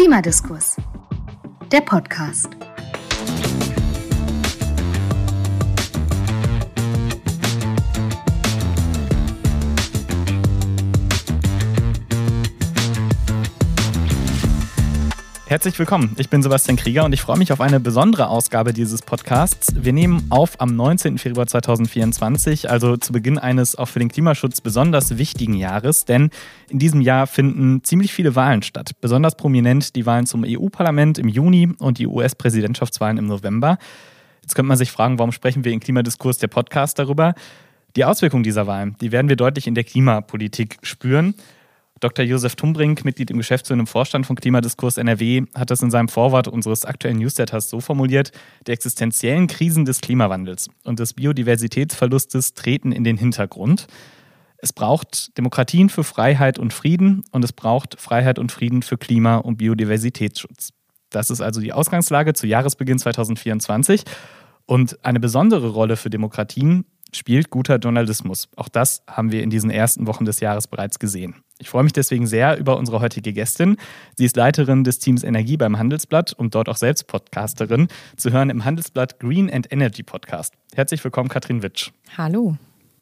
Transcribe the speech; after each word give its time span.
Klimadiskurs, 0.00 0.76
der 1.70 1.82
Podcast. 1.82 2.69
Herzlich 15.50 15.76
willkommen. 15.80 16.14
Ich 16.16 16.30
bin 16.30 16.44
Sebastian 16.44 16.76
Krieger 16.76 17.04
und 17.04 17.12
ich 17.12 17.22
freue 17.22 17.36
mich 17.36 17.52
auf 17.52 17.60
eine 17.60 17.80
besondere 17.80 18.28
Ausgabe 18.28 18.72
dieses 18.72 19.02
Podcasts. 19.02 19.74
Wir 19.74 19.92
nehmen 19.92 20.26
auf 20.30 20.60
am 20.60 20.76
19. 20.76 21.18
Februar 21.18 21.48
2024, 21.48 22.70
also 22.70 22.96
zu 22.96 23.12
Beginn 23.12 23.36
eines 23.36 23.74
auch 23.74 23.86
für 23.86 23.98
den 23.98 24.10
Klimaschutz 24.10 24.60
besonders 24.60 25.18
wichtigen 25.18 25.54
Jahres, 25.54 26.04
denn 26.04 26.30
in 26.68 26.78
diesem 26.78 27.00
Jahr 27.00 27.26
finden 27.26 27.82
ziemlich 27.82 28.12
viele 28.12 28.36
Wahlen 28.36 28.62
statt. 28.62 28.92
Besonders 29.00 29.34
prominent 29.34 29.96
die 29.96 30.06
Wahlen 30.06 30.26
zum 30.26 30.44
EU-Parlament 30.46 31.18
im 31.18 31.26
Juni 31.26 31.72
und 31.80 31.98
die 31.98 32.06
US-Präsidentschaftswahlen 32.06 33.18
im 33.18 33.26
November. 33.26 33.78
Jetzt 34.42 34.54
könnte 34.54 34.68
man 34.68 34.78
sich 34.78 34.92
fragen, 34.92 35.18
warum 35.18 35.32
sprechen 35.32 35.64
wir 35.64 35.72
im 35.72 35.80
Klimadiskurs 35.80 36.38
der 36.38 36.46
Podcast 36.46 36.96
darüber? 37.00 37.34
Die 37.96 38.04
Auswirkungen 38.04 38.44
dieser 38.44 38.68
Wahlen, 38.68 38.94
die 39.00 39.10
werden 39.10 39.28
wir 39.28 39.34
deutlich 39.34 39.66
in 39.66 39.74
der 39.74 39.82
Klimapolitik 39.82 40.78
spüren. 40.82 41.34
Dr. 42.00 42.24
Josef 42.24 42.56
Tumbrink, 42.56 43.04
Mitglied 43.04 43.30
im 43.30 43.36
geschäftsführenden 43.36 43.86
Vorstand 43.86 44.26
von 44.26 44.34
Klimadiskurs 44.34 44.96
NRW, 44.96 45.42
hat 45.54 45.70
das 45.70 45.82
in 45.82 45.90
seinem 45.90 46.08
Vorwort 46.08 46.48
unseres 46.48 46.86
aktuellen 46.86 47.18
Newsletters 47.18 47.68
so 47.68 47.80
formuliert: 47.80 48.32
Die 48.66 48.72
existenziellen 48.72 49.46
Krisen 49.46 49.84
des 49.84 50.00
Klimawandels 50.00 50.68
und 50.84 50.98
des 50.98 51.12
Biodiversitätsverlustes 51.12 52.54
treten 52.54 52.92
in 52.92 53.04
den 53.04 53.18
Hintergrund. 53.18 53.86
Es 54.56 54.72
braucht 54.72 55.36
Demokratien 55.36 55.90
für 55.90 56.04
Freiheit 56.04 56.58
und 56.58 56.72
Frieden 56.72 57.22
und 57.32 57.44
es 57.44 57.52
braucht 57.52 58.00
Freiheit 58.00 58.38
und 58.38 58.50
Frieden 58.50 58.82
für 58.82 58.98
Klima- 58.98 59.36
und 59.36 59.58
Biodiversitätsschutz. 59.58 60.70
Das 61.10 61.30
ist 61.30 61.40
also 61.40 61.60
die 61.60 61.72
Ausgangslage 61.72 62.32
zu 62.34 62.46
Jahresbeginn 62.46 62.98
2024. 62.98 64.04
Und 64.66 65.04
eine 65.04 65.18
besondere 65.18 65.70
Rolle 65.70 65.96
für 65.96 66.10
Demokratien 66.10 66.84
spielt 67.16 67.50
guter 67.50 67.76
Journalismus. 67.76 68.48
Auch 68.56 68.68
das 68.68 69.02
haben 69.06 69.32
wir 69.32 69.42
in 69.42 69.50
diesen 69.50 69.70
ersten 69.70 70.06
Wochen 70.06 70.24
des 70.24 70.40
Jahres 70.40 70.66
bereits 70.66 70.98
gesehen. 70.98 71.36
Ich 71.58 71.68
freue 71.68 71.82
mich 71.82 71.92
deswegen 71.92 72.26
sehr 72.26 72.58
über 72.58 72.78
unsere 72.78 73.00
heutige 73.00 73.32
Gästin. 73.32 73.76
Sie 74.16 74.24
ist 74.24 74.36
Leiterin 74.36 74.82
des 74.82 74.98
Teams 74.98 75.22
Energie 75.22 75.58
beim 75.58 75.78
Handelsblatt 75.78 76.32
und 76.32 76.54
dort 76.54 76.68
auch 76.68 76.76
selbst 76.76 77.06
Podcasterin, 77.06 77.88
zu 78.16 78.32
hören 78.32 78.48
im 78.48 78.64
Handelsblatt 78.64 79.20
Green 79.20 79.50
and 79.50 79.70
Energy 79.70 80.02
Podcast. 80.02 80.54
Herzlich 80.74 81.04
willkommen, 81.04 81.28
Katrin 81.28 81.62
Witsch. 81.62 81.90
Hallo. 82.16 82.56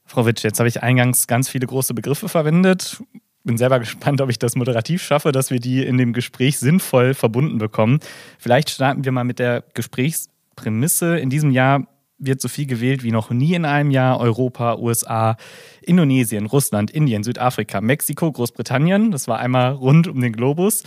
Frau 0.04 0.26
Witsch, 0.26 0.42
jetzt 0.42 0.58
habe 0.58 0.68
ich 0.68 0.82
eingangs 0.82 1.26
ganz 1.26 1.48
viele 1.48 1.66
große 1.66 1.94
Begriffe 1.94 2.28
verwendet. 2.28 3.00
Bin 3.44 3.58
selber 3.58 3.78
gespannt, 3.80 4.20
ob 4.20 4.30
ich 4.30 4.38
das 4.40 4.56
moderativ 4.56 5.02
schaffe, 5.02 5.30
dass 5.30 5.50
wir 5.50 5.60
die 5.60 5.84
in 5.84 5.96
dem 5.96 6.12
Gespräch 6.12 6.58
sinnvoll 6.58 7.14
verbunden 7.14 7.58
bekommen. 7.58 8.00
Vielleicht 8.38 8.70
starten 8.70 9.04
wir 9.04 9.12
mal 9.12 9.24
mit 9.24 9.38
der 9.38 9.62
Gesprächsprämisse. 9.74 11.18
In 11.18 11.30
diesem 11.30 11.52
Jahr 11.52 11.86
wird 12.18 12.40
so 12.40 12.48
viel 12.48 12.66
gewählt 12.66 13.02
wie 13.02 13.12
noch 13.12 13.30
nie 13.30 13.54
in 13.54 13.64
einem 13.64 13.90
Jahr. 13.90 14.20
Europa, 14.20 14.76
USA, 14.76 15.36
Indonesien, 15.82 16.46
Russland, 16.46 16.90
Indien, 16.90 17.22
Südafrika, 17.22 17.80
Mexiko, 17.80 18.30
Großbritannien. 18.30 19.10
Das 19.10 19.28
war 19.28 19.38
einmal 19.38 19.72
rund 19.72 20.08
um 20.08 20.20
den 20.20 20.32
Globus. 20.32 20.82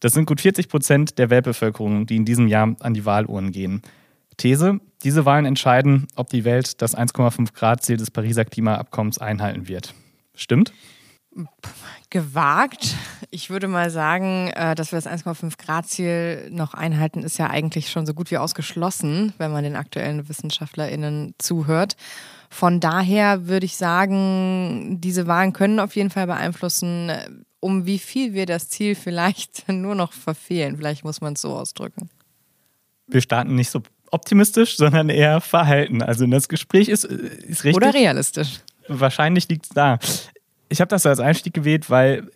Das 0.00 0.12
sind 0.12 0.26
gut 0.26 0.40
40 0.40 0.68
Prozent 0.68 1.18
der 1.18 1.30
Weltbevölkerung, 1.30 2.06
die 2.06 2.16
in 2.16 2.24
diesem 2.24 2.48
Jahr 2.48 2.76
an 2.80 2.94
die 2.94 3.04
Wahluhren 3.04 3.50
gehen. 3.50 3.82
These, 4.36 4.80
diese 5.02 5.24
Wahlen 5.24 5.46
entscheiden, 5.46 6.08
ob 6.14 6.28
die 6.28 6.44
Welt 6.44 6.82
das 6.82 6.96
1,5 6.96 7.54
Grad 7.54 7.82
Ziel 7.82 7.96
des 7.96 8.10
Pariser 8.10 8.44
Klimaabkommens 8.44 9.18
einhalten 9.18 9.68
wird. 9.68 9.94
Stimmt? 10.34 10.72
Gewagt. 12.10 12.94
Ich 13.30 13.50
würde 13.50 13.66
mal 13.66 13.90
sagen, 13.90 14.48
äh, 14.54 14.74
dass 14.74 14.92
wir 14.92 15.00
das 15.00 15.08
1,5 15.08 15.58
Grad 15.58 15.86
Ziel 15.86 16.48
noch 16.50 16.74
einhalten, 16.74 17.22
ist 17.22 17.38
ja 17.38 17.48
eigentlich 17.48 17.90
schon 17.90 18.06
so 18.06 18.14
gut 18.14 18.30
wie 18.30 18.38
ausgeschlossen, 18.38 19.32
wenn 19.38 19.50
man 19.50 19.64
den 19.64 19.74
aktuellen 19.76 20.28
WissenschaftlerInnen 20.28 21.34
zuhört. 21.38 21.96
Von 22.48 22.78
daher 22.78 23.48
würde 23.48 23.66
ich 23.66 23.76
sagen, 23.76 25.00
diese 25.00 25.26
Wahlen 25.26 25.52
können 25.52 25.80
auf 25.80 25.96
jeden 25.96 26.10
Fall 26.10 26.28
beeinflussen, 26.28 27.10
um 27.58 27.86
wie 27.86 27.98
viel 27.98 28.34
wir 28.34 28.46
das 28.46 28.68
Ziel 28.68 28.94
vielleicht 28.94 29.68
nur 29.68 29.96
noch 29.96 30.12
verfehlen. 30.12 30.76
Vielleicht 30.76 31.04
muss 31.04 31.20
man 31.20 31.32
es 31.32 31.40
so 31.40 31.56
ausdrücken. 31.56 32.08
Wir 33.08 33.20
starten 33.20 33.56
nicht 33.56 33.70
so 33.70 33.82
optimistisch, 34.12 34.76
sondern 34.76 35.08
eher 35.08 35.40
verhalten. 35.40 36.02
Also 36.02 36.24
das 36.26 36.48
Gespräch 36.48 36.88
ist, 36.88 37.04
ist 37.04 37.64
richtig. 37.64 37.74
Oder 37.74 37.92
realistisch. 37.92 38.60
Wahrscheinlich 38.88 39.48
liegt 39.48 39.64
es 39.64 39.70
da 39.70 39.98
ich 40.68 40.80
habe 40.80 40.88
das 40.88 41.06
als 41.06 41.20
Einstieg 41.20 41.54
gewählt, 41.54 41.90
weil 41.90 42.30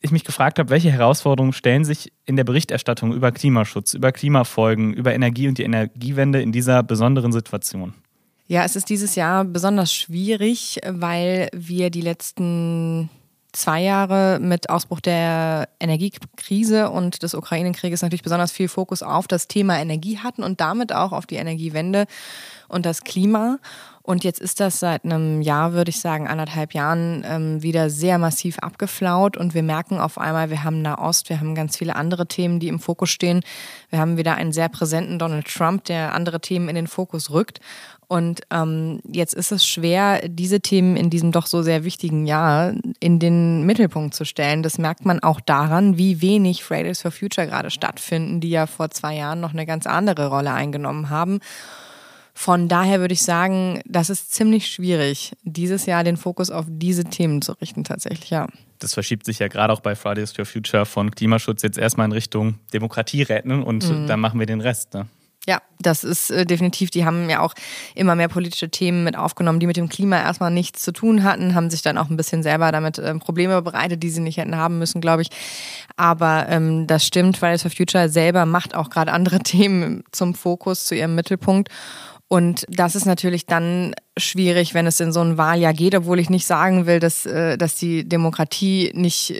ich 0.00 0.10
mich 0.10 0.24
gefragt 0.24 0.58
habe, 0.58 0.68
welche 0.68 0.90
Herausforderungen 0.90 1.54
stellen 1.54 1.84
sich 1.84 2.12
in 2.26 2.36
der 2.36 2.44
Berichterstattung 2.44 3.12
über 3.12 3.32
Klimaschutz, 3.32 3.94
über 3.94 4.12
Klimafolgen, 4.12 4.92
über 4.92 5.14
Energie 5.14 5.48
und 5.48 5.56
die 5.56 5.62
Energiewende 5.62 6.42
in 6.42 6.52
dieser 6.52 6.82
besonderen 6.82 7.32
Situation? 7.32 7.94
Ja, 8.46 8.64
es 8.64 8.76
ist 8.76 8.90
dieses 8.90 9.14
Jahr 9.14 9.44
besonders 9.44 9.94
schwierig, 9.94 10.78
weil 10.86 11.48
wir 11.54 11.88
die 11.88 12.02
letzten 12.02 13.08
zwei 13.52 13.80
Jahre 13.80 14.38
mit 14.40 14.68
Ausbruch 14.68 15.00
der 15.00 15.68
Energiekrise 15.80 16.90
und 16.90 17.22
des 17.22 17.34
Ukraine-Krieges 17.34 18.02
natürlich 18.02 18.22
besonders 18.22 18.52
viel 18.52 18.68
Fokus 18.68 19.02
auf 19.02 19.26
das 19.26 19.48
Thema 19.48 19.78
Energie 19.78 20.18
hatten 20.18 20.42
und 20.42 20.60
damit 20.60 20.92
auch 20.92 21.12
auf 21.12 21.24
die 21.24 21.36
Energiewende 21.36 22.06
und 22.68 22.84
das 22.84 23.04
Klima. 23.04 23.58
Und 24.06 24.22
jetzt 24.22 24.38
ist 24.38 24.60
das 24.60 24.80
seit 24.80 25.06
einem 25.06 25.40
Jahr, 25.40 25.72
würde 25.72 25.88
ich 25.88 25.98
sagen, 25.98 26.28
anderthalb 26.28 26.74
Jahren 26.74 27.24
ähm, 27.26 27.62
wieder 27.62 27.88
sehr 27.88 28.18
massiv 28.18 28.58
abgeflaut. 28.58 29.38
Und 29.38 29.54
wir 29.54 29.62
merken 29.62 29.98
auf 29.98 30.18
einmal, 30.18 30.50
wir 30.50 30.62
haben 30.62 30.82
Nahost, 30.82 31.30
wir 31.30 31.40
haben 31.40 31.54
ganz 31.54 31.78
viele 31.78 31.96
andere 31.96 32.26
Themen, 32.26 32.60
die 32.60 32.68
im 32.68 32.80
Fokus 32.80 33.08
stehen. 33.08 33.40
Wir 33.88 34.00
haben 34.00 34.18
wieder 34.18 34.34
einen 34.34 34.52
sehr 34.52 34.68
präsenten 34.68 35.18
Donald 35.18 35.46
Trump, 35.46 35.84
der 35.84 36.12
andere 36.12 36.42
Themen 36.42 36.68
in 36.68 36.74
den 36.74 36.86
Fokus 36.86 37.30
rückt. 37.30 37.60
Und 38.06 38.42
ähm, 38.50 39.00
jetzt 39.10 39.32
ist 39.32 39.52
es 39.52 39.66
schwer, 39.66 40.28
diese 40.28 40.60
Themen 40.60 40.96
in 40.96 41.08
diesem 41.08 41.32
doch 41.32 41.46
so 41.46 41.62
sehr 41.62 41.84
wichtigen 41.84 42.26
Jahr 42.26 42.74
in 43.00 43.18
den 43.18 43.64
Mittelpunkt 43.64 44.14
zu 44.14 44.26
stellen. 44.26 44.62
Das 44.62 44.76
merkt 44.76 45.06
man 45.06 45.20
auch 45.20 45.40
daran, 45.40 45.96
wie 45.96 46.20
wenig 46.20 46.62
Fridays 46.62 47.00
for 47.00 47.10
Future 47.10 47.46
gerade 47.46 47.70
stattfinden, 47.70 48.40
die 48.40 48.50
ja 48.50 48.66
vor 48.66 48.90
zwei 48.90 49.16
Jahren 49.16 49.40
noch 49.40 49.54
eine 49.54 49.64
ganz 49.64 49.86
andere 49.86 50.28
Rolle 50.28 50.52
eingenommen 50.52 51.08
haben. 51.08 51.40
Von 52.36 52.68
daher 52.68 53.00
würde 53.00 53.14
ich 53.14 53.22
sagen, 53.22 53.80
das 53.86 54.10
ist 54.10 54.32
ziemlich 54.32 54.66
schwierig, 54.66 55.32
dieses 55.44 55.86
Jahr 55.86 56.02
den 56.02 56.16
Fokus 56.16 56.50
auf 56.50 56.66
diese 56.68 57.04
Themen 57.04 57.40
zu 57.42 57.52
richten, 57.52 57.84
tatsächlich, 57.84 58.30
ja. 58.30 58.48
Das 58.80 58.92
verschiebt 58.92 59.24
sich 59.24 59.38
ja 59.38 59.48
gerade 59.48 59.72
auch 59.72 59.80
bei 59.80 59.94
Fridays 59.94 60.32
for 60.32 60.44
Future 60.44 60.84
von 60.84 61.12
Klimaschutz 61.12 61.62
jetzt 61.62 61.78
erstmal 61.78 62.06
in 62.06 62.12
Richtung 62.12 62.58
Demokratie 62.72 63.22
retten 63.22 63.62
und 63.62 63.88
mhm. 63.88 64.08
dann 64.08 64.18
machen 64.18 64.40
wir 64.40 64.46
den 64.46 64.60
Rest. 64.60 64.94
Ne? 64.94 65.06
Ja, 65.46 65.60
das 65.78 66.04
ist 66.04 66.30
äh, 66.30 66.46
definitiv, 66.46 66.90
die 66.90 67.04
haben 67.04 67.28
ja 67.28 67.40
auch 67.40 67.54
immer 67.94 68.14
mehr 68.14 68.28
politische 68.28 68.70
Themen 68.70 69.04
mit 69.04 69.16
aufgenommen, 69.16 69.60
die 69.60 69.66
mit 69.66 69.76
dem 69.76 69.90
Klima 69.90 70.18
erstmal 70.18 70.50
nichts 70.50 70.82
zu 70.82 70.92
tun 70.92 71.22
hatten, 71.22 71.54
haben 71.54 71.68
sich 71.68 71.82
dann 71.82 71.98
auch 71.98 72.08
ein 72.08 72.16
bisschen 72.16 72.42
selber 72.42 72.72
damit 72.72 72.98
äh, 72.98 73.14
Probleme 73.16 73.60
bereitet, 73.60 74.02
die 74.02 74.08
sie 74.08 74.22
nicht 74.22 74.38
hätten 74.38 74.56
haben 74.56 74.78
müssen, 74.78 75.02
glaube 75.02 75.22
ich. 75.22 75.28
Aber 75.96 76.46
ähm, 76.48 76.86
das 76.86 77.06
stimmt, 77.06 77.36
Fridays 77.36 77.62
for 77.62 77.70
Future 77.70 78.08
selber 78.08 78.46
macht 78.46 78.74
auch 78.74 78.88
gerade 78.88 79.12
andere 79.12 79.38
Themen 79.42 80.04
zum 80.12 80.34
Fokus, 80.34 80.86
zu 80.86 80.94
ihrem 80.94 81.14
Mittelpunkt. 81.14 81.68
Und 82.34 82.66
das 82.68 82.96
ist 82.96 83.04
natürlich 83.04 83.46
dann 83.46 83.94
schwierig, 84.16 84.74
wenn 84.74 84.88
es 84.88 84.98
in 84.98 85.12
so 85.12 85.20
ein 85.20 85.38
Wahljahr 85.38 85.72
geht, 85.72 85.94
obwohl 85.94 86.18
ich 86.18 86.30
nicht 86.30 86.46
sagen 86.46 86.84
will, 86.84 86.98
dass, 86.98 87.26
äh, 87.26 87.56
dass 87.56 87.76
die 87.76 88.08
Demokratie 88.08 88.90
nicht 88.92 89.32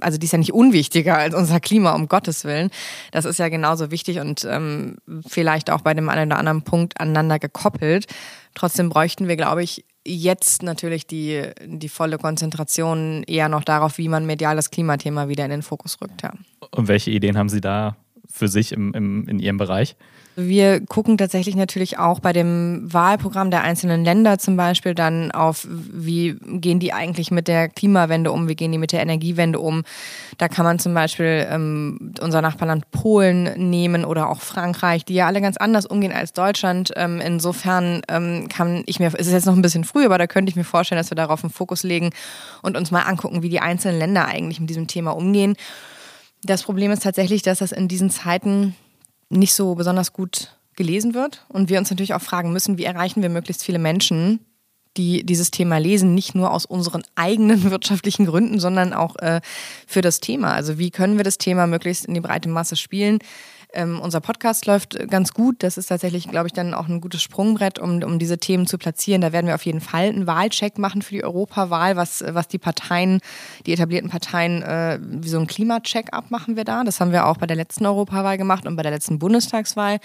also 0.00 0.18
die 0.18 0.26
ist 0.26 0.32
ja 0.32 0.38
nicht 0.38 0.52
unwichtiger 0.52 1.16
als 1.16 1.34
unser 1.34 1.58
Klima, 1.58 1.92
um 1.92 2.06
Gottes 2.06 2.44
Willen. 2.44 2.70
Das 3.12 3.24
ist 3.24 3.38
ja 3.38 3.48
genauso 3.48 3.90
wichtig 3.90 4.20
und 4.20 4.46
ähm, 4.48 4.98
vielleicht 5.26 5.70
auch 5.70 5.80
bei 5.80 5.94
dem 5.94 6.08
einen 6.10 6.30
oder 6.30 6.38
anderen 6.38 6.62
Punkt 6.62 7.00
aneinander 7.00 7.38
gekoppelt. 7.38 8.06
Trotzdem 8.54 8.90
bräuchten 8.90 9.26
wir, 9.26 9.36
glaube 9.36 9.62
ich, 9.62 9.86
jetzt 10.06 10.62
natürlich 10.62 11.06
die, 11.06 11.42
die 11.64 11.88
volle 11.88 12.18
Konzentration 12.18 13.24
eher 13.24 13.48
noch 13.48 13.64
darauf, 13.64 13.96
wie 13.96 14.08
man 14.08 14.26
medial 14.26 14.54
das 14.54 14.70
Klimathema 14.70 15.28
wieder 15.28 15.46
in 15.46 15.50
den 15.50 15.62
Fokus 15.62 15.98
rückt. 16.02 16.22
Ja. 16.22 16.34
Und 16.70 16.88
welche 16.88 17.10
Ideen 17.10 17.38
haben 17.38 17.48
Sie 17.48 17.62
da 17.62 17.96
für 18.30 18.48
sich 18.48 18.70
im, 18.70 18.92
im, 18.92 19.26
in 19.26 19.38
Ihrem 19.40 19.56
Bereich? 19.56 19.96
Wir 20.40 20.86
gucken 20.86 21.18
tatsächlich 21.18 21.56
natürlich 21.56 21.98
auch 21.98 22.20
bei 22.20 22.32
dem 22.32 22.82
Wahlprogramm 22.92 23.50
der 23.50 23.62
einzelnen 23.62 24.04
Länder 24.04 24.38
zum 24.38 24.56
Beispiel 24.56 24.94
dann 24.94 25.32
auf, 25.32 25.66
wie 25.68 26.36
gehen 26.40 26.78
die 26.78 26.92
eigentlich 26.92 27.32
mit 27.32 27.48
der 27.48 27.68
Klimawende 27.68 28.30
um, 28.30 28.46
wie 28.46 28.54
gehen 28.54 28.70
die 28.70 28.78
mit 28.78 28.92
der 28.92 29.00
Energiewende 29.00 29.58
um. 29.58 29.82
Da 30.36 30.46
kann 30.46 30.64
man 30.64 30.78
zum 30.78 30.94
Beispiel 30.94 31.44
ähm, 31.50 32.14
unser 32.20 32.40
Nachbarland 32.40 32.88
Polen 32.92 33.68
nehmen 33.68 34.04
oder 34.04 34.30
auch 34.30 34.40
Frankreich, 34.40 35.04
die 35.04 35.14
ja 35.14 35.26
alle 35.26 35.40
ganz 35.40 35.56
anders 35.56 35.86
umgehen 35.86 36.12
als 36.12 36.34
Deutschland. 36.34 36.92
Ähm, 36.94 37.20
insofern 37.20 38.02
ähm, 38.06 38.46
kann 38.46 38.84
ich 38.86 39.00
mir, 39.00 39.08
es 39.08 39.26
ist 39.26 39.32
jetzt 39.32 39.46
noch 39.46 39.56
ein 39.56 39.62
bisschen 39.62 39.82
früh, 39.82 40.04
aber 40.04 40.18
da 40.18 40.28
könnte 40.28 40.50
ich 40.50 40.56
mir 40.56 40.62
vorstellen, 40.62 41.00
dass 41.00 41.10
wir 41.10 41.16
darauf 41.16 41.42
einen 41.42 41.52
Fokus 41.52 41.82
legen 41.82 42.10
und 42.62 42.76
uns 42.76 42.92
mal 42.92 43.02
angucken, 43.02 43.42
wie 43.42 43.48
die 43.48 43.58
einzelnen 43.58 43.98
Länder 43.98 44.26
eigentlich 44.26 44.60
mit 44.60 44.70
diesem 44.70 44.86
Thema 44.86 45.16
umgehen. 45.16 45.56
Das 46.44 46.62
Problem 46.62 46.92
ist 46.92 47.02
tatsächlich, 47.02 47.42
dass 47.42 47.58
das 47.58 47.72
in 47.72 47.88
diesen 47.88 48.10
Zeiten 48.10 48.76
nicht 49.30 49.54
so 49.54 49.74
besonders 49.74 50.12
gut 50.12 50.56
gelesen 50.76 51.14
wird 51.14 51.44
und 51.48 51.68
wir 51.68 51.78
uns 51.78 51.90
natürlich 51.90 52.14
auch 52.14 52.22
fragen 52.22 52.52
müssen, 52.52 52.78
wie 52.78 52.84
erreichen 52.84 53.22
wir 53.22 53.28
möglichst 53.28 53.64
viele 53.64 53.78
Menschen 53.78 54.40
die 54.98 55.24
dieses 55.24 55.50
Thema 55.50 55.78
lesen, 55.78 56.14
nicht 56.14 56.34
nur 56.34 56.52
aus 56.52 56.66
unseren 56.66 57.02
eigenen 57.14 57.62
wirtschaftlichen 57.70 58.26
Gründen, 58.26 58.58
sondern 58.58 58.92
auch 58.92 59.16
äh, 59.16 59.40
für 59.86 60.02
das 60.02 60.20
Thema. 60.20 60.52
Also 60.52 60.78
wie 60.78 60.90
können 60.90 61.16
wir 61.16 61.24
das 61.24 61.38
Thema 61.38 61.66
möglichst 61.66 62.04
in 62.04 62.14
die 62.14 62.20
breite 62.20 62.48
Masse 62.48 62.76
spielen? 62.76 63.20
Ähm, 63.74 64.00
unser 64.00 64.20
Podcast 64.20 64.64
läuft 64.64 64.98
ganz 65.10 65.34
gut. 65.34 65.62
Das 65.62 65.76
ist 65.76 65.86
tatsächlich, 65.86 66.28
glaube 66.28 66.46
ich, 66.46 66.54
dann 66.54 66.72
auch 66.72 66.88
ein 66.88 67.02
gutes 67.02 67.20
Sprungbrett, 67.22 67.78
um, 67.78 68.02
um 68.02 68.18
diese 68.18 68.38
Themen 68.38 68.66
zu 68.66 68.78
platzieren. 68.78 69.20
Da 69.20 69.32
werden 69.32 69.46
wir 69.46 69.54
auf 69.54 69.66
jeden 69.66 69.82
Fall 69.82 70.08
einen 70.08 70.26
Wahlcheck 70.26 70.78
machen 70.78 71.02
für 71.02 71.14
die 71.14 71.22
Europawahl, 71.22 71.96
was, 71.96 72.24
was 72.26 72.48
die 72.48 72.58
Parteien, 72.58 73.20
die 73.66 73.74
etablierten 73.74 74.08
Parteien, 74.08 74.62
äh, 74.62 74.98
wie 75.02 75.28
so 75.28 75.38
ein 75.38 75.46
Klimacheck-up 75.46 76.30
machen 76.30 76.56
wir 76.56 76.64
da. 76.64 76.82
Das 76.82 77.00
haben 77.00 77.12
wir 77.12 77.26
auch 77.26 77.36
bei 77.36 77.46
der 77.46 77.56
letzten 77.56 77.84
Europawahl 77.84 78.38
gemacht 78.38 78.66
und 78.66 78.74
bei 78.76 78.82
der 78.82 78.92
letzten 78.92 79.18
Bundestagswahl. 79.18 79.98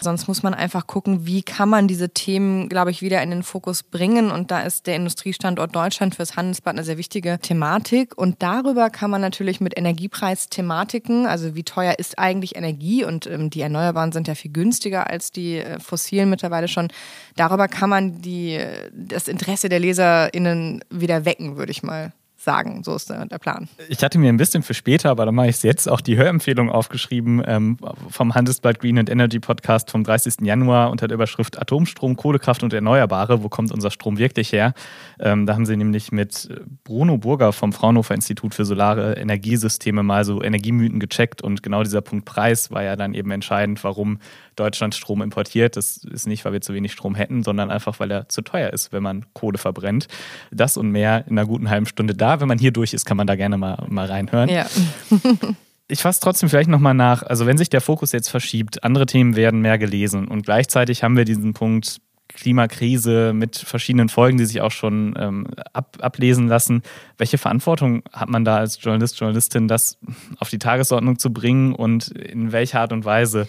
Sonst 0.00 0.28
muss 0.28 0.44
man 0.44 0.54
einfach 0.54 0.86
gucken, 0.86 1.26
wie 1.26 1.42
kann 1.42 1.68
man 1.68 1.88
diese 1.88 2.10
Themen, 2.10 2.68
glaube 2.68 2.92
ich, 2.92 3.02
wieder 3.02 3.20
in 3.22 3.30
den 3.30 3.42
Fokus 3.42 3.82
bringen. 3.82 4.30
Und 4.30 4.52
da 4.52 4.60
ist 4.60 4.86
der 4.86 4.94
Industriestandort 4.94 5.74
Deutschland 5.74 6.14
fürs 6.14 6.36
Handelsblatt 6.36 6.76
eine 6.76 6.84
sehr 6.84 6.98
wichtige 6.98 7.40
Thematik. 7.40 8.16
Und 8.16 8.42
darüber 8.42 8.90
kann 8.90 9.10
man 9.10 9.20
natürlich 9.20 9.60
mit 9.60 9.76
Energiepreisthematiken, 9.76 11.26
also 11.26 11.56
wie 11.56 11.64
teuer 11.64 11.98
ist 11.98 12.18
eigentlich 12.18 12.54
Energie 12.54 13.07
und 13.08 13.26
ähm, 13.26 13.50
die 13.50 13.62
Erneuerbaren 13.62 14.12
sind 14.12 14.28
ja 14.28 14.34
viel 14.34 14.52
günstiger 14.52 15.10
als 15.10 15.32
die 15.32 15.56
äh, 15.56 15.80
fossilen 15.80 16.30
mittlerweile 16.30 16.68
schon. 16.68 16.88
Darüber 17.34 17.66
kann 17.66 17.90
man 17.90 18.22
die, 18.22 18.60
das 18.92 19.26
Interesse 19.26 19.68
der 19.68 19.80
LeserInnen 19.80 20.84
wieder 20.90 21.24
wecken, 21.24 21.56
würde 21.56 21.72
ich 21.72 21.82
mal 21.82 22.12
sagen. 22.38 22.84
So 22.84 22.94
ist 22.94 23.10
der, 23.10 23.26
der, 23.26 23.38
Plan. 23.38 23.68
Ich 23.88 24.02
hatte 24.02 24.18
mir 24.18 24.28
ein 24.28 24.36
bisschen 24.36 24.62
für 24.62 24.74
später, 24.74 25.10
aber 25.10 25.26
dann 25.26 25.34
mache 25.34 25.48
ich 25.48 25.56
es 25.56 25.62
jetzt, 25.62 25.88
auch 25.88 26.00
die 26.00 26.16
Hörempfehlung 26.16 26.70
aufgeschrieben 26.70 27.42
ähm, 27.44 27.76
vom 28.08 28.34
Handelsblatt 28.34 28.78
Green 28.78 28.98
and 28.98 29.10
Energy 29.10 29.40
Podcast 29.40 29.90
vom 29.90 30.04
30. 30.04 30.36
Januar 30.42 30.90
unter 30.90 31.08
der 31.08 31.16
Überschrift 31.16 31.60
Atomstrom, 31.60 32.16
Kohlekraft 32.16 32.62
und 32.62 32.72
Erneuerbare. 32.72 33.42
Wo 33.42 33.48
kommt 33.48 33.72
unser 33.72 33.90
Strom 33.90 34.18
wirklich 34.18 34.52
her? 34.52 34.72
Ähm, 35.18 35.46
da 35.46 35.54
haben 35.54 35.66
sie 35.66 35.76
nämlich 35.76 36.12
mit 36.12 36.48
Bruno 36.84 37.18
Burger 37.18 37.52
vom 37.52 37.72
Fraunhofer 37.72 38.14
Institut 38.14 38.54
für 38.54 38.64
Solare 38.64 39.14
Energiesysteme 39.14 40.02
mal 40.04 40.24
so 40.24 40.42
Energiemythen 40.42 41.00
gecheckt 41.00 41.42
und 41.42 41.62
genau 41.62 41.82
dieser 41.82 42.02
Punkt 42.02 42.24
Preis 42.24 42.70
war 42.70 42.84
ja 42.84 42.94
dann 42.94 43.14
eben 43.14 43.32
entscheidend, 43.32 43.82
warum 43.82 44.18
Deutschland 44.54 44.94
Strom 44.94 45.22
importiert. 45.22 45.76
Das 45.76 45.98
ist 45.98 46.26
nicht, 46.26 46.44
weil 46.44 46.52
wir 46.52 46.60
zu 46.60 46.74
wenig 46.74 46.92
Strom 46.92 47.14
hätten, 47.14 47.42
sondern 47.42 47.70
einfach, 47.70 48.00
weil 48.00 48.10
er 48.10 48.28
zu 48.28 48.42
teuer 48.42 48.72
ist, 48.72 48.92
wenn 48.92 49.02
man 49.02 49.24
Kohle 49.32 49.58
verbrennt. 49.58 50.08
Das 50.50 50.76
und 50.76 50.90
mehr 50.90 51.24
in 51.26 51.38
einer 51.38 51.46
guten 51.46 51.70
halben 51.70 51.86
Stunde 51.86 52.14
da. 52.14 52.27
Wenn 52.40 52.48
man 52.48 52.58
hier 52.58 52.72
durch 52.72 52.94
ist, 52.94 53.04
kann 53.04 53.16
man 53.16 53.26
da 53.26 53.36
gerne 53.36 53.58
mal, 53.58 53.84
mal 53.88 54.06
reinhören. 54.06 54.48
Ja. 54.48 54.66
ich 55.88 56.00
fasse 56.02 56.20
trotzdem 56.20 56.48
vielleicht 56.48 56.70
nochmal 56.70 56.94
nach. 56.94 57.22
Also, 57.22 57.46
wenn 57.46 57.58
sich 57.58 57.70
der 57.70 57.80
Fokus 57.80 58.12
jetzt 58.12 58.28
verschiebt, 58.28 58.84
andere 58.84 59.06
Themen 59.06 59.36
werden 59.36 59.60
mehr 59.60 59.78
gelesen 59.78 60.28
und 60.28 60.44
gleichzeitig 60.44 61.02
haben 61.02 61.16
wir 61.16 61.24
diesen 61.24 61.54
Punkt 61.54 62.00
Klimakrise 62.28 63.32
mit 63.32 63.56
verschiedenen 63.56 64.08
Folgen, 64.08 64.38
die 64.38 64.44
sich 64.44 64.60
auch 64.60 64.70
schon 64.70 65.14
ähm, 65.18 65.46
ab, 65.72 65.96
ablesen 66.00 66.46
lassen. 66.46 66.82
Welche 67.16 67.38
Verantwortung 67.38 68.02
hat 68.12 68.28
man 68.28 68.44
da 68.44 68.58
als 68.58 68.82
Journalist, 68.82 69.18
Journalistin, 69.18 69.66
das 69.66 69.98
auf 70.38 70.50
die 70.50 70.58
Tagesordnung 70.58 71.18
zu 71.18 71.32
bringen 71.32 71.74
und 71.74 72.08
in 72.08 72.52
welcher 72.52 72.80
Art 72.80 72.92
und 72.92 73.04
Weise? 73.04 73.48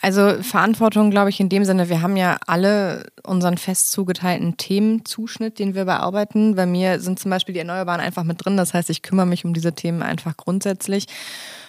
Also 0.00 0.42
Verantwortung, 0.42 1.10
glaube 1.10 1.30
ich, 1.30 1.40
in 1.40 1.48
dem 1.48 1.64
Sinne, 1.64 1.88
wir 1.88 2.02
haben 2.02 2.16
ja 2.16 2.38
alle 2.46 3.06
unseren 3.24 3.58
fest 3.58 3.90
zugeteilten 3.90 4.56
Themenzuschnitt, 4.56 5.58
den 5.58 5.74
wir 5.74 5.86
bearbeiten. 5.86 6.54
Bei 6.54 6.66
mir 6.66 7.00
sind 7.00 7.18
zum 7.18 7.32
Beispiel 7.32 7.52
die 7.52 7.58
Erneuerbaren 7.58 8.00
einfach 8.00 8.22
mit 8.22 8.44
drin. 8.44 8.56
Das 8.56 8.74
heißt, 8.74 8.90
ich 8.90 9.02
kümmere 9.02 9.26
mich 9.26 9.44
um 9.44 9.54
diese 9.54 9.72
Themen 9.72 10.02
einfach 10.02 10.36
grundsätzlich. 10.36 11.06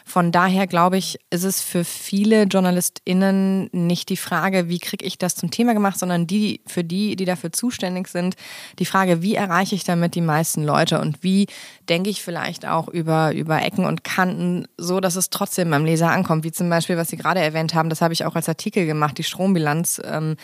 Von 0.06 0.32
daher 0.32 0.66
glaube 0.66 0.98
ich, 0.98 1.20
ist 1.30 1.44
es 1.44 1.62
für 1.62 1.84
viele 1.84 2.44
JournalistInnen 2.44 3.70
nicht 3.72 4.10
die 4.10 4.18
Frage, 4.18 4.68
wie 4.68 4.80
kriege 4.80 5.06
ich 5.06 5.20
das 5.20 5.36
zum 5.36 5.52
Thema 5.52 5.74
gemacht, 5.74 6.00
sondern 6.00 6.26
die, 6.26 6.62
für 6.66 6.84
die, 6.84 7.16
die 7.16 7.26
dafür 7.26 7.52
zuständig 7.52 8.08
sind, 8.08 8.36
die 8.80 8.86
Frage, 8.86 9.22
wie 9.22 9.36
erreiche 9.36 9.76
ich 9.76 9.84
damit 9.84 10.16
die 10.16 10.22
meisten 10.22 10.64
Leute 10.64 11.00
und 11.00 11.22
wie 11.22 11.46
denke 11.90 12.10
ich 12.10 12.22
vielleicht 12.22 12.68
auch 12.68 12.88
über, 12.88 13.34
über 13.34 13.62
Ecken 13.62 13.86
und 13.86 14.04
Kanten, 14.04 14.68
so 14.78 15.00
dass 15.00 15.16
es 15.16 15.30
trotzdem 15.30 15.70
beim 15.72 15.86
Leser 15.86 16.12
ankommt, 16.12 16.44
wie 16.44 16.52
zum 16.52 16.70
Beispiel, 16.70 16.98
was 16.98 17.10
Sie 17.10 17.18
gerade 17.18 17.40
erwähnt 17.40 17.74
haben, 17.74 17.90
das 17.90 18.02
habe 18.02 18.14
ich 18.14 18.26
auch 18.26 18.36
als 18.36 18.48
Artikel 18.48 18.86
gemacht, 18.86 19.18
die 19.18 19.24
Strombilanz. 19.24 20.02
Ähm, 20.06 20.36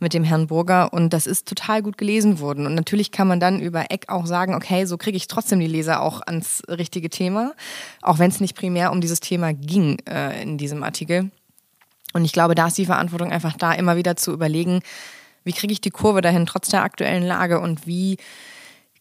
mit 0.00 0.14
dem 0.14 0.24
Herrn 0.24 0.46
Burger 0.46 0.92
und 0.92 1.12
das 1.12 1.26
ist 1.26 1.48
total 1.48 1.82
gut 1.82 1.98
gelesen 1.98 2.40
worden. 2.40 2.66
Und 2.66 2.74
natürlich 2.74 3.10
kann 3.10 3.28
man 3.28 3.40
dann 3.40 3.60
über 3.60 3.90
Eck 3.90 4.08
auch 4.08 4.26
sagen, 4.26 4.54
okay, 4.54 4.84
so 4.84 4.96
kriege 4.96 5.16
ich 5.16 5.26
trotzdem 5.26 5.60
die 5.60 5.66
Leser 5.66 6.00
auch 6.02 6.20
ans 6.22 6.62
richtige 6.68 7.10
Thema, 7.10 7.54
auch 8.02 8.18
wenn 8.18 8.30
es 8.30 8.40
nicht 8.40 8.56
primär 8.56 8.92
um 8.92 9.00
dieses 9.00 9.20
Thema 9.20 9.52
ging 9.52 9.98
äh, 10.08 10.40
in 10.42 10.58
diesem 10.58 10.82
Artikel. 10.82 11.30
Und 12.12 12.24
ich 12.24 12.32
glaube, 12.32 12.54
da 12.54 12.68
ist 12.68 12.78
die 12.78 12.86
Verantwortung 12.86 13.32
einfach 13.32 13.56
da, 13.56 13.72
immer 13.72 13.96
wieder 13.96 14.16
zu 14.16 14.32
überlegen, 14.32 14.80
wie 15.44 15.52
kriege 15.52 15.72
ich 15.72 15.80
die 15.80 15.90
Kurve 15.90 16.20
dahin 16.20 16.46
trotz 16.46 16.68
der 16.68 16.82
aktuellen 16.82 17.24
Lage 17.24 17.60
und 17.60 17.86
wie 17.86 18.18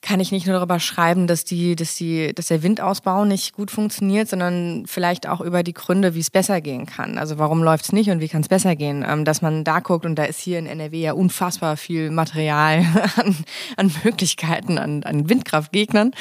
kann 0.01 0.19
ich 0.19 0.31
nicht 0.31 0.45
nur 0.45 0.55
darüber 0.55 0.79
schreiben, 0.79 1.27
dass, 1.27 1.43
die, 1.43 1.75
dass, 1.75 1.95
die, 1.95 2.33
dass 2.33 2.47
der 2.47 2.63
Windausbau 2.63 3.25
nicht 3.25 3.53
gut 3.53 3.71
funktioniert, 3.71 4.29
sondern 4.29 4.85
vielleicht 4.85 5.27
auch 5.27 5.41
über 5.41 5.63
die 5.63 5.73
Gründe, 5.73 6.13
wie 6.15 6.19
es 6.19 6.29
besser 6.29 6.61
gehen 6.61 6.85
kann. 6.85 7.17
Also 7.17 7.37
warum 7.37 7.63
läuft 7.63 7.85
es 7.85 7.91
nicht 7.91 8.09
und 8.09 8.19
wie 8.19 8.27
kann 8.27 8.41
es 8.41 8.47
besser 8.47 8.75
gehen? 8.75 9.05
Ähm, 9.07 9.25
dass 9.25 9.41
man 9.41 9.63
da 9.63 9.79
guckt 9.79 10.05
und 10.05 10.15
da 10.15 10.25
ist 10.25 10.39
hier 10.39 10.59
in 10.59 10.67
NRW 10.67 10.99
ja 10.99 11.13
unfassbar 11.13 11.77
viel 11.77 12.11
Material 12.11 12.85
an, 13.17 13.35
an 13.75 13.91
Möglichkeiten, 14.03 14.77
an, 14.77 15.03
an 15.03 15.29
Windkraftgegnern 15.29 16.11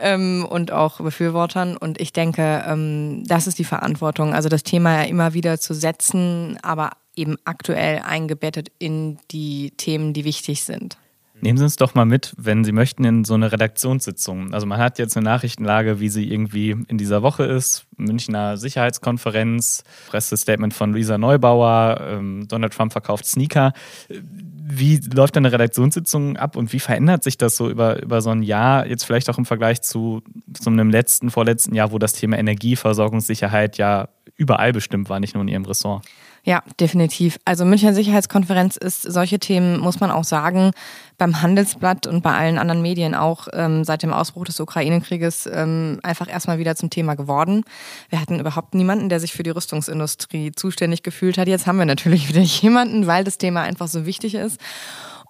ähm, 0.00 0.46
und 0.48 0.72
auch 0.72 1.00
Befürwortern. 1.00 1.76
Und 1.76 2.00
ich 2.00 2.12
denke, 2.12 2.64
ähm, 2.66 3.24
das 3.26 3.46
ist 3.46 3.58
die 3.58 3.64
Verantwortung, 3.64 4.34
also 4.34 4.48
das 4.48 4.62
Thema 4.62 5.02
ja 5.02 5.08
immer 5.08 5.34
wieder 5.34 5.58
zu 5.58 5.74
setzen, 5.74 6.58
aber 6.62 6.90
eben 7.16 7.36
aktuell 7.44 8.00
eingebettet 8.04 8.70
in 8.78 9.18
die 9.30 9.72
Themen, 9.76 10.12
die 10.12 10.24
wichtig 10.24 10.64
sind. 10.64 10.96
Nehmen 11.40 11.58
Sie 11.58 11.64
uns 11.64 11.76
doch 11.76 11.94
mal 11.94 12.04
mit, 12.04 12.32
wenn 12.36 12.64
Sie 12.64 12.72
möchten, 12.72 13.04
in 13.04 13.24
so 13.24 13.34
eine 13.34 13.50
Redaktionssitzung. 13.50 14.54
Also 14.54 14.66
man 14.66 14.78
hat 14.78 14.98
jetzt 14.98 15.16
eine 15.16 15.24
Nachrichtenlage, 15.24 15.98
wie 15.98 16.08
sie 16.08 16.30
irgendwie 16.30 16.76
in 16.86 16.96
dieser 16.96 17.22
Woche 17.22 17.44
ist. 17.44 17.86
Münchner 17.96 18.56
Sicherheitskonferenz, 18.56 19.82
Pressestatement 20.08 20.72
von 20.72 20.92
Luisa 20.92 21.18
Neubauer, 21.18 22.00
ähm, 22.00 22.46
Donald 22.48 22.72
Trump 22.72 22.92
verkauft 22.92 23.26
Sneaker. 23.26 23.72
Wie 24.08 25.00
läuft 25.12 25.36
eine 25.36 25.50
Redaktionssitzung 25.50 26.36
ab 26.36 26.56
und 26.56 26.72
wie 26.72 26.80
verändert 26.80 27.24
sich 27.24 27.36
das 27.36 27.56
so 27.56 27.68
über, 27.68 28.00
über 28.00 28.22
so 28.22 28.30
ein 28.30 28.42
Jahr, 28.42 28.86
jetzt 28.86 29.04
vielleicht 29.04 29.28
auch 29.28 29.36
im 29.36 29.44
Vergleich 29.44 29.82
zu, 29.82 30.22
zu 30.54 30.70
einem 30.70 30.88
letzten, 30.88 31.30
vorletzten 31.30 31.74
Jahr, 31.74 31.90
wo 31.90 31.98
das 31.98 32.12
Thema 32.12 32.38
Energieversorgungssicherheit 32.38 33.76
ja 33.76 34.08
überall 34.36 34.72
bestimmt 34.72 35.08
war, 35.08 35.20
nicht 35.20 35.34
nur 35.34 35.42
in 35.42 35.48
Ihrem 35.48 35.64
Ressort? 35.64 36.06
Ja, 36.46 36.62
definitiv. 36.78 37.38
Also 37.46 37.64
Münchner 37.64 37.94
Sicherheitskonferenz 37.94 38.76
ist 38.76 39.00
solche 39.00 39.38
Themen, 39.38 39.80
muss 39.80 40.00
man 40.00 40.10
auch 40.10 40.24
sagen, 40.24 40.72
beim 41.16 41.40
Handelsblatt 41.40 42.06
und 42.06 42.22
bei 42.22 42.36
allen 42.36 42.58
anderen 42.58 42.82
Medien 42.82 43.14
auch 43.14 43.48
ähm, 43.54 43.82
seit 43.84 44.02
dem 44.02 44.12
Ausbruch 44.12 44.44
des 44.44 44.60
Ukraine-Krieges 44.60 45.48
ähm, 45.50 46.00
einfach 46.02 46.28
erstmal 46.28 46.58
wieder 46.58 46.76
zum 46.76 46.90
Thema 46.90 47.14
geworden. 47.14 47.64
Wir 48.10 48.20
hatten 48.20 48.40
überhaupt 48.40 48.74
niemanden, 48.74 49.08
der 49.08 49.20
sich 49.20 49.32
für 49.32 49.42
die 49.42 49.50
Rüstungsindustrie 49.50 50.52
zuständig 50.52 51.02
gefühlt 51.02 51.38
hat. 51.38 51.48
Jetzt 51.48 51.66
haben 51.66 51.78
wir 51.78 51.86
natürlich 51.86 52.28
wieder 52.28 52.42
jemanden, 52.42 53.06
weil 53.06 53.24
das 53.24 53.38
Thema 53.38 53.62
einfach 53.62 53.88
so 53.88 54.04
wichtig 54.04 54.34
ist. 54.34 54.60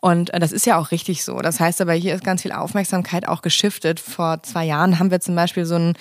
Und 0.01 0.35
äh, 0.35 0.41
das 0.41 0.51
ist 0.51 0.67
ja 0.67 0.79
auch 0.79 0.91
richtig 0.91 1.23
so. 1.23 1.39
Das 1.39 1.61
heißt 1.61 1.81
aber, 1.81 1.93
hier 1.93 2.17
ist 2.17 2.25
ganz 2.25 2.43
viel 2.43 2.53
Aufmerksamkeit 2.53 3.29
auch 3.29 3.41
geschiftet. 3.41 4.01
Vor 4.01 4.43
zwei 4.43 4.65
Jahren 4.65 4.99
haben 4.99 5.13
wir 5.13 5.21
zum 5.21 5.37
Beispiel 5.37 5.65
so 5.65 5.77
ein 5.77 5.95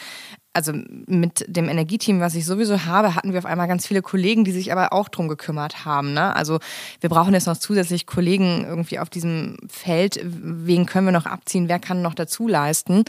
also 0.54 0.72
mit 1.08 1.46
dem 1.48 1.68
Energieteam, 1.68 2.20
was 2.20 2.36
ich 2.36 2.46
sowieso 2.46 2.86
habe, 2.86 3.16
hatten 3.16 3.34
wir 3.34 3.40
auf 3.40 3.46
einmal 3.46 3.68
ganz 3.68 3.88
viele 3.88 4.04
Kollegen, 4.04 4.44
die 4.44 4.52
sich 4.52 4.72
aber 4.72 4.94
auch 4.94 5.10
drum 5.10 5.28
gekümmert 5.28 5.84
haben. 5.84 6.14
Ne? 6.14 6.36
Also 6.36 6.60
wir 7.02 7.10
brauchen 7.10 7.34
jetzt 7.34 7.48
noch 7.48 7.58
zusätzlich 7.58 8.06
Kollegen 8.06 8.64
irgendwie 8.64 9.00
auf 9.00 9.10
diesem 9.10 9.58
Feld. 9.68 10.20
Wen 10.24 10.86
können 10.86 11.08
wir 11.08 11.12
noch 11.12 11.26
abziehen? 11.26 11.70
Wer 11.70 11.80
kann 11.80 12.04
noch 12.04 12.14
dazu 12.14 12.48
leisten? 12.48 13.04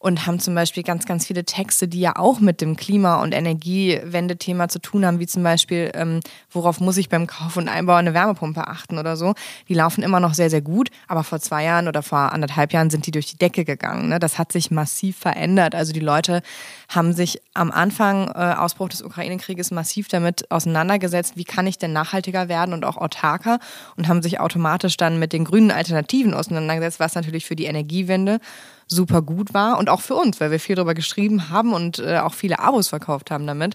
Und 0.00 0.26
haben 0.26 0.40
zum 0.40 0.56
Beispiel 0.56 0.82
ganz, 0.82 1.06
ganz 1.06 1.24
viele 1.24 1.44
Texte, 1.44 1.86
die 1.86 2.00
ja 2.00 2.16
auch 2.16 2.40
mit 2.40 2.60
dem 2.60 2.74
Klima- 2.74 3.22
und 3.22 3.32
Energiewendethema 3.32 4.68
zu 4.68 4.80
tun 4.80 5.06
haben, 5.06 5.20
wie 5.20 5.26
zum 5.28 5.44
Beispiel, 5.44 5.92
ähm, 5.94 6.18
worauf 6.50 6.80
muss 6.80 6.96
ich 6.96 7.08
beim 7.08 7.28
Kauf 7.28 7.56
und 7.56 7.68
Einbau 7.68 7.94
eine 7.94 8.12
Wärmepumpe 8.12 8.66
achten 8.66 8.98
oder 8.98 9.16
so. 9.16 9.34
Die 9.68 9.74
laufen 9.74 10.02
immer 10.02 10.18
noch 10.18 10.34
sehr, 10.34 10.50
sehr 10.50 10.62
gut. 10.62 10.90
Aber 11.06 11.22
vor 11.22 11.38
zwei 11.38 11.62
Jahren 11.62 11.86
oder 11.86 12.02
vor 12.02 12.32
anderthalb 12.32 12.72
Jahren 12.72 12.90
sind 12.90 13.06
die 13.06 13.12
durch 13.12 13.26
die 13.26 13.38
Decke 13.38 13.64
gegangen. 13.64 14.08
Ne? 14.08 14.18
Das 14.18 14.36
hat 14.36 14.50
sich 14.50 14.72
massiv 14.72 15.16
verändert. 15.16 15.76
Also 15.76 15.92
die 15.92 16.00
Leute 16.00 16.42
haben 16.88 17.12
sich 17.12 17.40
am 17.52 17.70
Anfang 17.70 18.28
äh, 18.28 18.54
Ausbruch 18.54 18.88
des 18.88 19.02
Ukraine-Krieges 19.02 19.70
massiv 19.70 20.08
damit 20.08 20.50
auseinandergesetzt, 20.50 21.36
wie 21.36 21.44
kann 21.44 21.66
ich 21.66 21.78
denn 21.78 21.92
nachhaltiger 21.92 22.48
werden 22.48 22.72
und 22.72 22.84
auch 22.84 22.96
autarker 22.96 23.58
und 23.96 24.08
haben 24.08 24.22
sich 24.22 24.40
automatisch 24.40 24.96
dann 24.96 25.18
mit 25.18 25.32
den 25.32 25.44
grünen 25.44 25.70
Alternativen 25.70 26.32
auseinandergesetzt, 26.32 26.98
was 26.98 27.14
natürlich 27.14 27.44
für 27.46 27.56
die 27.56 27.66
Energiewende 27.66 28.40
super 28.88 29.20
gut 29.20 29.52
war 29.54 29.78
und 29.78 29.90
auch 29.90 30.00
für 30.00 30.14
uns, 30.14 30.40
weil 30.40 30.50
wir 30.50 30.58
viel 30.58 30.76
darüber 30.76 30.94
geschrieben 30.94 31.50
haben 31.50 31.74
und 31.74 31.98
äh, 31.98 32.18
auch 32.18 32.32
viele 32.32 32.58
Abos 32.58 32.88
verkauft 32.88 33.30
haben 33.30 33.46
damit 33.46 33.74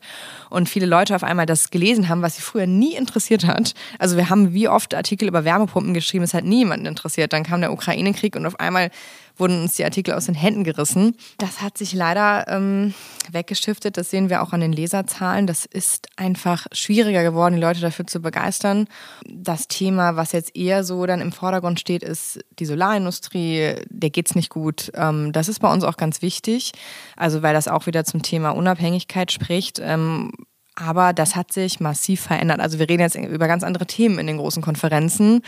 und 0.50 0.68
viele 0.68 0.88
Leute 0.88 1.16
auf 1.16 1.24
einmal 1.24 1.46
das 1.46 1.70
gelesen 1.70 2.10
haben, 2.10 2.24
was 2.24 2.36
sie 2.36 2.42
früher 2.42 2.66
nie 2.66 2.96
interessiert 2.96 3.46
hat. 3.46 3.74
Also 4.00 4.18
wir 4.18 4.32
haben 4.32 4.54
wie 4.54 4.68
oft 4.68 4.96
Artikel 4.96 5.28
über 5.28 5.46
Wärmepumpen 5.46 5.94
geschrieben, 5.94 6.24
es 6.24 6.34
hat 6.34 6.46
niemanden 6.46 6.88
interessiert. 6.88 7.32
Dann 7.32 7.44
kam 7.44 7.62
der 7.62 7.72
Ukraine-Krieg 7.72 8.36
und 8.36 8.48
auf 8.48 8.60
einmal 8.60 8.90
wurden 9.38 9.62
uns 9.62 9.76
die 9.76 9.84
Artikel 9.84 10.14
aus 10.14 10.26
den 10.26 10.36
Händen 10.36 10.64
gerissen. 10.64 11.16
Das 11.38 11.62
hat 11.62 11.78
sich 11.78 11.94
leider 11.94 12.48
ähm, 12.48 12.94
weggestiftet. 13.32 13.98
Das 13.98 14.10
sehen 14.10 14.30
wir 14.30 14.42
auch 14.42 14.54
an 14.54 14.62
den 14.62 14.74
Leserzahlen. 14.74 15.48
Das 15.48 15.66
ist 15.66 16.08
einfach 16.18 16.68
schwieriger 16.72 17.24
geworden, 17.24 17.56
die 17.56 17.62
Leute 17.62 17.82
dafür 17.82 18.06
zu 18.06 18.22
begeistern. 18.22 18.88
Das 19.28 19.68
Thema, 19.68 20.16
was 20.16 20.32
jetzt 20.32 20.56
eher 20.56 20.84
so 20.84 21.06
dann 21.06 21.22
im 21.22 21.32
Vordergrund 21.32 21.80
steht, 21.80 22.04
ist 22.04 22.40
die 22.60 22.66
Solarindustrie. 22.66 23.76
Der 23.90 24.10
geht's 24.10 24.36
nicht 24.36 24.50
gut. 24.50 24.92
Ähm, 24.96 25.32
das 25.32 25.48
ist 25.48 25.60
bei 25.60 25.72
uns 25.72 25.84
auch 25.84 25.98
ganz 25.98 26.22
wichtig. 26.22 26.72
Also 27.16 27.42
weil 27.42 27.54
das 27.54 27.68
auch 27.68 27.86
wieder 27.88 28.06
zum 28.06 28.22
Thema 28.22 28.52
Unabhängigkeit 28.52 29.32
spricht. 29.32 29.80
Ähm, 29.84 30.32
aber 30.76 31.14
das 31.14 31.36
hat 31.36 31.54
sich 31.54 31.80
massiv 31.80 32.22
verändert. 32.22 32.60
Also 32.60 32.80
wir 32.80 32.90
reden 32.90 33.02
jetzt 33.02 33.16
über 33.16 33.48
ganz 33.48 33.64
andere 33.64 33.86
Themen 33.86 34.18
in 34.18 34.26
den 34.26 34.38
großen 34.38 34.64
Konferenzen. 34.64 35.42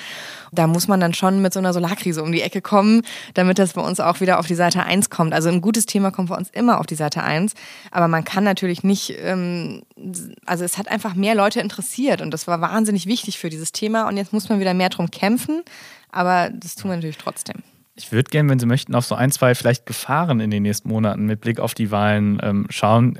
Da 0.52 0.68
muss 0.68 0.88
man 0.88 1.00
dann 1.00 1.14
schon 1.14 1.42
mit 1.42 1.54
so 1.54 1.60
einer 1.60 1.74
Solarkrise 1.74 2.22
um 2.22 2.32
die 2.32 2.42
Ecke 2.42 2.62
kommen, 2.62 3.02
damit 3.34 3.58
das 3.58 3.74
bei 3.74 3.82
uns 3.82 4.00
auch 4.00 4.22
wieder 4.22 4.38
auf 4.40 4.46
die 4.46 4.56
Seite 4.56 4.84
1 4.84 5.10
kommt. 5.10 5.34
Also 5.34 5.50
ein 5.50 5.62
gutes 5.62 5.88
Thema 5.88 6.12
kommt 6.12 6.30
bei 6.30 6.36
uns 6.36 6.50
immer 6.52 6.80
auf 6.80 6.86
die 6.86 6.96
Seite 6.96 7.24
1. 7.24 7.54
Aber 7.92 8.08
man 8.08 8.24
kann 8.24 8.44
natürlich 8.44 8.84
nicht, 8.84 9.16
ähm, 9.20 9.82
also 10.46 10.64
es 10.64 10.78
hat 10.78 10.90
einfach 10.90 11.16
mehr 11.16 11.34
Leute 11.34 11.60
interessiert 11.60 12.22
und 12.22 12.32
das 12.32 12.46
war 12.48 12.62
wahnsinnig 12.62 13.08
wichtig 13.08 13.40
für 13.40 13.50
dieses 13.50 13.72
Thema. 13.72 14.08
Und 14.08 14.18
jetzt 14.18 14.32
muss 14.32 14.50
man 14.50 14.60
wieder 14.60 14.76
mehr 14.76 14.90
drum 14.90 15.10
kämpfen. 15.10 15.64
Aber 16.12 16.50
das 16.52 16.76
tun 16.76 16.92
wir 16.92 16.96
natürlich 16.96 17.18
trotzdem. 17.18 17.64
Ich 17.96 18.12
würde 18.12 18.30
gerne, 18.30 18.50
wenn 18.50 18.60
Sie 18.60 18.66
möchten, 18.66 18.94
auf 18.94 19.06
so 19.06 19.16
ein, 19.16 19.32
zwei 19.32 19.56
vielleicht 19.56 19.86
Gefahren 19.86 20.40
in 20.40 20.52
den 20.52 20.64
nächsten 20.64 20.90
Monaten 20.90 21.26
mit 21.26 21.42
Blick 21.42 21.60
auf 21.60 21.74
die 21.74 21.92
Wahlen 21.92 22.40
ähm, 22.44 22.68
schauen. 22.70 23.18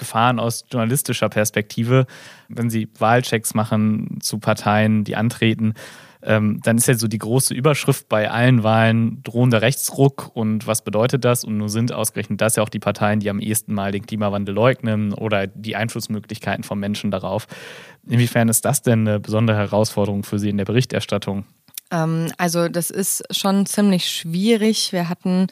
Gefahren 0.00 0.40
aus 0.40 0.64
journalistischer 0.70 1.28
Perspektive, 1.28 2.06
wenn 2.48 2.70
Sie 2.70 2.88
Wahlchecks 2.98 3.54
machen 3.54 4.18
zu 4.20 4.38
Parteien, 4.38 5.04
die 5.04 5.14
antreten, 5.14 5.74
ähm, 6.22 6.60
dann 6.62 6.76
ist 6.76 6.88
ja 6.88 6.94
so 6.94 7.08
die 7.08 7.18
große 7.18 7.54
Überschrift 7.54 8.08
bei 8.08 8.30
allen 8.30 8.62
Wahlen 8.62 9.22
drohender 9.22 9.62
Rechtsruck. 9.62 10.30
Und 10.34 10.66
was 10.66 10.82
bedeutet 10.82 11.24
das? 11.24 11.44
Und 11.44 11.56
nun 11.56 11.68
sind 11.68 11.92
ausgerechnet 11.92 12.40
das 12.40 12.56
ja 12.56 12.62
auch 12.62 12.68
die 12.68 12.78
Parteien, 12.78 13.20
die 13.20 13.30
am 13.30 13.40
ehesten 13.40 13.72
mal 13.72 13.92
den 13.92 14.04
Klimawandel 14.04 14.54
leugnen 14.54 15.14
oder 15.14 15.46
die 15.46 15.76
Einflussmöglichkeiten 15.76 16.64
von 16.64 16.78
Menschen 16.78 17.10
darauf. 17.10 17.46
Inwiefern 18.06 18.48
ist 18.48 18.64
das 18.64 18.82
denn 18.82 19.06
eine 19.06 19.20
besondere 19.20 19.56
Herausforderung 19.56 20.24
für 20.24 20.38
Sie 20.38 20.50
in 20.50 20.58
der 20.58 20.66
Berichterstattung? 20.66 21.44
Ähm, 21.90 22.30
also 22.36 22.68
das 22.68 22.90
ist 22.90 23.24
schon 23.30 23.64
ziemlich 23.66 24.10
schwierig. 24.10 24.92
Wir 24.92 25.08
hatten 25.08 25.46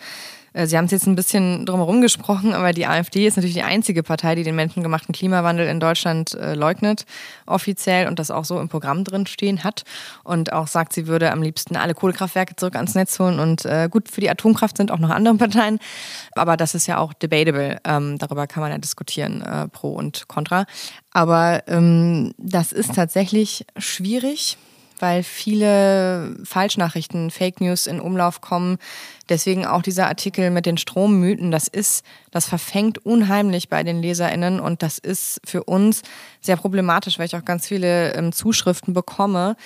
Sie 0.66 0.76
haben 0.76 0.86
es 0.86 0.90
jetzt 0.90 1.06
ein 1.06 1.14
bisschen 1.14 1.66
drumherum 1.66 2.00
gesprochen, 2.00 2.52
aber 2.52 2.72
die 2.72 2.86
AfD 2.86 3.26
ist 3.26 3.36
natürlich 3.36 3.54
die 3.54 3.62
einzige 3.62 4.02
Partei, 4.02 4.34
die 4.34 4.42
den 4.42 4.56
menschengemachten 4.56 5.14
Klimawandel 5.14 5.68
in 5.68 5.78
Deutschland 5.78 6.34
äh, 6.34 6.54
leugnet, 6.54 7.04
offiziell 7.46 8.08
und 8.08 8.18
das 8.18 8.30
auch 8.30 8.44
so 8.44 8.58
im 8.58 8.68
Programm 8.68 9.04
drin 9.04 9.26
stehen 9.26 9.62
hat 9.62 9.84
und 10.24 10.52
auch 10.52 10.66
sagt, 10.66 10.92
sie 10.92 11.06
würde 11.06 11.30
am 11.30 11.42
liebsten 11.42 11.76
alle 11.76 11.94
Kohlekraftwerke 11.94 12.56
zurück 12.56 12.76
ans 12.76 12.94
Netz 12.94 13.18
holen 13.18 13.38
und 13.38 13.64
äh, 13.66 13.88
gut, 13.90 14.08
für 14.08 14.20
die 14.20 14.30
Atomkraft 14.30 14.76
sind 14.76 14.90
auch 14.90 14.98
noch 14.98 15.10
andere 15.10 15.34
Parteien, 15.36 15.78
aber 16.32 16.56
das 16.56 16.74
ist 16.74 16.86
ja 16.86 16.98
auch 16.98 17.12
debatable. 17.12 17.78
Ähm, 17.84 18.18
darüber 18.18 18.46
kann 18.46 18.62
man 18.62 18.72
ja 18.72 18.78
diskutieren, 18.78 19.42
äh, 19.42 19.68
pro 19.68 19.90
und 19.92 20.28
contra. 20.28 20.66
Aber 21.12 21.62
ähm, 21.68 22.34
das 22.38 22.72
ist 22.72 22.94
tatsächlich 22.94 23.64
schwierig 23.76 24.58
weil 25.00 25.22
viele 25.22 26.36
Falschnachrichten, 26.44 27.30
Fake 27.30 27.60
News 27.60 27.86
in 27.86 28.00
Umlauf 28.00 28.40
kommen. 28.40 28.78
Deswegen 29.28 29.66
auch 29.66 29.82
dieser 29.82 30.06
Artikel 30.06 30.50
mit 30.50 30.66
den 30.66 30.78
Strommythen, 30.78 31.50
das 31.50 31.68
ist, 31.68 32.04
das 32.30 32.46
verfängt 32.46 33.04
unheimlich 33.04 33.68
bei 33.68 33.82
den 33.82 34.00
LeserInnen 34.00 34.60
und 34.60 34.82
das 34.82 34.98
ist 34.98 35.40
für 35.44 35.64
uns 35.64 36.02
sehr 36.40 36.56
problematisch, 36.56 37.18
weil 37.18 37.26
ich 37.26 37.36
auch 37.36 37.44
ganz 37.44 37.66
viele 37.66 38.14
ähm, 38.14 38.32
Zuschriften 38.32 38.94
bekomme, 38.94 39.56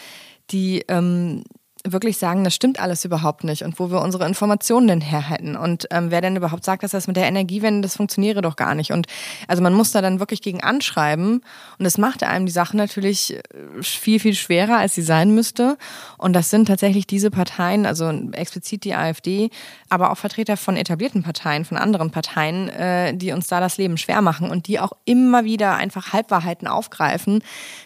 die 0.51 0.85
ähm, 0.89 1.45
wirklich 1.85 2.17
sagen, 2.17 2.45
das 2.45 2.55
stimmt 2.55 2.81
alles 2.81 3.05
überhaupt 3.05 3.45
nicht 3.45 3.65
und 3.65 3.79
wo 3.79 3.91
wir 3.91 4.01
unsere 4.01 4.27
Informationen 4.27 4.87
denn 4.87 5.01
her 5.01 5.29
hätten 5.29 5.57
und 5.57 5.87
ähm, 5.91 6.11
wer 6.11 6.21
denn 6.21 6.37
überhaupt 6.37 6.65
sagt, 6.65 6.83
dass 6.83 6.93
das 6.93 7.09
mit 7.09 7.17
der 7.17 7.27
Energiewende, 7.27 7.83
das 7.83 7.97
funktioniere 7.97 8.41
doch 8.41 8.57
gar 8.57 8.75
nicht? 8.75 8.93
Und 8.93 9.07
also 9.49 9.62
man 9.62 9.75
muss 9.75 9.91
da 9.91 10.01
dann 10.01 10.21
wirklich 10.21 10.43
gegen 10.43 10.62
anschreiben 10.62 11.43
und 11.79 11.85
das 11.85 11.99
macht 11.99 12.23
einem 12.23 12.47
die 12.47 12.53
Sache 12.53 12.77
natürlich 12.77 13.35
äh, 13.35 13.43
viel, 13.83 14.21
viel 14.21 14.35
schwerer, 14.35 14.79
als 14.79 14.95
sie 14.95 15.03
sein 15.03 15.35
müsste. 15.35 15.77
Und 16.19 16.35
das 16.35 16.51
sind 16.51 16.67
tatsächlich 16.67 17.07
diese 17.07 17.31
Parteien, 17.31 17.85
also 17.85 18.11
explizit 18.33 18.85
die 18.85 18.95
AfD, 18.95 19.51
aber 19.89 20.11
auch 20.11 20.19
Vertreter 20.19 20.57
von 20.57 20.77
etablierten 20.77 21.23
Parteien, 21.23 21.65
von 21.65 21.77
anderen 21.77 22.11
Parteien, 22.11 22.69
äh, 22.69 23.15
die 23.15 23.33
uns 23.33 23.49
da 23.49 23.61
das 23.61 23.77
Leben 23.77 23.99
schwer 23.99 24.23
machen 24.23 24.51
und 24.51 24.69
die 24.69 24.79
auch 24.79 24.93
immer 25.05 25.45
wieder 25.45 25.75
einfach 25.75 26.12
Halbwahrheiten 26.12 26.69
aufgreifen, 26.69 27.43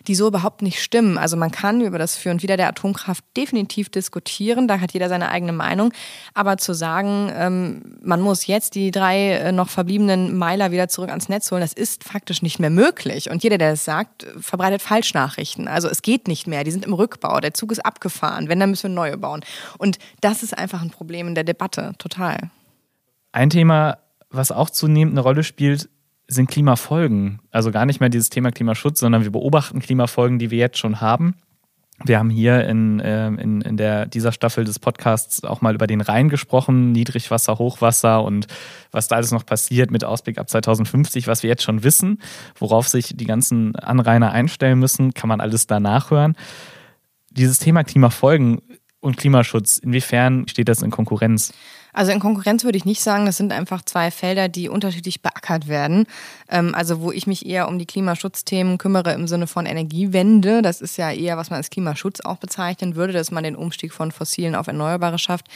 die 0.06 0.14
so 0.14 0.28
überhaupt 0.28 0.62
nicht 0.62 0.82
stimmen. 0.82 1.16
Also 1.16 1.36
man 1.36 1.50
kann 1.50 1.80
über 1.80 1.98
das 1.98 2.16
Für 2.16 2.30
und 2.30 2.42
Wider 2.42 2.56
der 2.56 2.68
Atomkraft 2.68 3.24
definitiv 3.36 3.85
intensiv 3.86 3.88
diskutieren, 3.90 4.68
da 4.68 4.80
hat 4.80 4.92
jeder 4.92 5.08
seine 5.08 5.30
eigene 5.30 5.52
Meinung. 5.52 5.92
Aber 6.34 6.58
zu 6.58 6.74
sagen, 6.74 7.30
ähm, 7.34 7.96
man 8.02 8.20
muss 8.20 8.46
jetzt 8.46 8.74
die 8.74 8.90
drei 8.90 9.32
äh, 9.32 9.52
noch 9.52 9.68
verbliebenen 9.68 10.36
Meiler 10.36 10.70
wieder 10.70 10.88
zurück 10.88 11.10
ans 11.10 11.28
Netz 11.28 11.50
holen, 11.50 11.60
das 11.60 11.72
ist 11.72 12.04
faktisch 12.04 12.42
nicht 12.42 12.58
mehr 12.58 12.70
möglich. 12.70 13.30
Und 13.30 13.42
jeder, 13.42 13.58
der 13.58 13.70
das 13.70 13.84
sagt, 13.84 14.26
verbreitet 14.38 14.82
Falschnachrichten. 14.82 15.68
Also 15.68 15.88
es 15.88 16.02
geht 16.02 16.28
nicht 16.28 16.46
mehr, 16.46 16.64
die 16.64 16.70
sind 16.70 16.84
im 16.84 16.92
Rückbau, 16.92 17.40
der 17.40 17.54
Zug 17.54 17.72
ist 17.72 17.84
abgefahren, 17.84 18.48
wenn, 18.48 18.60
dann 18.60 18.70
müssen 18.70 18.90
wir 18.90 18.94
neue 18.94 19.16
bauen. 19.16 19.42
Und 19.78 19.98
das 20.20 20.42
ist 20.42 20.56
einfach 20.56 20.82
ein 20.82 20.90
Problem 20.90 21.28
in 21.28 21.34
der 21.34 21.44
Debatte, 21.44 21.92
total. 21.98 22.50
Ein 23.32 23.50
Thema, 23.50 23.98
was 24.30 24.52
auch 24.52 24.70
zunehmend 24.70 25.14
eine 25.14 25.20
Rolle 25.20 25.44
spielt, 25.44 25.88
sind 26.28 26.50
Klimafolgen. 26.50 27.40
Also 27.52 27.70
gar 27.70 27.86
nicht 27.86 28.00
mehr 28.00 28.08
dieses 28.08 28.30
Thema 28.30 28.50
Klimaschutz, 28.50 28.98
sondern 28.98 29.22
wir 29.22 29.30
beobachten 29.30 29.80
Klimafolgen, 29.80 30.40
die 30.40 30.50
wir 30.50 30.58
jetzt 30.58 30.78
schon 30.78 31.00
haben. 31.00 31.36
Wir 32.04 32.18
haben 32.18 32.28
hier 32.28 32.66
in, 32.66 33.00
äh, 33.00 33.28
in, 33.28 33.62
in 33.62 33.76
der, 33.76 34.06
dieser 34.06 34.30
Staffel 34.30 34.64
des 34.64 34.78
Podcasts 34.78 35.44
auch 35.44 35.62
mal 35.62 35.74
über 35.74 35.86
den 35.86 36.02
Rhein 36.02 36.28
gesprochen, 36.28 36.92
Niedrigwasser, 36.92 37.58
Hochwasser 37.58 38.22
und 38.22 38.46
was 38.90 39.08
da 39.08 39.16
alles 39.16 39.32
noch 39.32 39.46
passiert 39.46 39.90
mit 39.90 40.04
Ausblick 40.04 40.38
ab 40.38 40.48
2050, 40.50 41.26
was 41.26 41.42
wir 41.42 41.48
jetzt 41.48 41.62
schon 41.62 41.84
wissen, 41.84 42.20
worauf 42.58 42.88
sich 42.88 43.16
die 43.16 43.24
ganzen 43.24 43.74
Anrainer 43.76 44.32
einstellen 44.32 44.78
müssen, 44.78 45.14
kann 45.14 45.28
man 45.28 45.40
alles 45.40 45.66
da 45.66 45.80
nachhören. 45.80 46.36
Dieses 47.30 47.58
Thema 47.58 47.82
Klimafolgen 47.82 48.60
und 49.00 49.16
Klimaschutz, 49.16 49.78
inwiefern 49.78 50.48
steht 50.48 50.68
das 50.68 50.82
in 50.82 50.90
Konkurrenz? 50.90 51.54
Also 51.96 52.12
in 52.12 52.20
Konkurrenz 52.20 52.62
würde 52.62 52.76
ich 52.76 52.84
nicht 52.84 53.00
sagen, 53.00 53.24
das 53.24 53.38
sind 53.38 53.54
einfach 53.54 53.82
zwei 53.82 54.10
Felder, 54.10 54.48
die 54.48 54.68
unterschiedlich 54.68 55.22
beackert 55.22 55.66
werden. 55.66 56.04
Ähm, 56.50 56.74
also 56.74 57.00
wo 57.00 57.10
ich 57.10 57.26
mich 57.26 57.46
eher 57.46 57.68
um 57.68 57.78
die 57.78 57.86
Klimaschutzthemen 57.86 58.76
kümmere 58.76 59.14
im 59.14 59.26
Sinne 59.26 59.46
von 59.46 59.64
Energiewende, 59.64 60.60
das 60.60 60.82
ist 60.82 60.98
ja 60.98 61.10
eher, 61.10 61.38
was 61.38 61.48
man 61.48 61.56
als 61.56 61.70
Klimaschutz 61.70 62.20
auch 62.20 62.36
bezeichnen 62.36 62.96
würde, 62.96 63.14
dass 63.14 63.30
man 63.30 63.44
den 63.44 63.56
Umstieg 63.56 63.94
von 63.94 64.12
fossilen 64.12 64.54
auf 64.54 64.66
Erneuerbare 64.66 65.18
schafft, 65.18 65.46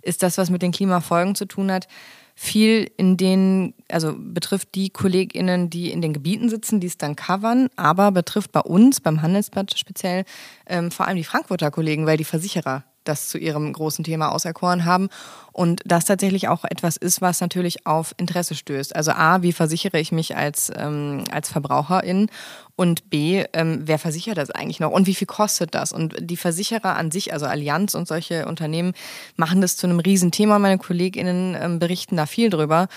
ist 0.00 0.22
das, 0.22 0.38
was 0.38 0.48
mit 0.48 0.62
den 0.62 0.70
Klimafolgen 0.70 1.34
zu 1.34 1.44
tun 1.44 1.72
hat 1.72 1.88
viel 2.36 2.90
in 2.96 3.18
den, 3.18 3.74
also 3.90 4.14
betrifft 4.16 4.74
die 4.74 4.88
KollegInnen, 4.88 5.68
die 5.68 5.90
in 5.90 6.00
den 6.00 6.14
Gebieten 6.14 6.48
sitzen, 6.48 6.80
die 6.80 6.86
es 6.86 6.96
dann 6.96 7.14
covern, 7.14 7.68
aber 7.76 8.12
betrifft 8.12 8.50
bei 8.50 8.60
uns, 8.60 9.00
beim 9.02 9.20
Handelsblatt 9.20 9.78
speziell, 9.78 10.24
ähm, 10.66 10.90
vor 10.90 11.06
allem 11.06 11.18
die 11.18 11.24
Frankfurter 11.24 11.70
Kollegen, 11.70 12.06
weil 12.06 12.16
die 12.16 12.24
Versicherer 12.24 12.84
das 13.04 13.28
zu 13.28 13.38
ihrem 13.38 13.72
großen 13.72 14.04
Thema 14.04 14.32
auserkoren 14.32 14.84
haben. 14.84 15.08
Und 15.52 15.82
das 15.84 16.04
tatsächlich 16.04 16.48
auch 16.48 16.64
etwas 16.64 16.96
ist, 16.96 17.20
was 17.20 17.40
natürlich 17.40 17.86
auf 17.86 18.14
Interesse 18.16 18.54
stößt. 18.54 18.94
Also 18.94 19.12
A, 19.12 19.42
wie 19.42 19.52
versichere 19.52 19.98
ich 19.98 20.12
mich 20.12 20.36
als, 20.36 20.70
ähm, 20.76 21.24
als 21.30 21.50
Verbraucherin? 21.50 22.30
Und 22.76 23.10
B, 23.10 23.44
ähm, 23.52 23.82
wer 23.84 23.98
versichert 23.98 24.38
das 24.38 24.50
eigentlich 24.50 24.80
noch? 24.80 24.90
Und 24.90 25.06
wie 25.06 25.14
viel 25.14 25.26
kostet 25.26 25.74
das? 25.74 25.92
Und 25.92 26.14
die 26.18 26.36
Versicherer 26.36 26.96
an 26.96 27.10
sich, 27.10 27.32
also 27.32 27.46
Allianz 27.46 27.94
und 27.94 28.08
solche 28.08 28.46
Unternehmen, 28.46 28.94
machen 29.36 29.60
das 29.60 29.76
zu 29.76 29.86
einem 29.86 30.00
Riesenthema. 30.00 30.58
Meine 30.58 30.78
KollegInnen 30.78 31.56
ähm, 31.60 31.78
berichten 31.78 32.16
da 32.16 32.26
viel 32.26 32.48
drüber. 32.48 32.88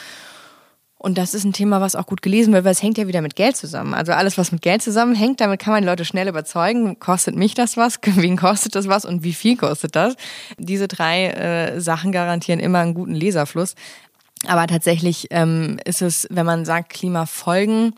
Und 1.03 1.17
das 1.17 1.33
ist 1.33 1.43
ein 1.43 1.51
Thema, 1.51 1.81
was 1.81 1.97
auch 1.97 2.05
gut 2.05 2.21
gelesen 2.21 2.53
wird, 2.53 2.63
weil 2.63 2.71
es 2.71 2.81
hängt 2.81 2.97
ja 2.97 3.07
wieder 3.07 3.19
mit 3.19 3.35
Geld 3.35 3.57
zusammen. 3.57 3.93
Also 3.93 4.13
alles, 4.13 4.37
was 4.37 4.53
mit 4.53 4.61
Geld 4.61 4.81
zusammenhängt, 4.81 5.41
damit 5.41 5.59
kann 5.59 5.73
man 5.73 5.83
Leute 5.83 6.05
schnell 6.05 6.29
überzeugen. 6.29 6.97
Kostet 6.97 7.35
mich 7.35 7.53
das 7.55 7.75
was? 7.75 7.99
Wen 8.05 8.37
kostet 8.37 8.73
das 8.73 8.87
was? 8.87 9.03
Und 9.03 9.21
wie 9.21 9.33
viel 9.33 9.57
kostet 9.57 9.97
das? 9.97 10.15
Diese 10.57 10.87
drei 10.87 11.27
äh, 11.27 11.81
Sachen 11.81 12.13
garantieren 12.13 12.61
immer 12.61 12.79
einen 12.79 12.93
guten 12.93 13.15
Leserfluss. 13.15 13.75
Aber 14.47 14.65
tatsächlich 14.65 15.27
ähm, 15.31 15.77
ist 15.83 16.01
es, 16.01 16.25
wenn 16.31 16.45
man 16.45 16.63
sagt 16.63 16.93
Klimafolgen, 16.93 17.93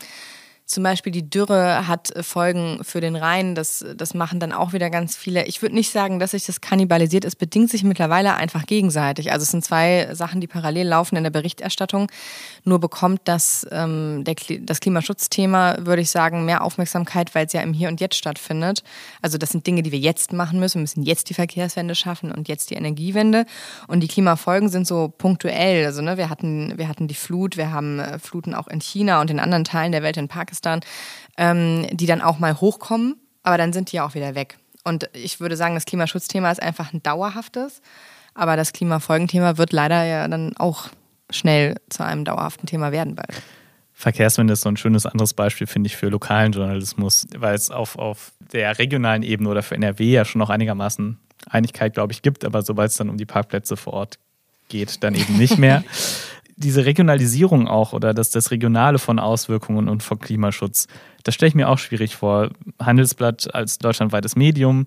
Zum 0.66 0.82
Beispiel 0.82 1.12
die 1.12 1.30
Dürre 1.30 1.86
hat 1.86 2.12
Folgen 2.22 2.80
für 2.82 3.00
den 3.00 3.14
Rhein. 3.14 3.54
Das, 3.54 3.84
das 3.96 4.14
machen 4.14 4.40
dann 4.40 4.52
auch 4.52 4.72
wieder 4.72 4.90
ganz 4.90 5.14
viele. 5.14 5.46
Ich 5.46 5.62
würde 5.62 5.76
nicht 5.76 5.92
sagen, 5.92 6.18
dass 6.18 6.32
sich 6.32 6.44
das 6.44 6.60
kannibalisiert. 6.60 7.24
Es 7.24 7.36
bedingt 7.36 7.70
sich 7.70 7.84
mittlerweile 7.84 8.34
einfach 8.34 8.66
gegenseitig. 8.66 9.30
Also 9.30 9.44
es 9.44 9.52
sind 9.52 9.64
zwei 9.64 10.08
Sachen, 10.12 10.40
die 10.40 10.48
parallel 10.48 10.88
laufen 10.88 11.14
in 11.14 11.22
der 11.22 11.30
Berichterstattung. 11.30 12.10
Nur 12.64 12.80
bekommt 12.80 13.20
das, 13.26 13.64
ähm, 13.70 14.24
der, 14.24 14.34
das 14.62 14.80
Klimaschutzthema, 14.80 15.76
würde 15.86 16.02
ich 16.02 16.10
sagen, 16.10 16.44
mehr 16.44 16.64
Aufmerksamkeit, 16.64 17.36
weil 17.36 17.46
es 17.46 17.52
ja 17.52 17.60
im 17.60 17.72
Hier 17.72 17.86
und 17.86 18.00
Jetzt 18.00 18.16
stattfindet. 18.16 18.82
Also 19.22 19.38
das 19.38 19.50
sind 19.50 19.68
Dinge, 19.68 19.84
die 19.84 19.92
wir 19.92 20.00
jetzt 20.00 20.32
machen 20.32 20.58
müssen. 20.58 20.78
Wir 20.78 20.82
müssen 20.82 21.04
jetzt 21.04 21.30
die 21.30 21.34
Verkehrswende 21.34 21.94
schaffen 21.94 22.32
und 22.32 22.48
jetzt 22.48 22.70
die 22.70 22.74
Energiewende. 22.74 23.46
Und 23.86 24.00
die 24.00 24.08
Klimafolgen 24.08 24.68
sind 24.68 24.88
so 24.88 25.14
punktuell. 25.16 25.86
Also 25.86 26.02
ne, 26.02 26.16
wir 26.16 26.28
hatten, 26.28 26.76
wir 26.76 26.88
hatten 26.88 27.06
die 27.06 27.14
Flut, 27.14 27.56
wir 27.56 27.70
haben 27.70 28.00
äh, 28.00 28.18
Fluten 28.18 28.52
auch 28.52 28.66
in 28.66 28.80
China 28.80 29.20
und 29.20 29.30
in 29.30 29.38
anderen 29.38 29.62
Teilen 29.62 29.92
der 29.92 30.02
Welt 30.02 30.16
in 30.16 30.26
Pakistan. 30.26 30.55
Pakistan, 30.56 30.80
ähm, 31.36 31.86
die 31.92 32.06
dann 32.06 32.22
auch 32.22 32.38
mal 32.38 32.60
hochkommen, 32.60 33.16
aber 33.42 33.58
dann 33.58 33.72
sind 33.72 33.92
die 33.92 34.00
auch 34.00 34.14
wieder 34.14 34.34
weg. 34.34 34.56
Und 34.84 35.10
ich 35.12 35.40
würde 35.40 35.56
sagen, 35.56 35.74
das 35.74 35.84
Klimaschutzthema 35.84 36.50
ist 36.50 36.62
einfach 36.62 36.92
ein 36.92 37.02
dauerhaftes, 37.02 37.82
aber 38.34 38.56
das 38.56 38.72
Klimafolgenthema 38.72 39.58
wird 39.58 39.72
leider 39.72 40.04
ja 40.04 40.28
dann 40.28 40.56
auch 40.56 40.88
schnell 41.30 41.76
zu 41.88 42.04
einem 42.04 42.24
dauerhaften 42.24 42.66
Thema 42.66 42.92
werden 42.92 43.16
bald. 43.16 43.42
Verkehrswende 43.92 44.52
ist 44.52 44.60
so 44.60 44.68
ein 44.68 44.76
schönes 44.76 45.06
anderes 45.06 45.34
Beispiel, 45.34 45.66
finde 45.66 45.88
ich, 45.88 45.96
für 45.96 46.08
lokalen 46.08 46.52
Journalismus, 46.52 47.26
weil 47.36 47.54
es 47.54 47.70
auf, 47.70 47.98
auf 47.98 48.32
der 48.52 48.78
regionalen 48.78 49.22
Ebene 49.22 49.48
oder 49.48 49.62
für 49.62 49.74
NRW 49.74 50.12
ja 50.12 50.24
schon 50.24 50.38
noch 50.38 50.50
einigermaßen 50.50 51.18
Einigkeit, 51.48 51.94
glaube 51.94 52.12
ich, 52.12 52.22
gibt, 52.22 52.44
aber 52.44 52.62
sobald 52.62 52.90
es 52.90 52.96
dann 52.98 53.08
um 53.08 53.16
die 53.16 53.24
Parkplätze 53.24 53.76
vor 53.76 53.94
Ort 53.94 54.18
geht, 54.68 55.02
dann 55.02 55.14
eben 55.14 55.36
nicht 55.38 55.58
mehr. 55.58 55.82
diese 56.56 56.86
Regionalisierung 56.86 57.68
auch 57.68 57.92
oder 57.92 58.14
das, 58.14 58.30
das 58.30 58.50
Regionale 58.50 58.98
von 58.98 59.18
Auswirkungen 59.18 59.88
und 59.88 60.02
von 60.02 60.18
Klimaschutz, 60.18 60.86
das 61.22 61.34
stelle 61.34 61.48
ich 61.48 61.54
mir 61.54 61.68
auch 61.68 61.78
schwierig 61.78 62.16
vor. 62.16 62.50
Handelsblatt 62.80 63.54
als 63.54 63.78
deutschlandweites 63.78 64.36
Medium. 64.36 64.86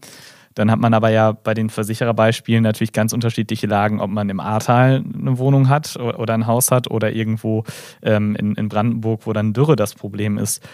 Dann 0.56 0.72
hat 0.72 0.80
man 0.80 0.94
aber 0.94 1.10
ja 1.10 1.32
bei 1.32 1.54
den 1.54 1.70
Versichererbeispielen 1.70 2.64
natürlich 2.64 2.92
ganz 2.92 3.14
unterschiedliche 3.14 3.68
Lagen, 3.68 4.02
ob 4.02 4.10
man 4.10 4.30
im 4.30 4.40
Ahrtal 4.40 5.04
eine 5.14 5.38
Wohnung 5.38 5.70
hat 5.70 5.96
oder 5.96 6.34
ein 6.34 6.48
Haus 6.48 6.72
hat 6.72 6.90
oder 6.90 7.12
irgendwo 7.12 7.64
ähm, 8.02 8.36
in, 8.36 8.56
in 8.56 8.68
Brandenburg, 8.68 9.26
wo 9.26 9.34
dann 9.34 9.54
Dürre 9.54 9.76
das 9.76 9.94
Problem 9.94 10.38
ist. 10.38 10.68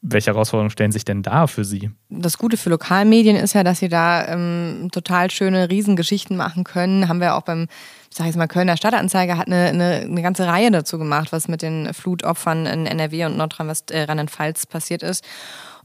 Welche 0.00 0.30
Herausforderungen 0.30 0.70
stellen 0.70 0.92
sich 0.92 1.04
denn 1.04 1.22
da 1.22 1.48
für 1.48 1.64
Sie? 1.64 1.90
Das 2.08 2.38
Gute 2.38 2.56
für 2.56 2.70
Lokalmedien 2.70 3.34
ist 3.34 3.54
ja, 3.54 3.64
dass 3.64 3.80
sie 3.80 3.88
da 3.88 4.28
ähm, 4.28 4.90
total 4.92 5.28
schöne 5.30 5.70
Riesengeschichten 5.70 6.36
machen 6.36 6.62
können. 6.62 7.08
Haben 7.08 7.20
wir 7.20 7.34
auch 7.34 7.42
beim, 7.42 7.66
ich 8.10 8.16
sage 8.16 8.28
jetzt 8.28 8.36
mal, 8.36 8.48
Kölner 8.48 8.76
Stadtanzeiger 8.76 9.36
hat 9.36 9.46
eine, 9.46 9.66
eine, 9.66 9.94
eine, 10.00 10.22
ganze 10.22 10.46
Reihe 10.46 10.70
dazu 10.70 10.98
gemacht, 10.98 11.32
was 11.32 11.48
mit 11.48 11.62
den 11.62 11.92
Flutopfern 11.92 12.66
in 12.66 12.86
NRW 12.86 13.26
und 13.26 13.36
Nordrhein-Westfalen 13.36 14.28
äh, 14.28 14.52
passiert 14.68 15.02
ist. 15.02 15.24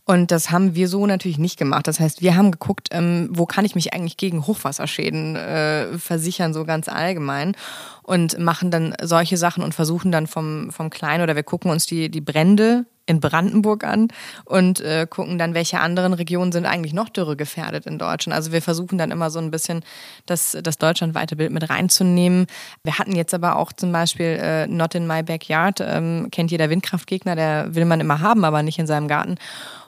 Und 0.06 0.32
das 0.32 0.52
haben 0.52 0.76
wir 0.76 0.90
so 0.90 1.06
natürlich 1.06 1.38
nicht 1.38 1.58
gemacht. 1.58 1.88
Das 1.88 2.00
heißt, 2.00 2.22
wir 2.22 2.36
haben 2.36 2.52
geguckt, 2.52 2.90
ähm, 2.92 3.30
wo 3.32 3.46
kann 3.46 3.64
ich 3.64 3.74
mich 3.74 3.94
eigentlich 3.94 4.18
gegen 4.18 4.46
Hochwasserschäden 4.46 5.38
äh, 5.38 5.98
versichern, 5.98 6.54
so 6.54 6.66
ganz 6.66 6.90
allgemein. 6.90 7.56
Und 8.02 8.38
machen 8.38 8.70
dann 8.70 8.96
solche 9.02 9.38
Sachen 9.38 9.64
und 9.64 9.74
versuchen 9.74 10.12
dann 10.12 10.28
vom, 10.28 10.72
vom 10.72 10.90
Kleinen 10.90 11.24
oder 11.24 11.38
wir 11.38 11.44
gucken 11.44 11.72
uns 11.72 11.86
die, 11.86 12.10
die 12.10 12.20
Brände 12.20 12.86
in 13.06 13.20
Brandenburg 13.20 13.84
an 13.84 14.08
und 14.46 14.80
äh, 14.80 15.06
gucken 15.10 15.38
dann, 15.38 15.54
welche 15.54 15.80
anderen 15.80 16.14
Regionen 16.14 16.52
sind 16.52 16.66
eigentlich 16.66 16.94
noch 16.94 17.10
dürregefährdet 17.10 17.86
in 17.86 18.00
Deutschland. 18.00 18.36
Also 18.36 18.52
wir 18.52 18.62
versuchen 18.62 18.98
dann 18.98 19.12
immer 19.12 19.30
so 19.30 19.40
ein 19.40 19.52
bisschen 19.52 19.84
das, 20.26 20.58
das 20.64 20.78
deutschlandweite 20.78 21.36
Bild 21.36 21.52
mit 21.52 21.70
reinzunehmen. 21.70 22.48
Wir 22.84 22.98
hatten 22.98 23.16
jetzt 23.16 23.34
aber 23.34 23.58
auch 23.58 23.74
zum 23.74 23.92
Beispiel 23.92 24.38
äh, 24.42 24.68
Not 24.68 24.96
in 24.96 25.06
My 25.06 25.22
Backyard, 25.22 25.82
ähm, 25.82 26.30
kennt 26.32 26.52
jeder 26.52 26.70
Windkraftgegner, 26.70 27.36
der 27.36 27.76
will 27.76 27.86
man 27.86 28.00
immer 28.00 28.22
haben, 28.22 28.46
aber 28.46 28.64
nicht 28.64 28.80
in 28.80 28.88
seinem 28.88 29.08
Garten. 29.08 29.38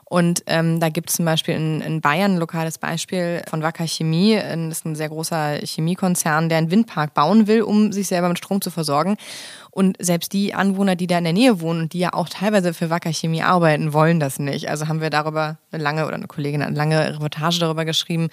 Und 0.08 0.44
ähm, 0.46 0.78
da 0.78 0.88
gibt 0.88 1.10
es 1.10 1.16
zum 1.16 1.24
Beispiel 1.24 1.56
in, 1.56 1.80
in 1.80 2.00
Bayern 2.00 2.34
ein 2.34 2.38
lokales 2.38 2.78
Beispiel 2.78 3.42
von 3.50 3.62
Wacker 3.62 3.88
Chemie. 3.88 4.36
Das 4.36 4.78
ist 4.78 4.86
ein 4.86 4.94
sehr 4.94 5.08
großer 5.08 5.58
Chemiekonzern, 5.64 6.48
der 6.48 6.58
einen 6.58 6.70
Windpark 6.70 7.12
bauen 7.12 7.48
will, 7.48 7.62
um 7.62 7.90
sich 7.90 8.06
selber 8.06 8.28
mit 8.28 8.38
Strom 8.38 8.60
zu 8.60 8.70
versorgen. 8.70 9.16
Und 9.72 9.96
selbst 9.98 10.32
die 10.32 10.54
Anwohner, 10.54 10.94
die 10.94 11.08
da 11.08 11.18
in 11.18 11.24
der 11.24 11.32
Nähe 11.32 11.60
wohnen 11.60 11.82
und 11.82 11.92
die 11.92 11.98
ja 11.98 12.12
auch 12.12 12.28
teilweise 12.28 12.72
für 12.72 12.88
Wacker 12.88 13.12
Chemie 13.12 13.42
arbeiten, 13.42 13.92
wollen 13.92 14.20
das 14.20 14.38
nicht. 14.38 14.70
Also 14.70 14.86
haben 14.86 15.00
wir 15.00 15.10
darüber 15.10 15.58
eine 15.72 15.82
lange 15.82 16.06
oder 16.06 16.14
eine 16.14 16.28
Kollegin 16.28 16.62
eine 16.62 16.76
lange 16.76 17.14
Reportage 17.14 17.58
darüber 17.58 17.84
geschrieben. 17.84 18.28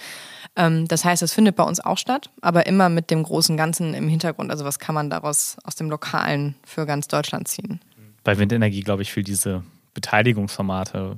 Ähm, 0.56 0.88
das 0.88 1.04
heißt, 1.04 1.24
es 1.24 1.34
findet 1.34 1.56
bei 1.56 1.64
uns 1.64 1.80
auch 1.80 1.98
statt, 1.98 2.30
aber 2.42 2.68
immer 2.68 2.90
mit 2.90 3.10
dem 3.10 3.24
großen 3.24 3.58
Ganzen 3.58 3.96
im 3.96 4.08
Hintergrund. 4.08 4.52
Also 4.52 4.64
was 4.64 4.78
kann 4.78 4.94
man 4.94 5.10
daraus 5.10 5.58
aus 5.64 5.74
dem 5.74 5.90
Lokalen 5.90 6.54
für 6.64 6.86
ganz 6.86 7.08
Deutschland 7.08 7.48
ziehen? 7.48 7.82
Bei 8.24 8.38
Windenergie, 8.38 8.82
glaube 8.82 9.02
ich, 9.02 9.12
für 9.12 9.24
diese 9.24 9.64
Beteiligungsformate, 9.94 11.16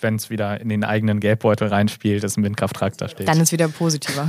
wenn 0.00 0.16
es 0.16 0.30
wieder 0.30 0.60
in 0.60 0.68
den 0.68 0.84
eigenen 0.84 1.20
Geldbeutel 1.20 1.68
reinspielt, 1.68 2.24
dass 2.24 2.36
ein 2.36 2.44
Windkrafttraktor 2.44 3.08
steht. 3.08 3.28
Dann 3.28 3.40
ist 3.40 3.52
wieder 3.52 3.68
positiver. 3.68 4.28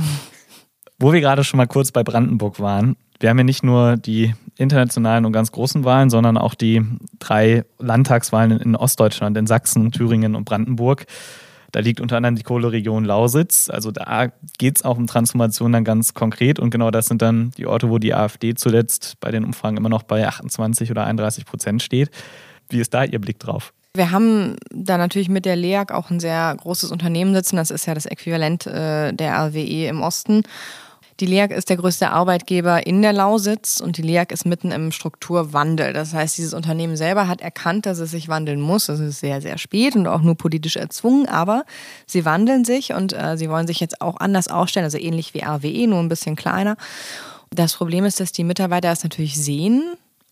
Wo 0.98 1.12
wir 1.12 1.20
gerade 1.20 1.44
schon 1.44 1.56
mal 1.56 1.66
kurz 1.66 1.92
bei 1.92 2.02
Brandenburg 2.02 2.60
waren, 2.60 2.96
wir 3.20 3.30
haben 3.30 3.38
ja 3.38 3.44
nicht 3.44 3.62
nur 3.62 3.96
die 3.96 4.34
internationalen 4.56 5.24
und 5.24 5.32
ganz 5.32 5.52
großen 5.52 5.84
Wahlen, 5.84 6.10
sondern 6.10 6.36
auch 6.36 6.54
die 6.54 6.82
drei 7.18 7.64
Landtagswahlen 7.78 8.60
in 8.60 8.76
Ostdeutschland, 8.76 9.36
in 9.36 9.46
Sachsen, 9.46 9.92
Thüringen 9.92 10.34
und 10.34 10.44
Brandenburg. 10.44 11.06
Da 11.72 11.80
liegt 11.80 12.00
unter 12.00 12.16
anderem 12.16 12.34
die 12.34 12.42
Kohleregion 12.42 13.04
Lausitz. 13.04 13.70
Also 13.70 13.90
da 13.90 14.28
geht 14.58 14.76
es 14.76 14.84
auch 14.84 14.96
um 14.96 15.06
Transformation 15.06 15.72
dann 15.72 15.84
ganz 15.84 16.14
konkret. 16.14 16.58
Und 16.58 16.70
genau 16.70 16.90
das 16.90 17.06
sind 17.06 17.22
dann 17.22 17.52
die 17.52 17.66
Orte, 17.66 17.90
wo 17.90 17.98
die 17.98 18.14
AfD 18.14 18.54
zuletzt 18.54 19.18
bei 19.20 19.30
den 19.30 19.44
Umfragen 19.44 19.76
immer 19.76 19.88
noch 19.88 20.02
bei 20.02 20.26
28 20.26 20.90
oder 20.90 21.04
31 21.04 21.44
Prozent 21.44 21.82
steht. 21.82 22.10
Wie 22.70 22.80
ist 22.80 22.94
da 22.94 23.04
Ihr 23.04 23.20
Blick 23.20 23.38
drauf? 23.38 23.72
Wir 23.94 24.12
haben 24.12 24.56
da 24.70 24.98
natürlich 24.98 25.28
mit 25.28 25.44
der 25.44 25.56
LEAG 25.56 25.92
auch 25.92 26.10
ein 26.10 26.20
sehr 26.20 26.54
großes 26.56 26.92
Unternehmen 26.92 27.34
sitzen. 27.34 27.56
Das 27.56 27.72
ist 27.72 27.86
ja 27.86 27.94
das 27.94 28.06
Äquivalent 28.06 28.66
äh, 28.66 29.12
der 29.12 29.36
RWE 29.36 29.88
im 29.88 30.02
Osten. 30.02 30.44
Die 31.18 31.26
LEAG 31.26 31.50
ist 31.52 31.68
der 31.68 31.76
größte 31.76 32.10
Arbeitgeber 32.10 32.86
in 32.86 33.02
der 33.02 33.12
Lausitz 33.12 33.80
und 33.80 33.98
die 33.98 34.02
LEAG 34.02 34.32
ist 34.32 34.46
mitten 34.46 34.70
im 34.70 34.90
Strukturwandel. 34.90 35.92
Das 35.92 36.14
heißt, 36.14 36.38
dieses 36.38 36.54
Unternehmen 36.54 36.96
selber 36.96 37.28
hat 37.28 37.42
erkannt, 37.42 37.84
dass 37.84 37.98
es 37.98 38.12
sich 38.12 38.28
wandeln 38.28 38.60
muss. 38.60 38.86
Das 38.86 39.00
ist 39.00 39.20
sehr, 39.20 39.42
sehr 39.42 39.58
spät 39.58 39.96
und 39.96 40.06
auch 40.06 40.22
nur 40.22 40.36
politisch 40.36 40.76
erzwungen, 40.76 41.28
aber 41.28 41.64
sie 42.06 42.24
wandeln 42.24 42.64
sich 42.64 42.94
und 42.94 43.12
äh, 43.12 43.36
sie 43.36 43.50
wollen 43.50 43.66
sich 43.66 43.80
jetzt 43.80 44.00
auch 44.00 44.16
anders 44.18 44.48
aufstellen, 44.48 44.84
also 44.84 44.98
ähnlich 44.98 45.34
wie 45.34 45.42
RWE, 45.42 45.88
nur 45.88 45.98
ein 45.98 46.08
bisschen 46.08 46.36
kleiner. 46.36 46.76
Das 47.50 47.74
Problem 47.74 48.04
ist, 48.04 48.20
dass 48.20 48.32
die 48.32 48.44
Mitarbeiter 48.44 48.90
es 48.90 49.02
natürlich 49.02 49.36
sehen 49.36 49.82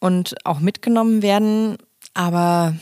und 0.01 0.37
auch 0.45 0.61
mitgenommen 0.61 1.23
werden 1.23 1.77
aber 2.19 2.75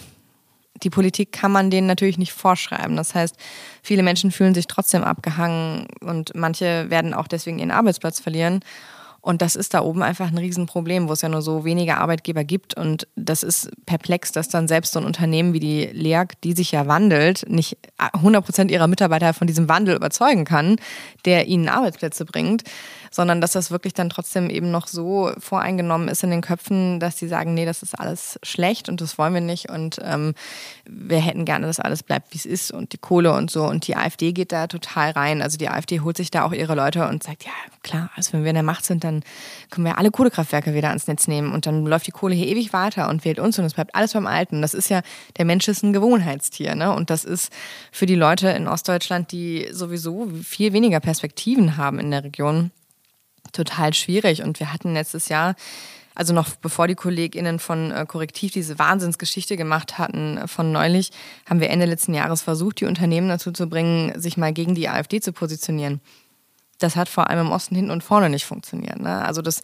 die 0.82 0.88
Politik 0.88 1.30
kann 1.30 1.52
man 1.52 1.70
denen 1.70 1.86
natürlich 1.86 2.16
nicht 2.16 2.32
vorschreiben. 2.32 2.96
Das 2.96 3.14
heißt, 3.14 3.36
viele 3.82 4.02
Menschen 4.02 4.30
fühlen 4.30 4.54
sich 4.54 4.66
trotzdem 4.66 5.04
abgehangen 5.04 5.88
und 6.00 6.34
manche 6.34 6.88
werden 6.88 7.12
auch 7.12 7.28
deswegen 7.28 7.58
ihren 7.58 7.70
Arbeitsplatz 7.70 8.18
verlieren. 8.18 8.60
Und 9.20 9.42
das 9.42 9.54
ist 9.54 9.74
da 9.74 9.82
oben 9.82 10.02
einfach 10.02 10.28
ein 10.28 10.38
Riesenproblem, 10.38 11.08
wo 11.08 11.12
es 11.12 11.20
ja 11.20 11.28
nur 11.28 11.42
so 11.42 11.66
wenige 11.66 11.98
Arbeitgeber 11.98 12.44
gibt. 12.44 12.78
Und 12.78 13.08
das 13.14 13.42
ist 13.42 13.68
perplex, 13.84 14.32
dass 14.32 14.48
dann 14.48 14.68
selbst 14.68 14.94
so 14.94 15.00
ein 15.00 15.04
Unternehmen 15.04 15.52
wie 15.52 15.60
die 15.60 15.84
LEAG, 15.84 16.40
die 16.42 16.54
sich 16.54 16.72
ja 16.72 16.86
wandelt, 16.86 17.44
nicht 17.46 17.76
100 17.98 18.42
Prozent 18.42 18.70
ihrer 18.70 18.86
Mitarbeiter 18.86 19.34
von 19.34 19.46
diesem 19.46 19.68
Wandel 19.68 19.96
überzeugen 19.96 20.46
kann, 20.46 20.76
der 21.26 21.46
ihnen 21.46 21.68
Arbeitsplätze 21.68 22.24
bringt 22.24 22.62
sondern 23.10 23.40
dass 23.40 23.52
das 23.52 23.70
wirklich 23.70 23.94
dann 23.94 24.10
trotzdem 24.10 24.50
eben 24.50 24.70
noch 24.70 24.86
so 24.86 25.32
voreingenommen 25.38 26.08
ist 26.08 26.22
in 26.24 26.30
den 26.30 26.40
Köpfen, 26.40 27.00
dass 27.00 27.16
die 27.16 27.28
sagen, 27.28 27.54
nee, 27.54 27.64
das 27.64 27.82
ist 27.82 27.98
alles 27.98 28.38
schlecht 28.42 28.88
und 28.88 29.00
das 29.00 29.18
wollen 29.18 29.34
wir 29.34 29.40
nicht 29.40 29.70
und 29.70 29.98
ähm, 30.02 30.34
wir 30.84 31.18
hätten 31.18 31.44
gerne, 31.44 31.66
dass 31.66 31.80
alles 31.80 32.02
bleibt, 32.02 32.32
wie 32.32 32.38
es 32.38 32.46
ist 32.46 32.70
und 32.70 32.92
die 32.92 32.98
Kohle 32.98 33.32
und 33.32 33.50
so. 33.50 33.64
Und 33.64 33.86
die 33.86 33.96
AfD 33.96 34.32
geht 34.32 34.52
da 34.52 34.66
total 34.66 35.10
rein. 35.10 35.42
Also 35.42 35.58
die 35.58 35.68
AfD 35.68 36.00
holt 36.00 36.16
sich 36.16 36.30
da 36.30 36.44
auch 36.44 36.52
ihre 36.52 36.74
Leute 36.74 37.06
und 37.08 37.22
sagt, 37.22 37.44
ja 37.44 37.52
klar, 37.82 38.10
also 38.14 38.32
wenn 38.32 38.42
wir 38.42 38.50
in 38.50 38.54
der 38.54 38.62
Macht 38.62 38.84
sind, 38.84 39.04
dann 39.04 39.22
können 39.70 39.86
wir 39.86 39.98
alle 39.98 40.10
Kohlekraftwerke 40.10 40.74
wieder 40.74 40.88
ans 40.88 41.06
Netz 41.06 41.28
nehmen 41.28 41.52
und 41.52 41.66
dann 41.66 41.86
läuft 41.86 42.06
die 42.06 42.12
Kohle 42.12 42.34
hier 42.34 42.48
ewig 42.48 42.72
weiter 42.72 43.08
und 43.08 43.24
wählt 43.24 43.38
uns 43.38 43.58
und 43.58 43.64
es 43.64 43.74
bleibt 43.74 43.94
alles 43.94 44.12
beim 44.12 44.26
Alten. 44.26 44.62
Das 44.62 44.74
ist 44.74 44.88
ja, 44.88 45.02
der 45.36 45.44
Mensch 45.44 45.68
ist 45.68 45.82
ein 45.82 45.92
Gewohnheitstier, 45.92 46.74
ne? 46.74 46.92
Und 46.92 47.10
das 47.10 47.24
ist 47.24 47.52
für 47.92 48.06
die 48.06 48.14
Leute 48.14 48.48
in 48.48 48.68
Ostdeutschland, 48.68 49.32
die 49.32 49.68
sowieso 49.72 50.28
viel 50.42 50.72
weniger 50.72 51.00
Perspektiven 51.00 51.76
haben 51.76 51.98
in 51.98 52.10
der 52.10 52.24
Region, 52.24 52.70
total 53.52 53.94
schwierig. 53.94 54.42
Und 54.42 54.60
wir 54.60 54.72
hatten 54.72 54.94
letztes 54.94 55.28
Jahr, 55.28 55.54
also 56.14 56.32
noch 56.32 56.56
bevor 56.56 56.88
die 56.88 56.94
KollegInnen 56.94 57.58
von 57.58 57.90
äh, 57.90 58.06
Korrektiv 58.06 58.52
diese 58.52 58.78
Wahnsinnsgeschichte 58.78 59.56
gemacht 59.56 59.98
hatten 59.98 60.38
äh, 60.38 60.48
von 60.48 60.72
neulich, 60.72 61.10
haben 61.48 61.60
wir 61.60 61.70
Ende 61.70 61.86
letzten 61.86 62.14
Jahres 62.14 62.42
versucht, 62.42 62.80
die 62.80 62.86
Unternehmen 62.86 63.28
dazu 63.28 63.52
zu 63.52 63.68
bringen, 63.68 64.18
sich 64.20 64.36
mal 64.36 64.52
gegen 64.52 64.74
die 64.74 64.88
AfD 64.88 65.20
zu 65.20 65.32
positionieren. 65.32 66.00
Das 66.78 66.96
hat 66.96 67.08
vor 67.08 67.30
allem 67.30 67.46
im 67.46 67.52
Osten 67.52 67.74
hinten 67.74 67.90
und 67.90 68.02
vorne 68.02 68.30
nicht 68.30 68.44
funktioniert. 68.44 69.00
Ne? 69.00 69.24
Also 69.24 69.42
das 69.42 69.62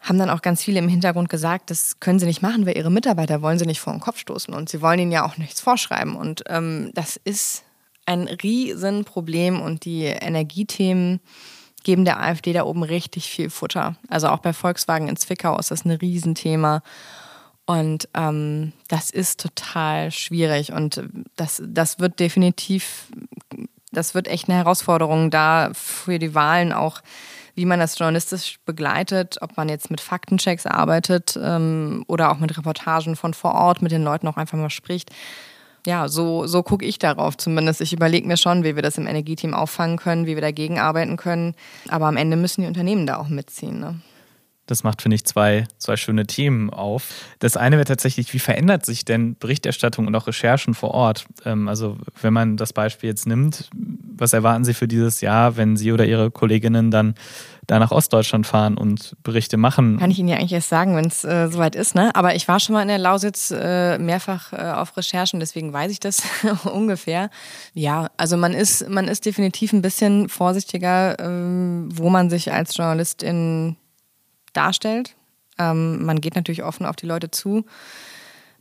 haben 0.00 0.18
dann 0.18 0.30
auch 0.30 0.42
ganz 0.42 0.62
viele 0.62 0.78
im 0.78 0.88
Hintergrund 0.88 1.28
gesagt, 1.28 1.70
das 1.70 1.98
können 2.00 2.18
sie 2.18 2.26
nicht 2.26 2.42
machen, 2.42 2.66
weil 2.66 2.76
ihre 2.76 2.90
Mitarbeiter 2.90 3.42
wollen 3.42 3.58
sie 3.58 3.66
nicht 3.66 3.80
vor 3.80 3.92
den 3.92 4.00
Kopf 4.00 4.18
stoßen 4.18 4.54
und 4.54 4.68
sie 4.68 4.80
wollen 4.80 5.00
ihnen 5.00 5.12
ja 5.12 5.24
auch 5.24 5.36
nichts 5.36 5.60
vorschreiben. 5.60 6.16
Und 6.16 6.44
ähm, 6.48 6.90
das 6.94 7.16
ist 7.16 7.64
ein 8.06 8.28
Riesenproblem 8.28 9.60
und 9.60 9.84
die 9.84 10.04
Energiethemen 10.04 11.20
geben 11.86 12.04
der 12.04 12.20
AfD 12.20 12.52
da 12.52 12.64
oben 12.64 12.82
richtig 12.82 13.30
viel 13.30 13.48
Futter. 13.48 13.94
Also 14.08 14.28
auch 14.28 14.40
bei 14.40 14.52
Volkswagen 14.52 15.06
in 15.06 15.16
Zwickau 15.16 15.56
ist 15.56 15.70
das 15.70 15.84
ein 15.84 15.92
Riesenthema. 15.92 16.82
Und 17.64 18.08
ähm, 18.12 18.72
das 18.88 19.10
ist 19.10 19.40
total 19.40 20.10
schwierig 20.10 20.72
und 20.72 21.02
das, 21.36 21.62
das 21.64 21.98
wird 21.98 22.20
definitiv, 22.20 23.06
das 23.92 24.14
wird 24.14 24.28
echt 24.28 24.48
eine 24.48 24.58
Herausforderung 24.58 25.30
da 25.30 25.70
für 25.74 26.18
die 26.18 26.34
Wahlen 26.34 26.72
auch, 26.72 27.02
wie 27.54 27.64
man 27.64 27.80
das 27.80 27.98
journalistisch 27.98 28.58
begleitet, 28.66 29.38
ob 29.40 29.56
man 29.56 29.68
jetzt 29.68 29.90
mit 29.90 30.00
Faktenchecks 30.00 30.66
arbeitet 30.66 31.38
ähm, 31.40 32.04
oder 32.08 32.30
auch 32.32 32.38
mit 32.38 32.56
Reportagen 32.56 33.16
von 33.16 33.32
vor 33.32 33.54
Ort, 33.54 33.80
mit 33.80 33.92
den 33.92 34.04
Leuten 34.04 34.28
auch 34.28 34.36
einfach 34.36 34.58
mal 34.58 34.70
spricht. 34.70 35.10
Ja, 35.86 36.08
so, 36.08 36.48
so 36.48 36.64
gucke 36.64 36.84
ich 36.84 36.98
darauf 36.98 37.36
zumindest. 37.36 37.80
Ich 37.80 37.92
überlege 37.92 38.26
mir 38.26 38.36
schon, 38.36 38.64
wie 38.64 38.74
wir 38.74 38.82
das 38.82 38.98
im 38.98 39.06
Energieteam 39.06 39.54
auffangen 39.54 39.98
können, 39.98 40.26
wie 40.26 40.34
wir 40.34 40.42
dagegen 40.42 40.80
arbeiten 40.80 41.16
können. 41.16 41.54
Aber 41.88 42.06
am 42.06 42.16
Ende 42.16 42.36
müssen 42.36 42.62
die 42.62 42.66
Unternehmen 42.66 43.06
da 43.06 43.18
auch 43.18 43.28
mitziehen. 43.28 43.78
Ne? 43.78 44.00
Das 44.66 44.82
macht, 44.82 45.02
finde 45.02 45.14
ich, 45.14 45.24
zwei, 45.24 45.66
zwei 45.78 45.96
schöne 45.96 46.26
Themen 46.26 46.70
auf. 46.70 47.08
Das 47.38 47.56
eine 47.56 47.76
wäre 47.76 47.86
tatsächlich, 47.86 48.32
wie 48.34 48.40
verändert 48.40 48.84
sich 48.84 49.04
denn 49.04 49.36
Berichterstattung 49.38 50.06
und 50.06 50.14
auch 50.14 50.26
Recherchen 50.26 50.74
vor 50.74 50.90
Ort? 50.90 51.26
Ähm, 51.44 51.68
also, 51.68 51.96
wenn 52.20 52.32
man 52.32 52.56
das 52.56 52.72
Beispiel 52.72 53.08
jetzt 53.08 53.26
nimmt, 53.26 53.70
was 54.18 54.32
erwarten 54.32 54.64
Sie 54.64 54.74
für 54.74 54.88
dieses 54.88 55.20
Jahr, 55.20 55.56
wenn 55.56 55.76
Sie 55.76 55.92
oder 55.92 56.04
Ihre 56.04 56.30
Kolleginnen 56.30 56.90
dann 56.90 57.14
da 57.66 57.78
nach 57.78 57.90
Ostdeutschland 57.90 58.46
fahren 58.46 58.76
und 58.78 59.16
Berichte 59.22 59.56
machen? 59.56 59.98
Kann 59.98 60.10
ich 60.10 60.18
Ihnen 60.18 60.28
ja 60.28 60.36
eigentlich 60.36 60.52
erst 60.52 60.68
sagen, 60.68 60.96
wenn 60.96 61.06
es 61.06 61.24
äh, 61.24 61.48
soweit 61.48 61.74
ist. 61.74 61.94
Ne? 61.94 62.14
Aber 62.14 62.34
ich 62.34 62.46
war 62.48 62.60
schon 62.60 62.74
mal 62.74 62.82
in 62.82 62.88
der 62.88 62.98
Lausitz 62.98 63.52
äh, 63.56 63.98
mehrfach 63.98 64.52
äh, 64.52 64.56
auf 64.56 64.96
Recherchen, 64.96 65.40
deswegen 65.40 65.72
weiß 65.72 65.90
ich 65.90 66.00
das 66.00 66.22
ungefähr. 66.64 67.30
Ja, 67.74 68.10
also 68.16 68.36
man 68.36 68.54
ist, 68.54 68.88
man 68.88 69.08
ist 69.08 69.26
definitiv 69.26 69.72
ein 69.72 69.82
bisschen 69.82 70.28
vorsichtiger, 70.28 71.18
ähm, 71.18 71.88
wo 71.92 72.08
man 72.08 72.30
sich 72.30 72.52
als 72.52 72.76
Journalistin 72.76 73.76
darstellt. 74.56 75.14
Ähm, 75.58 76.04
man 76.04 76.20
geht 76.20 76.36
natürlich 76.36 76.64
offen 76.64 76.86
auf 76.86 76.96
die 76.96 77.06
Leute 77.06 77.30
zu. 77.30 77.64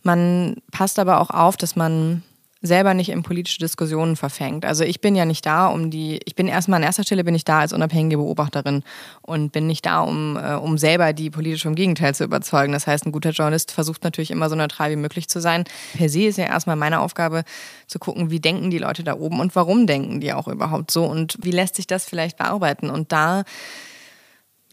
Man 0.03 0.57
passt 0.71 0.99
aber 0.99 1.19
auch 1.19 1.29
auf, 1.29 1.57
dass 1.57 1.75
man 1.75 2.23
selber 2.65 2.93
nicht 2.93 3.09
in 3.09 3.23
politische 3.23 3.59
Diskussionen 3.59 4.15
verfängt. 4.15 4.65
Also 4.65 4.83
ich 4.83 5.01
bin 5.01 5.15
ja 5.15 5.25
nicht 5.25 5.45
da, 5.45 5.67
um 5.67 5.91
die, 5.91 6.19
ich 6.25 6.35
bin 6.35 6.47
erstmal 6.47 6.77
an 6.77 6.83
erster 6.83 7.03
Stelle 7.03 7.23
bin 7.23 7.35
ich 7.35 7.45
da 7.45 7.59
als 7.59 7.73
unabhängige 7.73 8.17
Beobachterin 8.17 8.83
und 9.21 9.51
bin 9.51 9.67
nicht 9.67 9.85
da, 9.85 10.01
um, 10.01 10.37
äh, 10.37 10.53
um 10.53 10.77
selber 10.77 11.13
die 11.13 11.29
politisch 11.29 11.63
vom 11.63 11.75
Gegenteil 11.75 12.15
zu 12.15 12.23
überzeugen. 12.23 12.73
Das 12.73 12.87
heißt, 12.87 13.05
ein 13.05 13.11
guter 13.11 13.31
Journalist 13.31 13.71
versucht 13.71 14.03
natürlich 14.03 14.31
immer 14.31 14.49
so 14.49 14.55
neutral 14.55 14.91
wie 14.91 14.95
möglich 14.95 15.27
zu 15.29 15.39
sein. 15.39 15.65
Per 15.95 16.09
se 16.09 16.23
ist 16.23 16.37
ja 16.37 16.45
erstmal 16.45 16.75
meine 16.75 16.99
Aufgabe 16.99 17.43
zu 17.87 17.99
gucken, 17.99 18.31
wie 18.31 18.39
denken 18.39 18.69
die 18.71 18.79
Leute 18.79 19.03
da 19.03 19.15
oben 19.15 19.39
und 19.39 19.55
warum 19.55 19.87
denken 19.87 20.19
die 20.19 20.33
auch 20.33 20.47
überhaupt 20.47 20.91
so 20.91 21.05
und 21.05 21.37
wie 21.41 21.51
lässt 21.51 21.75
sich 21.75 21.87
das 21.87 22.05
vielleicht 22.05 22.37
bearbeiten. 22.37 22.89
Und 22.89 23.11
da 23.11 23.43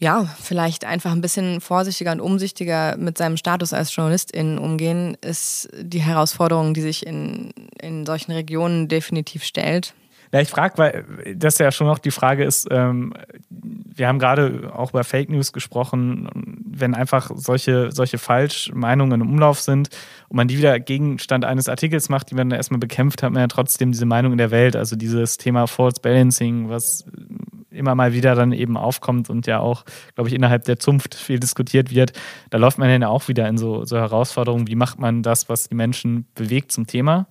ja, 0.03 0.25
vielleicht 0.41 0.83
einfach 0.83 1.13
ein 1.13 1.21
bisschen 1.21 1.61
vorsichtiger 1.61 2.11
und 2.11 2.19
umsichtiger 2.19 2.97
mit 2.97 3.17
seinem 3.17 3.37
Status 3.37 3.71
als 3.71 3.95
Journalistin 3.95 4.57
umgehen, 4.57 5.17
ist 5.21 5.69
die 5.81 6.01
Herausforderung, 6.01 6.73
die 6.73 6.81
sich 6.81 7.07
in, 7.07 7.53
in 7.81 8.05
solchen 8.05 8.33
Regionen 8.33 8.89
definitiv 8.89 9.45
stellt. 9.45 9.93
Ja, 10.33 10.41
ich 10.41 10.49
frage, 10.49 10.77
weil 10.77 11.35
das 11.35 11.57
ja 11.59 11.71
schon 11.71 11.87
noch 11.87 11.99
die 11.99 12.11
Frage 12.11 12.43
ist, 12.43 12.67
ähm, 12.71 13.13
wir 13.49 14.07
haben 14.07 14.17
gerade 14.19 14.71
auch 14.75 14.89
über 14.89 15.03
Fake 15.03 15.29
News 15.29 15.53
gesprochen, 15.53 16.27
wenn 16.65 16.95
einfach 16.95 17.29
solche, 17.35 17.91
solche 17.91 18.17
Falschmeinungen 18.17 19.21
im 19.21 19.29
Umlauf 19.29 19.61
sind 19.61 19.89
und 20.27 20.37
man 20.37 20.47
die 20.47 20.57
wieder 20.57 20.79
Gegenstand 20.79 21.45
eines 21.45 21.69
Artikels 21.69 22.09
macht, 22.09 22.31
die 22.31 22.35
man 22.35 22.49
erstmal 22.49 22.79
bekämpft, 22.79 23.21
hat 23.21 23.31
man 23.31 23.41
ja 23.41 23.47
trotzdem 23.47 23.91
diese 23.91 24.07
Meinung 24.07 24.31
in 24.31 24.39
der 24.39 24.49
Welt, 24.49 24.75
also 24.75 24.95
dieses 24.95 25.37
Thema 25.37 25.67
False 25.67 26.01
Balancing, 26.01 26.67
was 26.67 27.05
immer 27.73 27.95
mal 27.95 28.13
wieder 28.13 28.35
dann 28.35 28.51
eben 28.51 28.77
aufkommt 28.77 29.29
und 29.29 29.47
ja 29.47 29.59
auch, 29.59 29.83
glaube 30.15 30.29
ich, 30.29 30.35
innerhalb 30.35 30.65
der 30.65 30.79
Zunft 30.79 31.15
viel 31.15 31.39
diskutiert 31.39 31.91
wird, 31.91 32.13
da 32.49 32.57
läuft 32.57 32.77
man 32.77 33.01
ja 33.01 33.07
auch 33.07 33.27
wieder 33.27 33.47
in 33.47 33.57
so, 33.57 33.85
so 33.85 33.97
Herausforderungen, 33.97 34.67
wie 34.67 34.75
macht 34.75 34.99
man 34.99 35.23
das, 35.23 35.49
was 35.49 35.69
die 35.69 35.75
Menschen 35.75 36.25
bewegt 36.35 36.71
zum 36.71 36.87
Thema, 36.87 37.27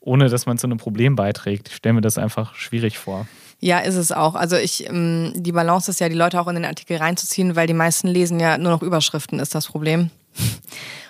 ohne 0.00 0.28
dass 0.28 0.46
man 0.46 0.58
zu 0.58 0.66
einem 0.66 0.78
Problem 0.78 1.16
beiträgt. 1.16 1.68
Ich 1.68 1.76
stelle 1.76 1.94
mir 1.94 2.00
das 2.00 2.18
einfach 2.18 2.54
schwierig 2.54 2.98
vor. 2.98 3.26
Ja, 3.60 3.80
ist 3.80 3.96
es 3.96 4.12
auch. 4.12 4.34
Also 4.34 4.56
ich, 4.56 4.88
ähm, 4.88 5.32
die 5.34 5.52
Balance 5.52 5.90
ist 5.90 6.00
ja, 6.00 6.08
die 6.08 6.14
Leute 6.14 6.40
auch 6.40 6.46
in 6.46 6.54
den 6.54 6.64
Artikel 6.64 6.96
reinzuziehen, 6.96 7.56
weil 7.56 7.66
die 7.66 7.74
meisten 7.74 8.06
lesen 8.06 8.38
ja 8.38 8.56
nur 8.56 8.70
noch 8.70 8.82
Überschriften, 8.82 9.40
ist 9.40 9.54
das 9.54 9.66
Problem. 9.66 10.10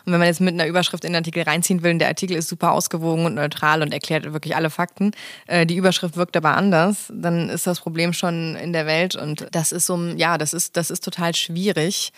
Und 0.09 0.12
wenn 0.12 0.20
man 0.20 0.28
jetzt 0.28 0.40
mit 0.40 0.54
einer 0.54 0.66
Überschrift 0.66 1.04
in 1.04 1.12
den 1.12 1.16
Artikel 1.16 1.42
reinziehen 1.42 1.83
will, 1.83 1.92
und 1.92 1.98
der 1.98 2.09
Artikel 2.09 2.35
ist 2.35 2.48
super 2.48 2.72
ausgewogen 2.72 3.26
und 3.26 3.35
neutral 3.35 3.83
und 3.83 3.92
erklärt 3.92 4.33
wirklich 4.33 4.57
alle 4.57 4.70
Fakten, 4.70 5.11
äh, 5.46 5.66
die 5.66 5.76
Überschrift 5.76 6.16
wirkt 6.16 6.35
aber 6.35 6.57
anders, 6.57 7.12
dann 7.12 7.50
ist 7.50 7.66
das 7.66 7.81
Problem 7.81 8.14
schon 8.14 8.57
in 8.57 8.72
der 8.72 8.87
Welt 8.87 9.16
und 9.16 9.46
das 9.52 9.70
ist 9.70 9.85
so, 9.85 9.98
ja, 10.16 10.38
das 10.38 10.54
ist, 10.54 10.78
das 10.78 10.90
ist 10.90 11.04
total 11.04 11.35
schwierig. 11.35 12.12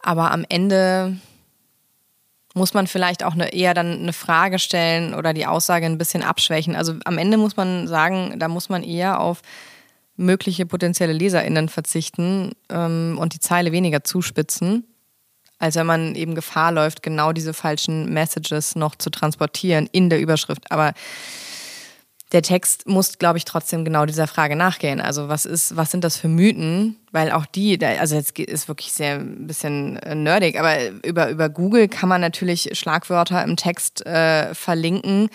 Aber 0.00 0.30
am 0.30 0.44
Ende 0.50 1.16
muss 2.52 2.74
man 2.74 2.86
vielleicht 2.86 3.24
auch 3.24 3.32
eine, 3.32 3.54
eher 3.54 3.72
dann 3.72 4.00
eine 4.00 4.12
Frage 4.12 4.58
stellen 4.58 5.14
oder 5.14 5.32
die 5.32 5.46
Aussage 5.46 5.86
ein 5.86 5.96
bisschen 5.96 6.22
abschwächen. 6.22 6.76
Also 6.76 6.96
am 7.06 7.16
Ende 7.16 7.38
muss 7.38 7.56
man 7.56 7.88
sagen, 7.88 8.38
da 8.38 8.48
muss 8.48 8.68
man 8.68 8.82
eher 8.82 9.20
auf 9.20 9.40
mögliche 10.16 10.66
potenzielle 10.66 11.14
LeserInnen 11.14 11.70
verzichten 11.70 12.52
ähm, 12.68 13.16
und 13.18 13.32
die 13.32 13.40
Zeile 13.40 13.72
weniger 13.72 14.04
zuspitzen 14.04 14.84
als 15.62 15.76
wenn 15.76 15.86
man 15.86 16.16
eben 16.16 16.34
Gefahr 16.34 16.72
läuft, 16.72 17.04
genau 17.04 17.32
diese 17.32 17.54
falschen 17.54 18.12
Messages 18.12 18.74
noch 18.74 18.96
zu 18.96 19.10
transportieren 19.10 19.88
in 19.92 20.10
der 20.10 20.20
Überschrift. 20.20 20.72
Aber 20.72 20.92
der 22.32 22.42
Text 22.42 22.88
muss, 22.88 23.18
glaube 23.18 23.38
ich, 23.38 23.44
trotzdem 23.44 23.84
genau 23.84 24.04
dieser 24.04 24.26
Frage 24.26 24.56
nachgehen. 24.56 25.00
Also 25.00 25.28
was 25.28 25.44
ist, 25.44 25.76
was 25.76 25.92
sind 25.92 26.02
das 26.02 26.16
für 26.16 26.26
Mythen? 26.26 26.96
Weil 27.12 27.30
auch 27.30 27.46
die, 27.46 27.78
also 27.84 28.16
jetzt 28.16 28.36
ist 28.38 28.66
wirklich 28.66 28.92
sehr 28.92 29.16
ein 29.20 29.46
bisschen 29.46 29.98
äh, 29.98 30.16
nerdig, 30.16 30.58
aber 30.58 30.88
über, 31.04 31.28
über 31.28 31.48
Google 31.48 31.86
kann 31.86 32.08
man 32.08 32.20
natürlich 32.20 32.70
Schlagwörter 32.72 33.44
im 33.44 33.54
Text 33.56 34.04
äh, 34.04 34.54
verlinken 34.54 35.28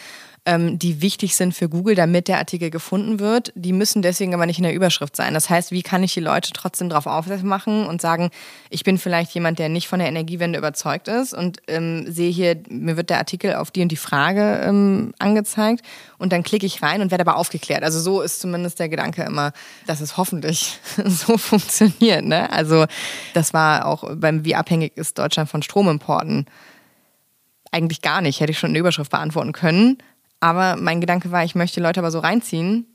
ähm, 0.47 0.79
die 0.79 1.01
wichtig 1.01 1.35
sind 1.35 1.53
für 1.53 1.67
Google, 1.67 1.93
damit 1.93 2.29
der 2.29 2.37
Artikel 2.37 2.69
gefunden 2.69 3.19
wird. 3.19 3.51
Die 3.53 3.73
müssen 3.73 4.01
deswegen 4.01 4.33
aber 4.33 4.45
nicht 4.45 4.59
in 4.59 4.63
der 4.63 4.73
Überschrift 4.73 5.13
sein. 5.13 5.33
Das 5.33 5.49
heißt, 5.49 5.71
wie 5.71 5.83
kann 5.83 6.03
ich 6.03 6.13
die 6.13 6.21
Leute 6.21 6.53
trotzdem 6.53 6.87
darauf 6.87 7.05
aufmerksam 7.05 7.49
machen 7.49 7.85
und 7.85 8.01
sagen, 8.01 8.29
ich 8.69 8.85
bin 8.85 8.97
vielleicht 8.97 9.33
jemand, 9.33 9.59
der 9.59 9.67
nicht 9.67 9.89
von 9.89 9.99
der 9.99 10.07
Energiewende 10.07 10.57
überzeugt 10.57 11.09
ist 11.09 11.33
und 11.33 11.57
ähm, 11.67 12.09
sehe 12.09 12.31
hier, 12.31 12.55
mir 12.69 12.95
wird 12.95 13.09
der 13.09 13.17
Artikel 13.17 13.55
auf 13.55 13.71
die 13.71 13.81
und 13.81 13.89
die 13.89 13.97
Frage 13.97 14.61
ähm, 14.63 15.13
angezeigt 15.19 15.83
und 16.17 16.31
dann 16.31 16.43
klicke 16.43 16.65
ich 16.65 16.81
rein 16.81 17.01
und 17.01 17.11
werde 17.11 17.27
aber 17.27 17.35
aufgeklärt. 17.35 17.83
Also 17.83 17.99
so 17.99 18.21
ist 18.21 18.39
zumindest 18.39 18.79
der 18.79 18.87
Gedanke 18.87 19.23
immer, 19.23 19.51
dass 19.85 19.99
es 19.99 20.15
hoffentlich 20.15 20.79
so 21.05 21.37
funktioniert. 21.37 22.23
Ne? 22.23 22.49
Also 22.53 22.85
das 23.33 23.53
war 23.53 23.85
auch 23.85 24.15
beim 24.15 24.45
Wie 24.45 24.55
abhängig 24.55 24.95
ist 24.95 25.19
Deutschland 25.19 25.49
von 25.49 25.61
Stromimporten 25.61 26.45
eigentlich 27.69 28.01
gar 28.01 28.21
nicht, 28.21 28.39
hätte 28.39 28.53
ich 28.53 28.59
schon 28.59 28.69
eine 28.69 28.79
Überschrift 28.79 29.11
beantworten 29.11 29.51
können. 29.51 29.97
Aber 30.39 30.75
mein 30.75 31.01
Gedanke 31.01 31.31
war, 31.31 31.43
ich 31.43 31.55
möchte 31.55 31.81
Leute 31.81 31.99
aber 31.99 32.11
so 32.11 32.19
reinziehen. 32.19 32.85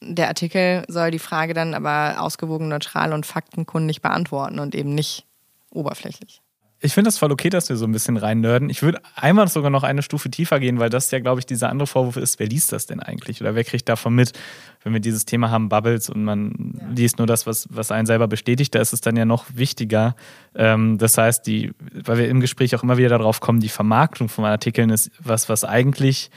Der 0.00 0.28
Artikel 0.28 0.84
soll 0.88 1.10
die 1.10 1.20
Frage 1.20 1.54
dann 1.54 1.74
aber 1.74 2.20
ausgewogen, 2.20 2.68
neutral 2.68 3.12
und 3.12 3.24
faktenkundig 3.24 4.02
beantworten 4.02 4.58
und 4.58 4.74
eben 4.74 4.94
nicht 4.94 5.26
oberflächlich. 5.70 6.42
Ich 6.84 6.94
finde 6.94 7.06
das 7.06 7.18
voll 7.18 7.30
okay, 7.30 7.48
dass 7.48 7.68
wir 7.68 7.76
so 7.76 7.84
ein 7.84 7.92
bisschen 7.92 8.16
rein 8.16 8.40
nerden. 8.40 8.68
Ich 8.68 8.82
würde 8.82 9.00
einmal 9.14 9.46
sogar 9.46 9.70
noch 9.70 9.84
eine 9.84 10.02
Stufe 10.02 10.28
tiefer 10.28 10.58
gehen, 10.58 10.80
weil 10.80 10.90
das 10.90 11.12
ja, 11.12 11.20
glaube 11.20 11.38
ich, 11.38 11.46
dieser 11.46 11.68
andere 11.68 11.86
Vorwurf 11.86 12.16
ist, 12.16 12.40
wer 12.40 12.48
liest 12.48 12.72
das 12.72 12.86
denn 12.86 12.98
eigentlich? 12.98 13.40
Oder 13.40 13.54
wer 13.54 13.62
kriegt 13.62 13.88
davon 13.88 14.16
mit? 14.16 14.32
Wenn 14.82 14.92
wir 14.92 14.98
dieses 14.98 15.24
Thema 15.24 15.52
haben, 15.52 15.68
Bubbles 15.68 16.10
und 16.10 16.24
man 16.24 16.74
ja. 16.80 16.88
liest 16.88 17.18
nur 17.18 17.28
das, 17.28 17.46
was, 17.46 17.68
was 17.70 17.92
einen 17.92 18.06
selber 18.06 18.26
bestätigt, 18.26 18.74
da 18.74 18.80
ist 18.80 18.92
es 18.92 19.00
dann 19.00 19.14
ja 19.14 19.24
noch 19.24 19.44
wichtiger. 19.54 20.16
Ähm, 20.56 20.98
das 20.98 21.16
heißt, 21.16 21.46
die, 21.46 21.70
weil 21.78 22.18
wir 22.18 22.28
im 22.28 22.40
Gespräch 22.40 22.74
auch 22.74 22.82
immer 22.82 22.96
wieder 22.96 23.10
darauf 23.10 23.38
kommen, 23.38 23.60
die 23.60 23.68
Vermarktung 23.68 24.28
von 24.28 24.44
Artikeln 24.44 24.90
ist 24.90 25.12
was, 25.20 25.48
was 25.48 25.62
eigentlich 25.62 26.32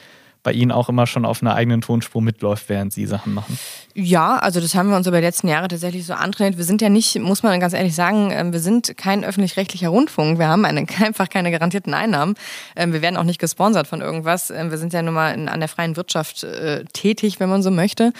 bei 0.45 0.53
Ihnen 0.53 0.71
auch 0.71 0.89
immer 0.89 1.07
schon 1.07 1.25
auf 1.25 1.41
einer 1.41 1.55
eigenen 1.55 1.81
Tonspur 1.81 2.21
mitläuft, 2.21 2.69
während 2.69 2.93
Sie 2.93 3.07
Sachen 3.07 3.33
machen? 3.33 3.57
Ja, 3.95 4.37
also 4.37 4.61
das 4.61 4.75
haben 4.75 4.89
wir 4.89 4.95
uns 4.95 5.07
über 5.07 5.17
die 5.17 5.25
letzten 5.25 5.47
Jahre 5.47 5.67
tatsächlich 5.67 6.05
so 6.05 6.13
antrainiert. 6.13 6.57
Wir 6.57 6.63
sind 6.63 6.83
ja 6.83 6.89
nicht, 6.89 7.19
muss 7.19 7.41
man 7.41 7.59
ganz 7.59 7.73
ehrlich 7.73 7.95
sagen, 7.95 8.29
ähm, 8.31 8.53
wir 8.53 8.59
sind 8.59 8.95
kein 8.95 9.25
öffentlich-rechtlicher 9.25 9.89
Rundfunk. 9.89 10.37
Wir 10.37 10.47
haben 10.47 10.63
eine, 10.63 10.85
einfach 11.03 11.29
keine 11.29 11.49
garantierten 11.49 11.95
Einnahmen. 11.95 12.35
Ähm, 12.75 12.93
wir 12.93 13.01
werden 13.01 13.17
auch 13.17 13.23
nicht 13.23 13.39
gesponsert 13.39 13.87
von 13.87 14.01
irgendwas. 14.01 14.51
Ähm, 14.51 14.69
wir 14.69 14.77
sind 14.77 14.93
ja 14.93 15.01
nun 15.01 15.15
mal 15.15 15.33
an 15.33 15.59
der 15.59 15.67
freien 15.67 15.97
Wirtschaft 15.97 16.43
äh, 16.43 16.85
tätig, 16.93 17.39
wenn 17.39 17.49
man 17.49 17.63
so 17.63 17.71
möchte. 17.71 18.13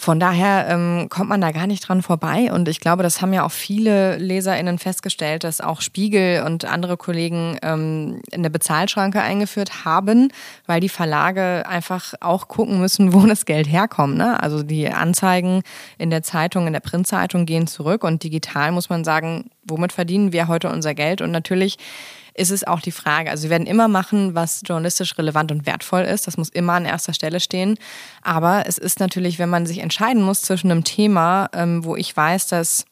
Von 0.00 0.20
daher 0.20 0.68
ähm, 0.68 1.08
kommt 1.08 1.28
man 1.28 1.40
da 1.40 1.50
gar 1.50 1.66
nicht 1.66 1.88
dran 1.88 2.02
vorbei. 2.02 2.52
Und 2.52 2.68
ich 2.68 2.78
glaube, 2.78 3.02
das 3.02 3.20
haben 3.20 3.32
ja 3.32 3.44
auch 3.44 3.50
viele 3.50 4.16
LeserInnen 4.16 4.78
festgestellt, 4.78 5.42
dass 5.42 5.60
auch 5.60 5.80
Spiegel 5.80 6.44
und 6.44 6.64
andere 6.64 6.96
Kollegen 6.96 7.58
ähm, 7.62 8.22
eine 8.32 8.48
Bezahlschranke 8.48 9.20
eingeführt 9.20 9.84
haben, 9.84 10.32
weil 10.66 10.80
die 10.80 10.88
Verlage 10.88 11.64
einfach 11.68 12.14
auch 12.20 12.46
gucken 12.46 12.78
müssen, 12.78 13.12
wo 13.12 13.26
das 13.26 13.44
Geld 13.44 13.66
herkommt. 13.66 14.16
Ne? 14.16 14.40
Also 14.40 14.62
die 14.62 14.88
Anzeigen 14.88 15.62
in 15.98 16.10
der 16.10 16.22
Zeitung, 16.22 16.68
in 16.68 16.72
der 16.72 16.80
Printzeitung 16.80 17.44
gehen 17.44 17.66
zurück 17.66 18.04
und 18.04 18.22
digital 18.22 18.70
muss 18.70 18.90
man 18.90 19.02
sagen, 19.02 19.50
womit 19.64 19.92
verdienen 19.92 20.32
wir 20.32 20.46
heute 20.46 20.70
unser 20.70 20.94
Geld? 20.94 21.20
Und 21.22 21.32
natürlich 21.32 21.76
ist 22.38 22.50
es 22.50 22.64
auch 22.64 22.80
die 22.80 22.92
Frage. 22.92 23.30
Also 23.30 23.44
wir 23.44 23.50
werden 23.50 23.66
immer 23.66 23.88
machen, 23.88 24.34
was 24.34 24.62
journalistisch 24.64 25.18
relevant 25.18 25.50
und 25.52 25.66
wertvoll 25.66 26.02
ist. 26.02 26.26
Das 26.26 26.36
muss 26.36 26.48
immer 26.48 26.74
an 26.74 26.84
erster 26.84 27.12
Stelle 27.12 27.40
stehen. 27.40 27.78
Aber 28.22 28.64
es 28.66 28.78
ist 28.78 29.00
natürlich, 29.00 29.38
wenn 29.38 29.48
man 29.48 29.66
sich 29.66 29.78
entscheiden 29.78 30.22
muss 30.22 30.42
zwischen 30.42 30.70
einem 30.70 30.84
Thema, 30.84 31.50
ähm, 31.52 31.84
wo 31.84 31.96
ich 31.96 32.16
weiß, 32.16 32.46
dass 32.46 32.84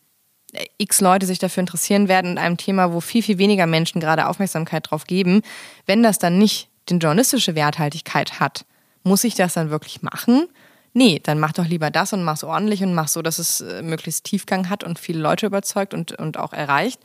x 0.79 1.01
Leute 1.01 1.27
sich 1.27 1.39
dafür 1.39 1.61
interessieren 1.61 2.09
werden 2.09 2.33
in 2.33 2.39
einem 2.39 2.57
Thema, 2.57 2.93
wo 2.93 3.01
viel, 3.01 3.23
viel 3.23 3.39
weniger 3.39 3.67
Menschen 3.67 4.01
gerade 4.01 4.27
Aufmerksamkeit 4.27 4.91
drauf 4.91 5.05
geben, 5.07 5.43
wenn 5.87 6.03
das 6.03 6.19
dann 6.19 6.39
nicht 6.39 6.69
den 6.89 6.99
journalistische 6.99 7.55
Werthaltigkeit 7.55 8.41
hat, 8.41 8.65
muss 9.03 9.25
ich 9.25 9.35
das 9.35 9.55
dann 9.55 9.71
wirklich 9.71 10.03
machen? 10.03 10.49
Nee, 10.93 11.21
dann 11.23 11.39
mach 11.39 11.53
doch 11.53 11.67
lieber 11.67 11.91
das 11.91 12.15
und 12.15 12.25
mach's 12.25 12.43
ordentlich 12.43 12.83
und 12.83 12.95
mach 12.95 13.09
so, 13.09 13.21
dass 13.21 13.39
es 13.39 13.61
äh, 13.61 13.83
möglichst 13.83 14.25
Tiefgang 14.25 14.71
hat 14.71 14.83
und 14.83 14.99
viele 14.99 15.21
Leute 15.21 15.45
überzeugt 15.45 15.93
und, 15.93 16.13
und 16.13 16.39
auch 16.39 16.55
erreicht. 16.55 17.01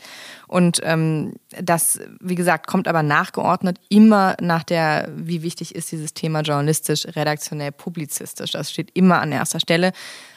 Und 0.52 0.82
ähm, 0.84 1.36
das, 1.62 2.02
wie 2.20 2.36
gesagt, 2.36 2.68
kommt 2.68 2.90
aber 2.90 3.04
nachgeordnet 3.04 3.80
immer 3.88 4.36
nach 4.42 4.64
der, 4.64 5.08
wie 5.16 5.44
wichtig 5.44 5.74
ist 5.74 5.94
dieses 5.94 6.14
Thema 6.14 6.42
journalistisch, 6.42 7.06
redaktionell, 7.06 7.72
publizistisch. 7.72 8.52
Das 8.52 8.70
steht 8.70 8.90
immer 8.94 9.22
an 9.22 9.32
erster 9.32 9.62
Stelle. 9.62 9.94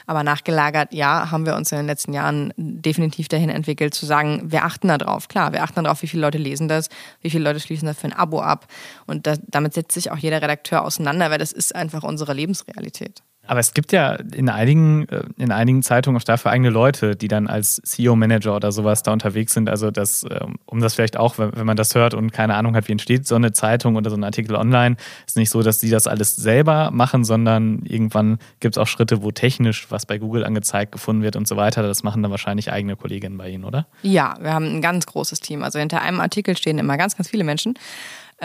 Aber 0.07 0.23
nachgelagert, 0.23 0.95
ja, 0.95 1.33
haben 1.33 1.47
wir 1.47 1.57
uns 1.57 1.73
in 1.73 1.79
den 1.79 1.87
letzten 1.87 2.13
Jahren 2.13 2.53
definitiv 2.57 3.27
dahin 3.27 3.51
entwickelt, 3.51 3.93
zu 3.93 4.07
sagen, 4.07 4.53
wir 4.53 4.65
achten 4.65 4.87
da 4.87 4.99
drauf. 4.99 5.27
Klar, 5.27 5.53
wir 5.53 5.65
achten 5.65 5.83
darauf, 5.83 6.01
wie 6.03 6.07
viele 6.07 6.23
Leute 6.23 6.39
lesen 6.39 6.69
das, 6.69 6.91
wie 7.21 7.31
viele 7.31 7.43
Leute 7.43 7.59
schließen 7.59 7.87
dafür 7.87 8.11
ein 8.11 8.17
Abo 8.17 8.41
ab. 8.41 8.69
Und 9.07 9.27
das, 9.27 9.41
damit 9.49 9.75
setzt 9.75 9.93
sich 9.93 10.13
auch 10.13 10.19
jeder 10.19 10.41
Redakteur 10.41 10.85
auseinander, 10.85 11.33
weil 11.33 11.39
das 11.39 11.51
ist 11.51 11.75
einfach 11.75 12.05
unsere 12.05 12.35
Lebensrealität. 12.35 13.25
Aber 13.47 13.61
es 13.61 13.75
gibt 13.75 13.93
ja 13.93 14.15
in 14.15 14.49
einigen, 14.49 15.09
äh, 15.09 15.23
in 15.37 15.53
einigen 15.53 15.83
Zeitungen 15.83 16.19
auch 16.19 16.25
dafür 16.25 16.51
eigene 16.51 16.71
Leute, 16.71 17.15
die 17.17 17.29
dann 17.29 17.47
als 17.47 17.77
CEO-Manager 17.85 18.57
oder 18.57 18.73
sowas 18.73 19.03
da 19.03 19.13
unterwegs 19.13 19.53
sind. 19.53 19.69
Also 19.69 19.91
das, 19.91 20.04
ähm, 20.31 20.57
um 20.67 20.81
das 20.81 20.95
vielleicht 20.95 21.17
auch, 21.17 21.39
wenn 21.39 21.67
man 21.67 21.77
das 21.77 21.95
hört 21.95 22.15
und 22.15 22.33
keine 22.33 22.55
Ahnung 22.55 22.77
hat, 22.77 22.89
wie 22.89 22.93
entsteht 22.93 23.27
so 23.27 23.35
eine 23.35 23.53
Zeitung 23.53 23.97
oder 23.97 24.11
so 24.11 24.17
ein 24.17 24.25
Artikel 24.25 24.57
online, 24.57 24.97
ist 25.27 25.37
nicht 25.37 25.51
so, 25.51 25.63
dass 25.63 25.81
sie 25.81 25.91
das 25.91 26.07
alles 26.07 26.37
selber 26.37 26.91
machen, 26.93 27.25
sondern 27.25 27.83
irgendwann 27.85 28.39
gibt 28.61 28.77
es 28.77 28.79
auch 28.79 28.87
Schritte, 28.87 29.23
wo 29.23 29.31
technisch 29.31 29.87
was 29.91 30.07
bei 30.07 30.19
Google 30.19 30.45
angezeigt 30.45 30.93
gefunden 30.93 31.23
wird 31.23 31.37
und 31.37 31.49
so 31.49 31.57
weiter. 31.57 31.83
Das 31.83 32.03
machen 32.03 32.23
dann 32.23 32.31
wahrscheinlich 32.31 32.71
eigene 32.71 32.97
Kolleginnen 32.97 33.39
bei 33.39 33.51
Ihnen, 33.51 33.65
oder? 33.65 33.87
Ja, 34.03 34.37
wir 34.41 34.53
haben 34.53 34.67
ein 34.67 34.83
ganz 34.83 35.07
großes 35.07 35.41
Team. 35.41 35.63
Also 35.63 35.79
hinter 35.79 36.03
einem 36.03 36.21
Artikel 36.21 36.57
stehen 36.57 36.79
immer 36.79 36.97
ganz, 36.97 37.17
ganz 37.17 37.29
viele 37.29 37.45
Menschen. 37.45 37.75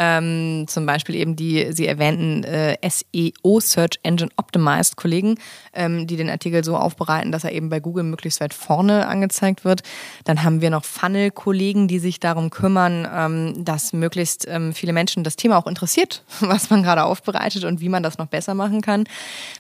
Ähm, 0.02 0.64
zum 0.68 0.86
Beispiel 0.86 1.16
eben 1.16 1.36
die 1.36 1.74
Sie 1.74 1.86
erwähnten 1.86 2.46
äh, 2.46 2.78
SEO 2.88 3.60
Search 3.60 4.00
Engine 4.04 4.30
Optimized 4.38 4.96
Kollegen, 4.96 5.36
ähm, 5.74 6.08
die 6.08 6.16
den 6.16 6.30
Artikel 6.30 6.64
so 6.64 6.78
aufbereiten, 6.78 7.34
dass 7.34 7.44
er 7.44 7.52
eben 7.52 7.68
bei 7.68 7.82
Google 7.82 8.06
möglichst 8.06 8.40
weit 8.40 8.54
vorne 8.54 9.08
angezeigt 9.10 9.66
wird. 9.66 9.82
Dann 10.24 10.44
haben 10.44 10.62
wir 10.62 10.70
noch 10.70 10.86
Funnel-Kollegen, 10.86 11.90
die 11.90 12.00
sich 12.00 12.22
darum 12.22 12.50
kümmern, 12.50 13.06
ähm, 13.14 13.66
dass 13.66 13.92
möglichst 13.92 14.48
ähm, 14.48 14.74
viele 14.74 14.94
Menschen 14.94 15.26
das 15.26 15.36
Thema 15.36 15.58
auch 15.58 15.68
interessiert, 15.68 16.24
was 16.40 16.70
man 16.70 16.82
gerade 16.82 17.04
aufbereitet 17.04 17.66
und 17.66 17.82
wie 17.82 17.90
man 17.90 18.02
das 18.02 18.18
noch 18.18 18.28
besser 18.28 18.54
machen 18.54 18.80
kann. 18.80 19.04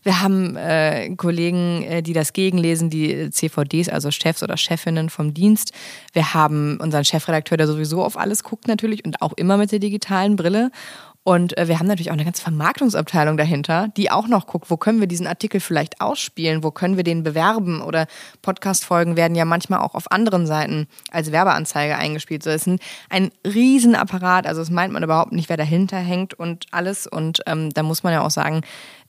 Wir 0.03 0.21
haben 0.21 0.55
äh, 0.55 1.13
Kollegen, 1.17 1.83
äh, 1.83 2.01
die 2.01 2.13
das 2.13 2.31
gegenlesen, 2.31 2.89
die 2.89 3.29
CVDs, 3.29 3.89
also 3.89 4.09
Chefs 4.09 4.41
oder 4.41 4.55
Chefinnen 4.55 5.09
vom 5.09 5.33
Dienst. 5.33 5.73
Wir 6.13 6.33
haben 6.33 6.77
unseren 6.81 7.03
Chefredakteur, 7.03 7.57
der 7.57 7.67
sowieso 7.67 8.05
auf 8.05 8.17
alles 8.17 8.43
guckt 8.43 8.69
natürlich 8.69 9.03
und 9.03 9.21
auch 9.21 9.33
immer 9.33 9.57
mit 9.57 9.73
der 9.73 9.79
digitalen 9.79 10.28
digitalen 10.28 10.28
Brille. 10.35 10.71
Und 11.23 11.57
äh, 11.57 11.67
wir 11.67 11.77
haben 11.77 11.85
natürlich 11.85 12.09
auch 12.09 12.15
eine 12.15 12.25
ganze 12.25 12.41
Vermarktungsabteilung 12.41 13.37
dahinter, 13.37 13.89
die 13.95 14.09
auch 14.09 14.27
noch 14.27 14.47
guckt, 14.47 14.71
wo 14.71 14.77
können 14.77 14.99
wir 14.99 15.07
diesen 15.07 15.27
Artikel 15.27 15.59
vielleicht 15.59 16.01
ausspielen, 16.01 16.63
wo 16.63 16.71
können 16.71 16.97
wir 16.97 17.03
den 17.03 17.21
bewerben 17.21 17.81
oder 17.81 18.07
Podcast-Folgen 18.41 19.15
werden 19.15 19.35
ja 19.35 19.45
manchmal 19.45 19.81
auch 19.81 19.95
auf 19.95 20.11
anderen 20.11 20.47
Seiten 20.47 20.87
als 21.11 21.31
Werbeanzeige 21.31 21.97
eingespielt. 21.97 22.41
So, 22.41 22.49
es 22.49 22.65
ist 22.65 22.79
ein, 23.09 23.31
Riesenapparat, 23.45 24.47
also 24.47 24.61
das 24.61 24.71
meint 24.71 24.91
man 24.91 25.03
überhaupt 25.03 25.31
nicht, 25.31 25.49
wer 25.49 25.57
dahinter 25.57 25.97
hängt 25.97 26.33
und 26.33 26.65
alles. 26.71 27.05
Und 27.05 27.41
ähm, 27.45 27.69
da 27.71 27.83
muss 27.83 28.01
man 28.01 28.13
ja 28.13 28.21
auch 28.21 28.31
sagen, 28.31 28.61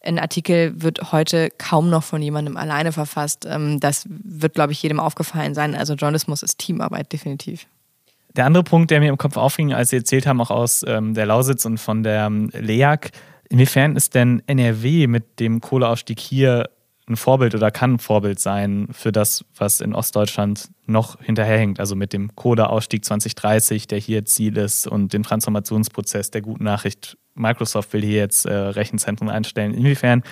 ein 0.03 0.19
Artikel 0.19 0.83
wird 0.83 1.13
heute 1.13 1.49
kaum 1.57 1.91
noch 1.91 2.03
von 2.03 2.21
jemandem 2.21 2.57
alleine 2.57 2.93
verfasst. 2.93 3.47
Ähm, 3.49 3.81
das 3.81 4.07
wird, 4.09 4.55
glaube 4.55 4.73
ich, 4.73 4.83
jedem 4.83 5.01
aufgefallen 5.01 5.55
sein. 5.55 5.75
Also 5.75 5.95
Journalismus 5.95 6.43
ist 6.43 6.59
Teamarbeit, 6.59 7.13
definitiv. 7.13 7.67
Der 8.37 8.47
andere 8.47 8.63
Punkt, 8.63 8.91
der 8.91 9.01
mir 9.01 9.09
im 9.09 9.19
Kopf 9.19 9.37
aufging, 9.37 9.73
als 9.73 9.91
Sie 9.91 9.97
erzählt 9.97 10.27
haben, 10.27 10.41
auch 10.41 10.51
aus 10.51 10.85
ähm, 10.87 11.15
der 11.15 11.27
Lausitz 11.27 11.65
und 11.65 11.79
von 11.79 12.03
der 12.03 12.27
ähm, 12.27 12.51
LEAG, 12.53 13.11
inwiefern 13.49 13.97
ist 13.97 14.15
denn 14.15 14.43
NRW 14.47 15.07
mit 15.07 15.41
dem 15.41 15.61
Kohleausstieg 15.61 16.21
hier 16.21 16.71
ein 17.09 17.17
Vorbild 17.17 17.55
oder 17.55 17.71
kann 17.71 17.95
ein 17.95 17.99
Vorbild 17.99 18.39
sein 18.39 18.89
für 18.93 19.11
das, 19.11 19.45
was 19.57 19.81
in 19.81 19.95
Ostdeutschland 19.95 20.71
noch 20.87 21.21
hinterherhängt, 21.21 21.81
also 21.81 21.97
mit 21.97 22.13
dem 22.13 22.35
Kohleausstieg 22.37 23.05
2030, 23.05 23.89
der 23.89 23.99
hier 23.99 24.25
Ziel 24.25 24.57
ist 24.57 24.87
und 24.87 25.13
den 25.13 25.25
Transformationsprozess 25.25 26.31
der 26.31 26.41
guten 26.41 26.65
Nachricht. 26.65 27.19
Microsoft 27.35 27.93
will 27.93 28.03
hier 28.03 28.19
jetzt 28.19 28.47
äh, 28.47 28.53
Rechenzentren 28.53 29.29
einstellen. 29.29 29.75
Inwiefern 29.75 30.23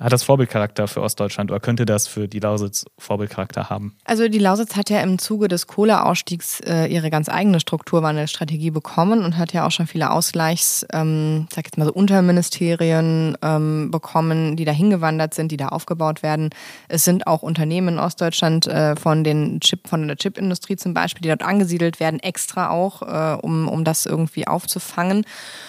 hat 0.00 0.12
das 0.12 0.22
Vorbildcharakter 0.22 0.88
für 0.88 1.02
Ostdeutschland 1.02 1.50
oder 1.50 1.60
könnte 1.60 1.84
das 1.84 2.08
für 2.08 2.26
die 2.26 2.40
Lausitz 2.40 2.86
Vorbildcharakter 2.98 3.68
haben? 3.68 3.96
Also 4.04 4.28
die 4.28 4.38
Lausitz 4.38 4.74
hat 4.74 4.88
ja 4.88 5.00
im 5.00 5.18
Zuge 5.18 5.48
des 5.48 5.66
Kohleausstiegs 5.66 6.60
äh, 6.60 6.86
ihre 6.86 7.10
ganz 7.10 7.28
eigene 7.28 7.60
Strukturwandelstrategie 7.60 8.70
bekommen 8.70 9.22
und 9.22 9.36
hat 9.36 9.52
ja 9.52 9.66
auch 9.66 9.70
schon 9.70 9.86
viele 9.86 10.10
Ausgleichs, 10.10 10.86
ähm, 10.92 11.46
sag 11.54 11.66
jetzt 11.66 11.76
mal 11.76 11.84
so 11.84 11.92
Unterministerien 11.92 13.36
ähm, 13.42 13.90
bekommen, 13.90 14.56
die 14.56 14.64
da 14.64 14.72
hingewandert 14.72 15.34
sind, 15.34 15.52
die 15.52 15.58
da 15.58 15.68
aufgebaut 15.68 16.22
werden. 16.22 16.48
Es 16.88 17.04
sind 17.04 17.26
auch 17.26 17.42
Unternehmen 17.42 17.88
in 17.88 17.98
Ostdeutschland 17.98 18.66
äh, 18.68 18.96
von 18.96 19.22
den 19.22 19.60
Chip, 19.60 19.86
von 19.86 20.08
der 20.08 20.16
Chipindustrie 20.16 20.76
zum 20.76 20.94
Beispiel, 20.94 21.20
die 21.22 21.28
dort 21.28 21.42
angesiedelt 21.42 22.00
werden, 22.00 22.20
extra 22.20 22.70
auch, 22.70 23.02
äh, 23.02 23.38
um, 23.42 23.68
um 23.68 23.84
das 23.84 24.06
irgendwie 24.06 24.46
aufzufangen. 24.46 25.26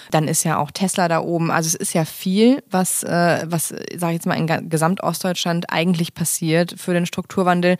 Dann 0.09 0.29
ist 0.29 0.45
ja 0.45 0.57
auch 0.57 0.71
Tesla 0.71 1.09
da 1.09 1.19
oben. 1.19 1.51
Also 1.51 1.67
es 1.67 1.75
ist 1.75 1.93
ja 1.93 2.05
viel, 2.05 2.63
was, 2.69 3.03
äh, 3.03 3.45
was 3.45 3.73
sage 3.97 4.15
ich 4.15 4.20
jetzt 4.21 4.25
mal 4.25 4.35
in 4.35 4.69
Gesamtostdeutschland 4.69 5.65
eigentlich 5.69 6.13
passiert 6.13 6.75
für 6.77 6.93
den 6.93 7.05
Strukturwandel. 7.05 7.77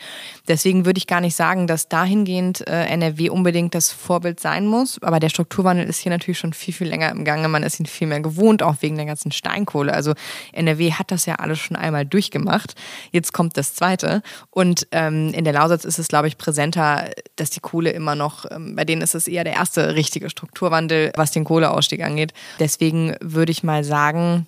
Deswegen 0.48 0.86
würde 0.86 0.98
ich 0.98 1.08
gar 1.08 1.22
nicht 1.22 1.36
sagen, 1.36 1.68
dass 1.68 1.90
dahingehend 1.90 2.68
äh, 2.68 2.86
NRW 2.86 3.30
unbedingt 3.30 3.76
das 3.76 3.92
Vorbild 3.92 4.40
sein 4.40 4.66
muss. 4.66 5.02
Aber 5.02 5.20
der 5.20 5.30
Strukturwandel 5.30 5.88
ist 5.88 6.00
hier 6.00 6.12
natürlich 6.12 6.40
schon 6.40 6.54
viel, 6.54 6.74
viel 6.74 6.88
länger 6.88 7.10
im 7.12 7.26
Gange. 7.26 7.48
Man 7.48 7.64
ist 7.64 7.80
ihn 7.80 7.86
viel 7.86 8.08
mehr 8.08 8.22
gewohnt, 8.22 8.64
auch 8.64 8.76
wegen 8.82 8.96
der 8.96 9.06
ganzen 9.06 9.32
Steinkohle. 9.32 9.94
Also 9.94 10.14
NRW 10.54 10.94
hat 10.94 11.12
das 11.12 11.26
ja 11.26 11.36
alles 11.36 11.60
schon 11.60 11.76
einmal 11.76 12.06
durchgemacht. 12.06 12.76
Jetzt 13.12 13.34
kommt 13.34 13.58
das 13.58 13.76
Zweite. 13.76 14.22
Und 14.50 14.88
ähm, 14.92 15.34
in 15.34 15.44
der 15.44 15.54
Lausitz 15.54 15.86
ist 15.86 16.00
es, 16.00 16.08
glaube 16.08 16.28
ich, 16.28 16.38
präsenter, 16.38 17.10
dass 17.36 17.50
die 17.50 17.60
Kohle 17.60 17.92
immer 17.92 18.16
noch, 18.16 18.46
ähm, 18.50 18.76
bei 18.76 18.86
denen 18.86 19.02
ist 19.02 19.16
es 19.16 19.28
eher 19.28 19.44
der 19.44 19.54
erste 19.54 19.96
richtige 19.96 20.30
Strukturwandel, 20.30 21.12
was 21.16 21.32
den 21.32 21.44
Kohleausstieg 21.44 22.02
angeht 22.02 22.22
angeht. 22.22 22.34
Deswegen 22.60 23.16
würde 23.22 23.52
ich 23.52 23.64
mal 23.64 23.84
sagen, 23.84 24.46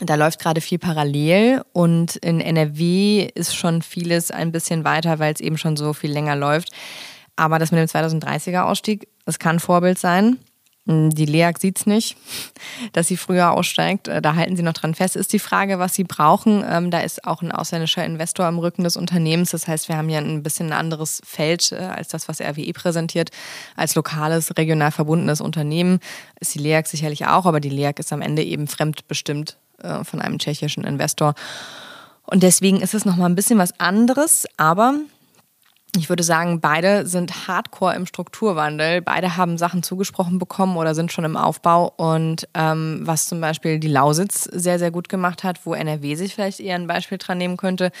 da 0.00 0.16
läuft 0.16 0.40
gerade 0.40 0.60
viel 0.60 0.78
parallel 0.78 1.62
und 1.72 2.16
in 2.16 2.40
NRW 2.40 3.30
ist 3.34 3.54
schon 3.54 3.80
vieles 3.80 4.30
ein 4.30 4.50
bisschen 4.50 4.84
weiter, 4.84 5.18
weil 5.20 5.32
es 5.32 5.40
eben 5.40 5.56
schon 5.56 5.76
so 5.76 5.92
viel 5.92 6.10
länger 6.10 6.34
läuft. 6.34 6.70
Aber 7.36 7.58
das 7.58 7.70
mit 7.70 7.80
dem 7.80 7.86
2030er 7.86 8.62
Ausstieg, 8.62 9.08
das 9.24 9.38
kann 9.38 9.60
Vorbild 9.60 9.98
sein. 9.98 10.38
Hm, 10.86 11.10
die 11.10 11.24
LEAG 11.24 11.58
sieht 11.58 11.78
es 11.78 11.86
nicht, 11.86 12.16
dass 12.92 13.08
sie 13.08 13.16
früher 13.16 13.52
aussteigt. 13.52 14.08
Äh, 14.08 14.20
da 14.20 14.34
halten 14.34 14.56
sie 14.56 14.62
noch 14.62 14.74
dran 14.74 14.94
fest. 14.94 15.16
Ist 15.16 15.32
die 15.32 15.38
Frage, 15.38 15.78
was 15.78 15.94
sie 15.94 16.04
brauchen. 16.04 16.64
Ähm, 16.68 16.90
da 16.90 17.00
ist 17.00 17.24
auch 17.24 17.40
ein 17.40 17.52
ausländischer 17.52 18.04
Investor 18.04 18.46
am 18.46 18.58
Rücken 18.58 18.84
des 18.84 18.96
Unternehmens. 18.96 19.52
Das 19.52 19.66
heißt, 19.66 19.88
wir 19.88 19.96
haben 19.96 20.08
hier 20.08 20.18
ein 20.18 20.42
bisschen 20.42 20.66
ein 20.66 20.78
anderes 20.78 21.22
Feld 21.24 21.72
äh, 21.72 21.76
als 21.76 22.08
das, 22.08 22.28
was 22.28 22.40
RWE 22.40 22.72
präsentiert. 22.72 23.30
Als 23.76 23.94
lokales, 23.94 24.56
regional 24.58 24.90
verbundenes 24.90 25.40
Unternehmen 25.40 26.00
ist 26.40 26.54
die 26.54 26.60
LEAG 26.60 26.86
sicherlich 26.86 27.26
auch, 27.26 27.46
aber 27.46 27.60
die 27.60 27.70
LEAG 27.70 27.98
ist 27.98 28.12
am 28.12 28.20
Ende 28.20 28.42
eben 28.42 28.66
fremdbestimmt 28.66 29.56
äh, 29.82 30.04
von 30.04 30.20
einem 30.20 30.38
tschechischen 30.38 30.84
Investor. 30.84 31.34
Und 32.26 32.42
deswegen 32.42 32.80
ist 32.80 32.94
es 32.94 33.04
nochmal 33.04 33.28
ein 33.28 33.34
bisschen 33.34 33.58
was 33.58 33.78
anderes, 33.78 34.46
aber 34.56 34.94
ich 35.96 36.08
würde 36.08 36.22
sagen, 36.22 36.60
beide 36.60 37.06
sind 37.06 37.46
hardcore 37.46 37.94
im 37.94 38.06
Strukturwandel. 38.06 39.00
Beide 39.02 39.36
haben 39.36 39.58
Sachen 39.58 39.82
zugesprochen 39.82 40.38
bekommen 40.38 40.76
oder 40.76 40.94
sind 40.94 41.12
schon 41.12 41.24
im 41.24 41.36
Aufbau. 41.36 41.92
Und 41.96 42.48
ähm, 42.54 43.00
was 43.02 43.28
zum 43.28 43.40
Beispiel 43.40 43.78
die 43.78 43.88
Lausitz 43.88 44.44
sehr, 44.44 44.78
sehr 44.78 44.90
gut 44.90 45.08
gemacht 45.08 45.44
hat, 45.44 45.64
wo 45.64 45.74
NRW 45.74 46.14
sich 46.16 46.34
vielleicht 46.34 46.60
eher 46.60 46.74
ein 46.74 46.86
Beispiel 46.86 47.18
dran 47.18 47.38
nehmen 47.38 47.56
könnte, 47.56 47.92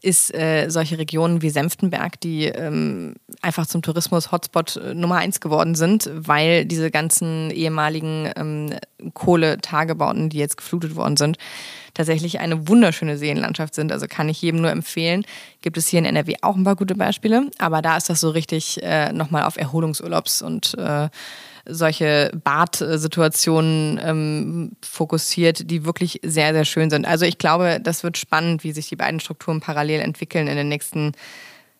ist 0.00 0.34
äh, 0.34 0.68
solche 0.68 0.98
Regionen 0.98 1.42
wie 1.42 1.50
Senftenberg, 1.50 2.20
die 2.20 2.46
ähm, 2.46 3.14
einfach 3.42 3.66
zum 3.66 3.82
Tourismus-Hotspot 3.82 4.76
äh, 4.76 4.94
Nummer 4.94 5.16
eins 5.16 5.40
geworden 5.40 5.74
sind, 5.74 6.10
weil 6.14 6.64
diese 6.64 6.90
ganzen 6.90 7.50
ehemaligen 7.50 8.30
ähm, 8.36 8.74
Kohletagebauten, 9.14 10.30
die 10.30 10.38
jetzt 10.38 10.56
geflutet 10.56 10.96
worden 10.96 11.16
sind, 11.16 11.38
tatsächlich 11.94 12.40
eine 12.40 12.68
wunderschöne 12.68 13.18
Seenlandschaft 13.18 13.74
sind. 13.74 13.92
Also 13.92 14.06
kann 14.08 14.28
ich 14.28 14.40
jedem 14.40 14.60
nur 14.60 14.70
empfehlen. 14.70 15.24
Gibt 15.60 15.76
es 15.76 15.88
hier 15.88 15.98
in 15.98 16.04
NRW 16.04 16.36
auch 16.42 16.56
ein 16.56 16.64
paar 16.64 16.76
gute 16.76 16.94
Beispiele, 16.94 17.50
aber 17.58 17.82
da 17.82 17.96
ist 17.96 18.08
das 18.08 18.20
so 18.20 18.30
richtig 18.30 18.82
äh, 18.82 19.12
nochmal 19.12 19.44
auf 19.44 19.56
Erholungsurlaubs 19.56 20.42
und 20.42 20.74
äh, 20.78 21.08
solche 21.64 22.32
Badsituationen 22.42 24.00
ähm, 24.02 24.72
fokussiert, 24.82 25.70
die 25.70 25.84
wirklich 25.84 26.20
sehr, 26.24 26.52
sehr 26.52 26.64
schön 26.64 26.90
sind. 26.90 27.06
Also 27.06 27.24
ich 27.24 27.38
glaube, 27.38 27.78
das 27.80 28.02
wird 28.02 28.18
spannend, 28.18 28.64
wie 28.64 28.72
sich 28.72 28.88
die 28.88 28.96
beiden 28.96 29.20
Strukturen 29.20 29.60
parallel 29.60 30.00
entwickeln 30.00 30.48
in 30.48 30.56
den 30.56 30.68
nächsten 30.68 31.12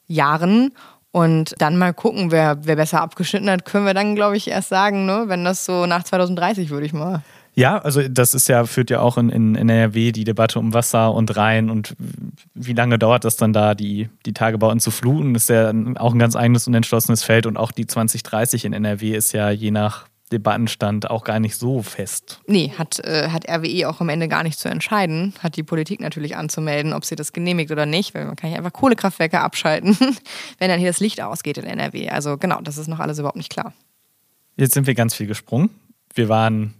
Jahren. 0.06 0.72
Und 1.10 1.54
dann 1.58 1.76
mal 1.76 1.92
gucken, 1.92 2.30
wer, 2.30 2.64
wer 2.64 2.76
besser 2.76 3.02
abgeschnitten 3.02 3.50
hat, 3.50 3.66
können 3.66 3.84
wir 3.84 3.92
dann, 3.92 4.14
glaube 4.14 4.36
ich, 4.36 4.48
erst 4.48 4.70
sagen, 4.70 5.04
ne? 5.04 5.24
wenn 5.26 5.44
das 5.44 5.66
so 5.66 5.84
nach 5.84 6.04
2030, 6.04 6.70
würde 6.70 6.86
ich 6.86 6.94
mal 6.94 7.22
Ja, 7.54 7.78
also 7.78 8.06
das 8.08 8.34
ist 8.34 8.48
ja, 8.48 8.64
führt 8.64 8.90
ja 8.90 9.00
auch 9.00 9.18
in, 9.18 9.28
in, 9.28 9.54
in 9.54 9.68
NRW 9.68 10.12
die 10.12 10.24
Debatte 10.24 10.58
um 10.58 10.72
Wasser 10.72 11.12
und 11.12 11.36
Rhein 11.36 11.68
und 11.68 11.94
wie 12.54 12.72
lange 12.72 12.98
dauert 12.98 13.24
das 13.24 13.36
dann 13.36 13.52
da, 13.52 13.74
die, 13.74 14.08
die 14.24 14.32
Tagebauten 14.32 14.80
zu 14.80 14.90
fluten, 14.90 15.34
ist 15.34 15.50
ja 15.50 15.70
auch 15.96 16.12
ein 16.12 16.18
ganz 16.18 16.34
eigenes 16.34 16.66
und 16.66 16.74
entschlossenes 16.74 17.22
Feld 17.22 17.46
und 17.46 17.58
auch 17.58 17.72
die 17.72 17.86
2030 17.86 18.64
in 18.64 18.72
NRW 18.72 19.14
ist 19.14 19.32
ja 19.32 19.50
je 19.50 19.70
nach 19.70 20.06
Debattenstand 20.32 21.10
auch 21.10 21.24
gar 21.24 21.38
nicht 21.40 21.56
so 21.56 21.82
fest. 21.82 22.40
Nee, 22.46 22.72
hat, 22.76 22.98
äh, 23.00 23.28
hat 23.28 23.48
RWE 23.48 23.86
auch 23.88 24.00
am 24.00 24.08
Ende 24.08 24.28
gar 24.28 24.42
nicht 24.42 24.58
zu 24.58 24.68
entscheiden. 24.68 25.34
Hat 25.40 25.56
die 25.56 25.62
Politik 25.62 26.00
natürlich 26.00 26.36
anzumelden, 26.36 26.94
ob 26.94 27.04
sie 27.04 27.16
das 27.16 27.34
genehmigt 27.34 27.70
oder 27.70 27.84
nicht, 27.84 28.14
weil 28.14 28.24
man 28.24 28.36
kann 28.36 28.50
ja 28.50 28.56
einfach 28.56 28.72
Kohlekraftwerke 28.72 29.40
abschalten, 29.40 29.96
wenn 30.58 30.68
dann 30.68 30.80
hier 30.80 30.88
das 30.88 31.00
Licht 31.00 31.20
ausgeht 31.20 31.58
in 31.58 31.64
NRW. 31.64 32.08
Also 32.08 32.38
genau, 32.38 32.62
das 32.62 32.78
ist 32.78 32.88
noch 32.88 32.98
alles 32.98 33.18
überhaupt 33.18 33.36
nicht 33.36 33.50
klar. 33.50 33.74
Jetzt 34.56 34.74
sind 34.74 34.86
wir 34.86 34.94
ganz 34.94 35.14
viel 35.14 35.26
gesprungen. 35.26 35.70
Wir 36.14 36.28
waren 36.28 36.74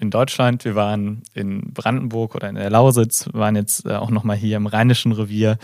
in 0.00 0.10
Deutschland, 0.10 0.64
wir 0.64 0.74
waren 0.74 1.22
in 1.32 1.72
Brandenburg 1.72 2.34
oder 2.34 2.48
in 2.48 2.56
der 2.56 2.70
Lausitz, 2.70 3.28
waren 3.32 3.56
jetzt 3.56 3.86
äh, 3.86 3.94
auch 3.94 4.10
nochmal 4.10 4.36
hier 4.36 4.56
im 4.56 4.66
Rheinischen 4.66 5.12
Revier. 5.12 5.58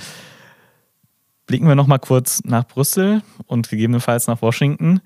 Blicken 1.46 1.68
wir 1.68 1.74
nochmal 1.74 1.98
kurz 1.98 2.42
nach 2.44 2.66
Brüssel 2.66 3.22
und 3.46 3.68
gegebenenfalls 3.68 4.26
nach 4.26 4.40
Washington. 4.40 5.00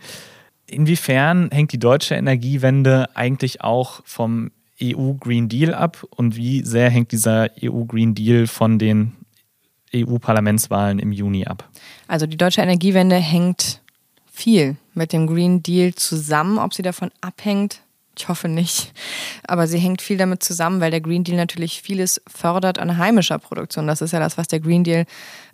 Inwiefern 0.66 1.50
hängt 1.50 1.72
die 1.72 1.78
deutsche 1.78 2.14
Energiewende 2.14 3.08
eigentlich 3.16 3.62
auch 3.62 4.00
vom 4.04 4.50
EU 4.82 5.14
Green 5.14 5.48
Deal 5.48 5.74
ab 5.74 6.04
und 6.10 6.36
wie 6.36 6.62
sehr 6.62 6.90
hängt 6.90 7.12
dieser 7.12 7.50
EU 7.62 7.84
Green 7.84 8.14
Deal 8.14 8.46
von 8.46 8.78
den 8.78 9.12
EU-Parlamentswahlen 9.94 10.98
im 10.98 11.12
Juni 11.12 11.46
ab? 11.46 11.68
Also 12.06 12.26
die 12.26 12.36
deutsche 12.36 12.60
Energiewende 12.60 13.16
hängt 13.16 13.80
viel 14.30 14.76
mit 14.94 15.12
dem 15.12 15.26
Green 15.26 15.62
Deal 15.62 15.94
zusammen. 15.94 16.58
Ob 16.58 16.74
sie 16.74 16.82
davon 16.82 17.10
abhängt, 17.20 17.80
ich 18.18 18.28
hoffe 18.28 18.48
nicht. 18.48 18.92
Aber 19.46 19.66
sie 19.66 19.78
hängt 19.78 20.02
viel 20.02 20.16
damit 20.16 20.42
zusammen, 20.42 20.80
weil 20.80 20.90
der 20.90 21.00
Green 21.00 21.24
Deal 21.24 21.36
natürlich 21.36 21.82
vieles 21.82 22.20
fördert 22.26 22.78
an 22.78 22.98
heimischer 22.98 23.38
Produktion. 23.38 23.86
Das 23.86 24.00
ist 24.00 24.12
ja 24.12 24.20
das, 24.20 24.38
was 24.38 24.48
der 24.48 24.60
Green 24.60 24.84
Deal 24.84 25.04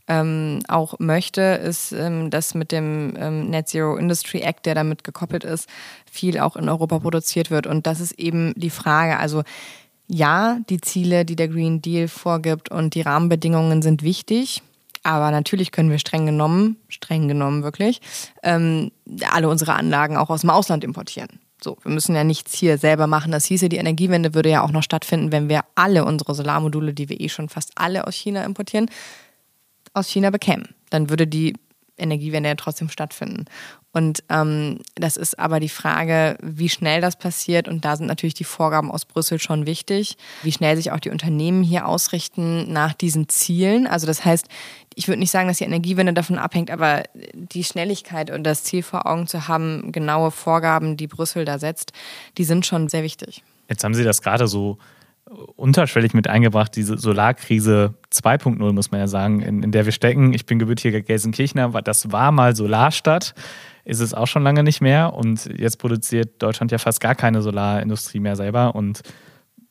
ähm, 0.09 0.61
auch 0.69 0.99
möchte, 0.99 1.41
ist, 1.41 1.93
ähm, 1.93 2.31
dass 2.31 2.55
mit 2.55 2.73
dem 2.73 3.15
ähm, 3.19 3.51
Net 3.51 3.69
Zero 3.69 3.97
Industry 3.97 4.41
Act, 4.41 4.67
der 4.67 4.75
damit 4.75 5.05
gekoppelt 5.05 5.45
ist, 5.45 5.69
viel 6.11 6.39
auch 6.39 6.57
in 6.57 6.69
Europa 6.69 6.99
produziert 6.99 7.51
wird. 7.51 7.67
Und 7.67 7.87
das 7.87 8.01
ist 8.01 8.13
eben 8.13 8.53
die 8.57 8.71
Frage. 8.71 9.19
Also 9.19 9.43
ja, 10.09 10.59
die 10.69 10.81
Ziele, 10.81 11.25
die 11.25 11.37
der 11.37 11.49
Green 11.49 11.81
Deal 11.83 12.09
vorgibt 12.09 12.71
und 12.71 12.95
die 12.95 13.03
Rahmenbedingungen 13.03 13.83
sind 13.83 14.03
wichtig. 14.03 14.63
Aber 15.05 15.31
natürlich 15.31 15.73
können 15.73 15.91
wir 15.91 15.99
streng 15.99 16.27
genommen, 16.27 16.77
streng 16.89 17.27
genommen 17.27 17.65
wirklich, 17.65 18.01
ähm, 18.45 18.93
alle 19.31 19.49
unsere 19.49 19.75
Anlagen 19.75 20.17
auch 20.17 20.31
aus 20.31 20.43
dem 20.43 20.51
Ausland 20.51 20.85
importieren. 20.85 21.41
So, 21.63 21.77
wir 21.83 21.93
müssen 21.93 22.15
ja 22.15 22.25
nichts 22.25 22.55
hier 22.55 22.79
selber 22.79 23.07
machen. 23.07 23.33
Das 23.33 23.45
hieße, 23.45 23.69
die 23.69 23.77
Energiewende 23.77 24.35
würde 24.35 24.51
ja 24.51 24.63
auch 24.63 24.73
noch 24.73 24.83
stattfinden, 24.83 25.33
wenn 25.33 25.49
wir 25.49 25.63
alle 25.75 26.05
unsere 26.05 26.35
Solarmodule, 26.35 26.93
die 26.93 27.09
wir 27.09 27.21
eh 27.21 27.29
schon 27.29 27.49
fast 27.49 27.73
alle 27.77 28.07
aus 28.07 28.15
China 28.17 28.45
importieren, 28.45 28.91
aus 29.95 30.09
China 30.09 30.31
bekämen. 30.31 30.75
Dann 30.91 31.11
würde 31.11 31.27
die 31.27 31.55
Energiewende 31.97 32.49
ja 32.49 32.55
trotzdem 32.55 32.89
stattfinden. 32.89 33.45
Und 33.93 34.25
ähm, 34.31 34.79
das 34.95 35.19
ist 35.19 35.39
aber 35.39 35.61
die 35.61 35.69
Frage, 35.69 36.39
wie 36.43 36.71
schnell 36.71 37.03
das 37.03 37.17
passiert. 37.17 37.69
Und 37.69 37.85
da 37.85 37.97
sind 37.97 38.07
natürlich 38.07 38.35
die 38.35 38.45
Vorgaben 38.45 38.91
aus 38.91 39.05
Brüssel 39.05 39.39
schon 39.39 39.67
wichtig, 39.67 40.17
wie 40.43 40.53
schnell 40.53 40.77
sich 40.77 40.93
auch 40.93 41.01
die 41.01 41.11
Unternehmen 41.11 41.63
hier 41.63 41.87
ausrichten 41.87 42.73
nach 42.73 42.95
diesen 42.95 43.29
Zielen. 43.29 43.87
Also 43.87 44.07
das 44.07 44.25
heißt, 44.25 44.47
ich 44.95 45.09
würde 45.09 45.21
nicht 45.21 45.31
sagen, 45.31 45.49
dass 45.49 45.59
die 45.59 45.65
Energiewende 45.65 46.15
davon 46.15 46.39
abhängt, 46.39 46.71
aber 46.71 47.03
die 47.35 47.65
Schnelligkeit 47.65 48.31
und 48.31 48.45
das 48.45 48.65
Ziel 48.65 48.83
vor 48.83 49.07
Augen 49.07 49.27
zu 49.27 49.47
haben, 49.47 49.93
genaue 49.93 50.31
Vorgaben, 50.31 50.97
die 50.97 51.07
Brüssel 51.07 51.45
da 51.45 51.59
setzt, 51.59 51.93
die 52.39 52.45
sind 52.45 52.65
schon 52.65 52.89
sehr 52.89 53.03
wichtig. 53.03 53.43
Jetzt 53.69 53.85
haben 53.85 53.95
Sie 53.95 54.05
das 54.05 54.23
gerade 54.23 54.49
so 54.49 54.79
unterschwellig 55.57 56.15
mit 56.15 56.29
eingebracht, 56.29 56.75
diese 56.77 56.99
Solarkrise 56.99 57.95
2.0, 58.13 58.73
muss 58.73 58.91
man 58.91 59.01
ja 59.01 59.07
sagen, 59.07 59.41
in, 59.41 59.63
in 59.63 59.73
der 59.73 59.85
wir 59.85 59.93
stecken. 59.93 60.33
Ich 60.33 60.47
bin 60.47 60.59
gebürtiger 60.59 61.01
Gelsenkirchener, 61.01 61.69
das 61.83 62.13
war 62.13 62.33
mal 62.33 62.55
Solarstadt, 62.55 63.35
ist 63.85 64.01
es 64.01 64.15
auch 64.15 64.27
schon 64.27 64.43
lange 64.43 64.63
nicht 64.63 64.81
mehr 64.81 65.15
und 65.15 65.47
jetzt 65.59 65.77
produziert 65.77 66.43
Deutschland 66.43 66.73
ja 66.73 66.79
fast 66.79 67.01
gar 67.01 67.15
keine 67.15 67.43
Solarindustrie 67.43 68.21
mehr 68.21 68.37
selber 68.37 68.75
und 68.75 69.03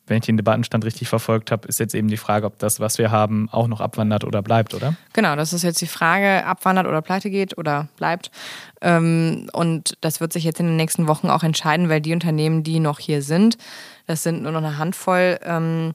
wenn 0.06 0.18
ich 0.18 0.26
den 0.26 0.36
Debattenstand 0.36 0.84
richtig 0.84 1.08
verfolgt 1.08 1.50
habe, 1.52 1.68
ist 1.68 1.78
jetzt 1.78 1.94
eben 1.94 2.08
die 2.08 2.16
Frage, 2.16 2.46
ob 2.46 2.58
das, 2.58 2.80
was 2.80 2.98
wir 2.98 3.10
haben, 3.10 3.48
auch 3.50 3.68
noch 3.68 3.80
abwandert 3.80 4.24
oder 4.24 4.42
bleibt, 4.42 4.74
oder? 4.74 4.94
Genau, 5.12 5.36
das 5.36 5.52
ist 5.52 5.62
jetzt 5.62 5.80
die 5.80 5.86
Frage, 5.86 6.44
abwandert 6.44 6.86
oder 6.86 7.02
pleite 7.02 7.30
geht 7.30 7.56
oder 7.56 7.88
bleibt. 7.96 8.30
Ähm, 8.80 9.48
und 9.52 9.96
das 10.00 10.20
wird 10.20 10.32
sich 10.32 10.44
jetzt 10.44 10.58
in 10.58 10.66
den 10.66 10.76
nächsten 10.76 11.06
Wochen 11.06 11.28
auch 11.28 11.44
entscheiden, 11.44 11.88
weil 11.88 12.00
die 12.00 12.12
Unternehmen, 12.12 12.64
die 12.64 12.80
noch 12.80 12.98
hier 12.98 13.22
sind, 13.22 13.56
das 14.06 14.22
sind 14.22 14.42
nur 14.42 14.52
noch 14.52 14.62
eine 14.62 14.78
Handvoll, 14.78 15.38
ähm, 15.44 15.94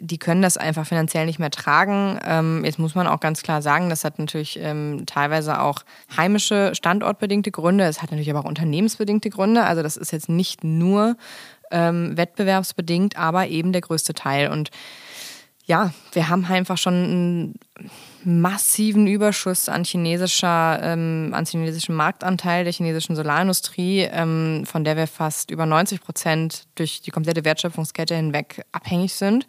die 0.00 0.18
können 0.18 0.42
das 0.42 0.56
einfach 0.56 0.86
finanziell 0.86 1.26
nicht 1.26 1.40
mehr 1.40 1.50
tragen. 1.50 2.18
Ähm, 2.24 2.64
jetzt 2.64 2.78
muss 2.78 2.94
man 2.94 3.08
auch 3.08 3.18
ganz 3.18 3.42
klar 3.42 3.62
sagen, 3.62 3.88
das 3.90 4.04
hat 4.04 4.20
natürlich 4.20 4.60
teilweise 5.06 5.60
auch 5.60 5.82
heimische 6.16 6.72
standortbedingte 6.74 7.50
Gründe. 7.50 7.84
Es 7.84 8.00
hat 8.00 8.12
natürlich 8.12 8.30
aber 8.30 8.40
auch 8.40 8.48
unternehmensbedingte 8.48 9.28
Gründe. 9.28 9.64
Also 9.64 9.82
das 9.82 9.96
ist 9.96 10.12
jetzt 10.12 10.28
nicht 10.28 10.62
nur 10.62 11.16
ähm, 11.72 12.16
wettbewerbsbedingt, 12.16 13.16
aber 13.16 13.48
eben 13.48 13.72
der 13.72 13.80
größte 13.80 14.14
Teil. 14.14 14.52
Und 14.52 14.70
ja, 15.64 15.92
wir 16.12 16.28
haben 16.28 16.44
einfach 16.46 16.76
schon 16.76 16.94
einen 16.94 17.54
massiven 18.24 19.06
Überschuss 19.06 19.68
an 19.68 19.84
chinesischer, 19.84 20.80
ähm, 20.82 21.32
an 21.34 21.44
chinesischen 21.44 21.94
Marktanteil 21.94 22.64
der 22.64 22.72
chinesischen 22.72 23.14
Solarindustrie, 23.14 24.00
ähm, 24.00 24.64
von 24.66 24.84
der 24.84 24.96
wir 24.96 25.06
fast 25.06 25.50
über 25.50 25.66
90 25.66 26.00
Prozent 26.00 26.64
durch 26.74 27.00
die 27.02 27.10
komplette 27.10 27.44
Wertschöpfungskette 27.44 28.14
hinweg 28.14 28.64
abhängig 28.72 29.14
sind. 29.14 29.46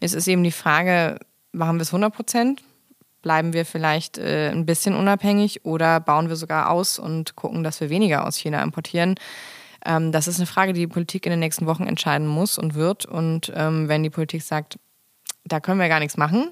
Es 0.00 0.12
ist 0.12 0.28
eben 0.28 0.42
die 0.42 0.52
Frage, 0.52 1.18
machen 1.52 1.76
wir 1.76 1.82
es 1.82 1.88
100 1.88 2.14
Prozent? 2.14 2.62
Bleiben 3.22 3.54
wir 3.54 3.64
vielleicht 3.64 4.18
äh, 4.18 4.50
ein 4.50 4.66
bisschen 4.66 4.94
unabhängig 4.94 5.64
oder 5.64 6.00
bauen 6.00 6.28
wir 6.28 6.36
sogar 6.36 6.70
aus 6.70 6.98
und 6.98 7.34
gucken, 7.34 7.64
dass 7.64 7.80
wir 7.80 7.90
weniger 7.90 8.26
aus 8.26 8.36
China 8.36 8.62
importieren? 8.62 9.16
Ähm, 9.84 10.12
das 10.12 10.28
ist 10.28 10.38
eine 10.38 10.46
Frage, 10.46 10.74
die 10.74 10.80
die 10.80 10.86
Politik 10.86 11.26
in 11.26 11.30
den 11.30 11.40
nächsten 11.40 11.66
Wochen 11.66 11.84
entscheiden 11.84 12.26
muss 12.26 12.58
und 12.58 12.74
wird. 12.74 13.06
Und 13.06 13.52
ähm, 13.54 13.88
wenn 13.88 14.02
die 14.02 14.10
Politik 14.10 14.42
sagt, 14.42 14.78
da 15.46 15.60
können 15.60 15.80
wir 15.80 15.88
gar 15.88 16.00
nichts 16.00 16.16
machen, 16.16 16.48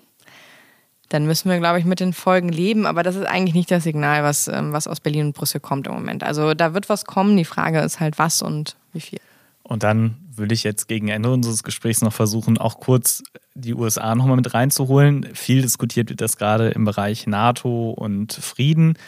dann 1.09 1.27
müssen 1.27 1.51
wir, 1.51 1.59
glaube 1.59 1.79
ich, 1.79 1.85
mit 1.85 2.01
den 2.01 2.13
Folgen 2.13 2.49
leben. 2.49 2.87
Aber 2.87 3.03
das 3.03 3.17
ist 3.17 3.27
eigentlich 3.27 3.55
nicht 3.55 3.71
das 3.71 3.85
Signal, 3.85 4.23
was, 4.23 4.49
ähm, 4.49 4.73
was 4.73 4.89
aus 4.89 5.01
Berlin 5.01 5.27
und 5.27 5.37
Brüssel 5.37 5.61
kommt 5.61 5.87
im 5.87 5.93
Moment. 5.93 6.25
Also 6.25 6.55
da 6.55 6.75
wird 6.75 6.89
was 6.89 7.05
kommen. 7.05 7.37
Die 7.37 7.45
Frage 7.45 7.81
ist 7.81 8.01
halt, 8.01 8.19
was 8.19 8.43
und 8.43 8.77
wie 8.93 9.01
viel. 9.01 9.21
Und 9.63 9.83
dann 9.83 10.17
würde 10.35 10.55
ich 10.55 10.65
jetzt 10.65 10.89
gegen 10.89 11.09
Ende 11.09 11.33
unseres 11.33 11.63
Gesprächs 11.63 12.03
noch 12.03 12.13
versuchen, 12.13 12.59
auch 12.59 12.81
kurz 12.81 13.23
die 13.55 13.75
USA 13.75 14.15
nochmal 14.15 14.37
mit 14.37 14.53
reinzuholen. 14.53 15.29
Viel 15.35 15.63
diskutiert 15.63 16.11
wird 16.11 16.21
das 16.21 16.37
gerade 16.37 16.71
im 16.71 16.85
Bereich 16.85 17.27
NATO 17.27 17.91
und 17.91 18.33
Frieden 18.33 18.99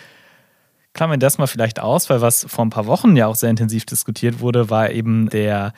klammern 0.97 1.21
das 1.21 1.39
mal 1.39 1.47
vielleicht 1.47 1.79
aus, 1.79 2.11
weil 2.11 2.21
was 2.21 2.47
vor 2.49 2.65
ein 2.65 2.71
paar 2.71 2.87
Wochen 2.87 3.15
ja 3.17 3.29
auch 3.29 3.37
sehr 3.37 3.51
intensiv 3.51 3.85
diskutiert 3.85 4.41
wurde, 4.41 4.71
war 4.71 4.91
eben 4.91 5.29
der 5.29 5.73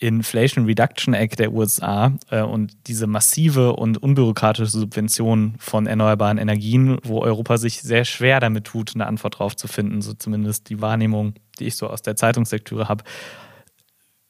Inflation 0.00 0.64
Reduction 0.64 1.12
Act 1.12 1.38
der 1.38 1.52
USA 1.52 2.12
äh, 2.30 2.40
und 2.40 2.72
diese 2.86 3.06
massive 3.06 3.74
und 3.74 4.02
unbürokratische 4.02 4.70
Subvention 4.70 5.54
von 5.58 5.86
erneuerbaren 5.86 6.38
Energien, 6.38 6.98
wo 7.04 7.20
Europa 7.20 7.58
sich 7.58 7.82
sehr 7.82 8.06
schwer 8.06 8.40
damit 8.40 8.64
tut, 8.64 8.94
eine 8.94 9.06
Antwort 9.06 9.38
drauf 9.38 9.54
zu 9.56 9.68
finden, 9.68 10.00
so 10.00 10.14
zumindest 10.14 10.70
die 10.70 10.80
Wahrnehmung, 10.80 11.34
die 11.58 11.66
ich 11.66 11.76
so 11.76 11.86
aus 11.88 12.00
der 12.00 12.16
Zeitungslektüre 12.16 12.88
habe. 12.88 13.04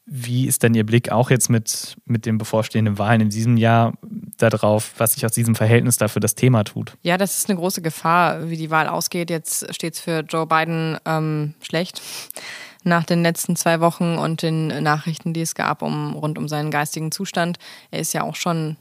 Wie 0.05 0.45
ist 0.45 0.63
denn 0.63 0.73
Ihr 0.73 0.85
Blick 0.85 1.09
auch 1.09 1.29
jetzt 1.29 1.49
mit, 1.49 1.95
mit 2.03 2.25
den 2.25 2.37
bevorstehenden 2.37 2.97
Wahlen 2.97 3.21
in 3.21 3.29
diesem 3.29 3.55
Jahr 3.55 3.93
darauf, 4.37 4.93
was 4.97 5.13
sich 5.13 5.25
aus 5.25 5.31
diesem 5.31 5.55
Verhältnis 5.55 5.95
dafür 5.97 6.19
das 6.19 6.35
Thema 6.35 6.65
tut? 6.65 6.97
Ja, 7.01 7.17
das 7.17 7.37
ist 7.37 7.49
eine 7.49 7.57
große 7.57 7.81
Gefahr, 7.81 8.49
wie 8.49 8.57
die 8.57 8.71
Wahl 8.71 8.89
ausgeht. 8.89 9.29
Jetzt 9.29 9.73
steht 9.73 9.93
es 9.93 10.01
für 10.01 10.25
Joe 10.27 10.47
Biden 10.47 10.97
ähm, 11.05 11.53
schlecht 11.61 12.01
nach 12.83 13.03
den 13.03 13.23
letzten 13.23 13.55
zwei 13.55 13.79
Wochen 13.79 14.17
und 14.17 14.41
den 14.41 14.67
Nachrichten, 14.83 15.33
die 15.33 15.41
es 15.41 15.55
gab 15.55 15.81
um, 15.81 16.13
rund 16.13 16.37
um 16.37 16.47
seinen 16.47 16.71
geistigen 16.71 17.11
Zustand. 17.11 17.57
Er 17.91 17.99
ist 17.99 18.13
ja 18.13 18.23
auch 18.23 18.35
schon 18.35 18.77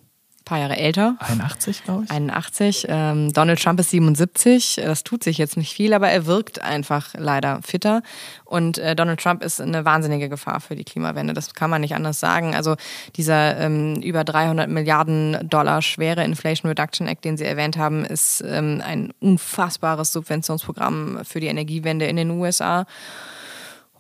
paar 0.50 0.58
Jahre 0.58 0.76
älter. 0.76 1.14
81, 1.20 1.84
glaube 1.84 2.04
ich. 2.04 2.10
81. 2.10 2.86
Ähm, 2.88 3.32
Donald 3.32 3.62
Trump 3.62 3.78
ist 3.78 3.90
77. 3.90 4.80
Das 4.82 5.04
tut 5.04 5.22
sich 5.22 5.38
jetzt 5.38 5.56
nicht 5.56 5.72
viel, 5.72 5.94
aber 5.94 6.08
er 6.08 6.26
wirkt 6.26 6.60
einfach 6.60 7.14
leider 7.16 7.60
fitter. 7.62 8.02
Und 8.44 8.76
äh, 8.78 8.96
Donald 8.96 9.20
Trump 9.20 9.44
ist 9.44 9.60
eine 9.60 9.84
wahnsinnige 9.84 10.28
Gefahr 10.28 10.60
für 10.60 10.74
die 10.74 10.82
Klimawende. 10.82 11.34
Das 11.34 11.54
kann 11.54 11.70
man 11.70 11.80
nicht 11.80 11.94
anders 11.94 12.18
sagen. 12.18 12.56
Also 12.56 12.74
dieser 13.14 13.58
ähm, 13.58 14.02
über 14.02 14.24
300 14.24 14.68
Milliarden 14.68 15.48
Dollar 15.48 15.82
schwere 15.82 16.24
Inflation 16.24 16.68
Reduction 16.68 17.06
Act, 17.06 17.24
den 17.24 17.36
Sie 17.36 17.44
erwähnt 17.44 17.76
haben, 17.76 18.04
ist 18.04 18.42
ähm, 18.44 18.82
ein 18.84 19.12
unfassbares 19.20 20.12
Subventionsprogramm 20.12 21.20
für 21.22 21.38
die 21.38 21.46
Energiewende 21.46 22.06
in 22.06 22.16
den 22.16 22.30
USA. 22.30 22.86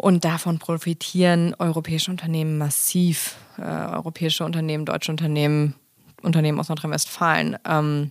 Und 0.00 0.24
davon 0.24 0.58
profitieren 0.58 1.54
europäische 1.58 2.10
Unternehmen 2.10 2.56
massiv. 2.56 3.36
Äh, 3.58 3.62
europäische 3.62 4.44
Unternehmen, 4.44 4.86
deutsche 4.86 5.12
Unternehmen 5.12 5.74
Unternehmen 6.22 6.58
aus 6.58 6.68
Nordrhein-Westfalen, 6.68 7.58
ähm, 7.66 8.10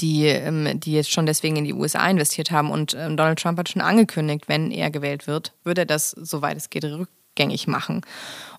die, 0.00 0.26
ähm, 0.26 0.80
die 0.80 0.92
jetzt 0.92 1.10
schon 1.10 1.26
deswegen 1.26 1.56
in 1.56 1.64
die 1.64 1.74
USA 1.74 2.08
investiert 2.08 2.50
haben. 2.50 2.70
Und 2.70 2.94
ähm, 2.94 3.16
Donald 3.16 3.38
Trump 3.38 3.58
hat 3.58 3.68
schon 3.68 3.82
angekündigt, 3.82 4.48
wenn 4.48 4.70
er 4.70 4.90
gewählt 4.90 5.26
wird, 5.26 5.52
würde 5.64 5.82
er 5.82 5.86
das, 5.86 6.10
soweit 6.10 6.56
es 6.56 6.70
geht, 6.70 6.84
rück 6.84 7.08
rückgängig 7.36 7.66
machen. 7.66 8.00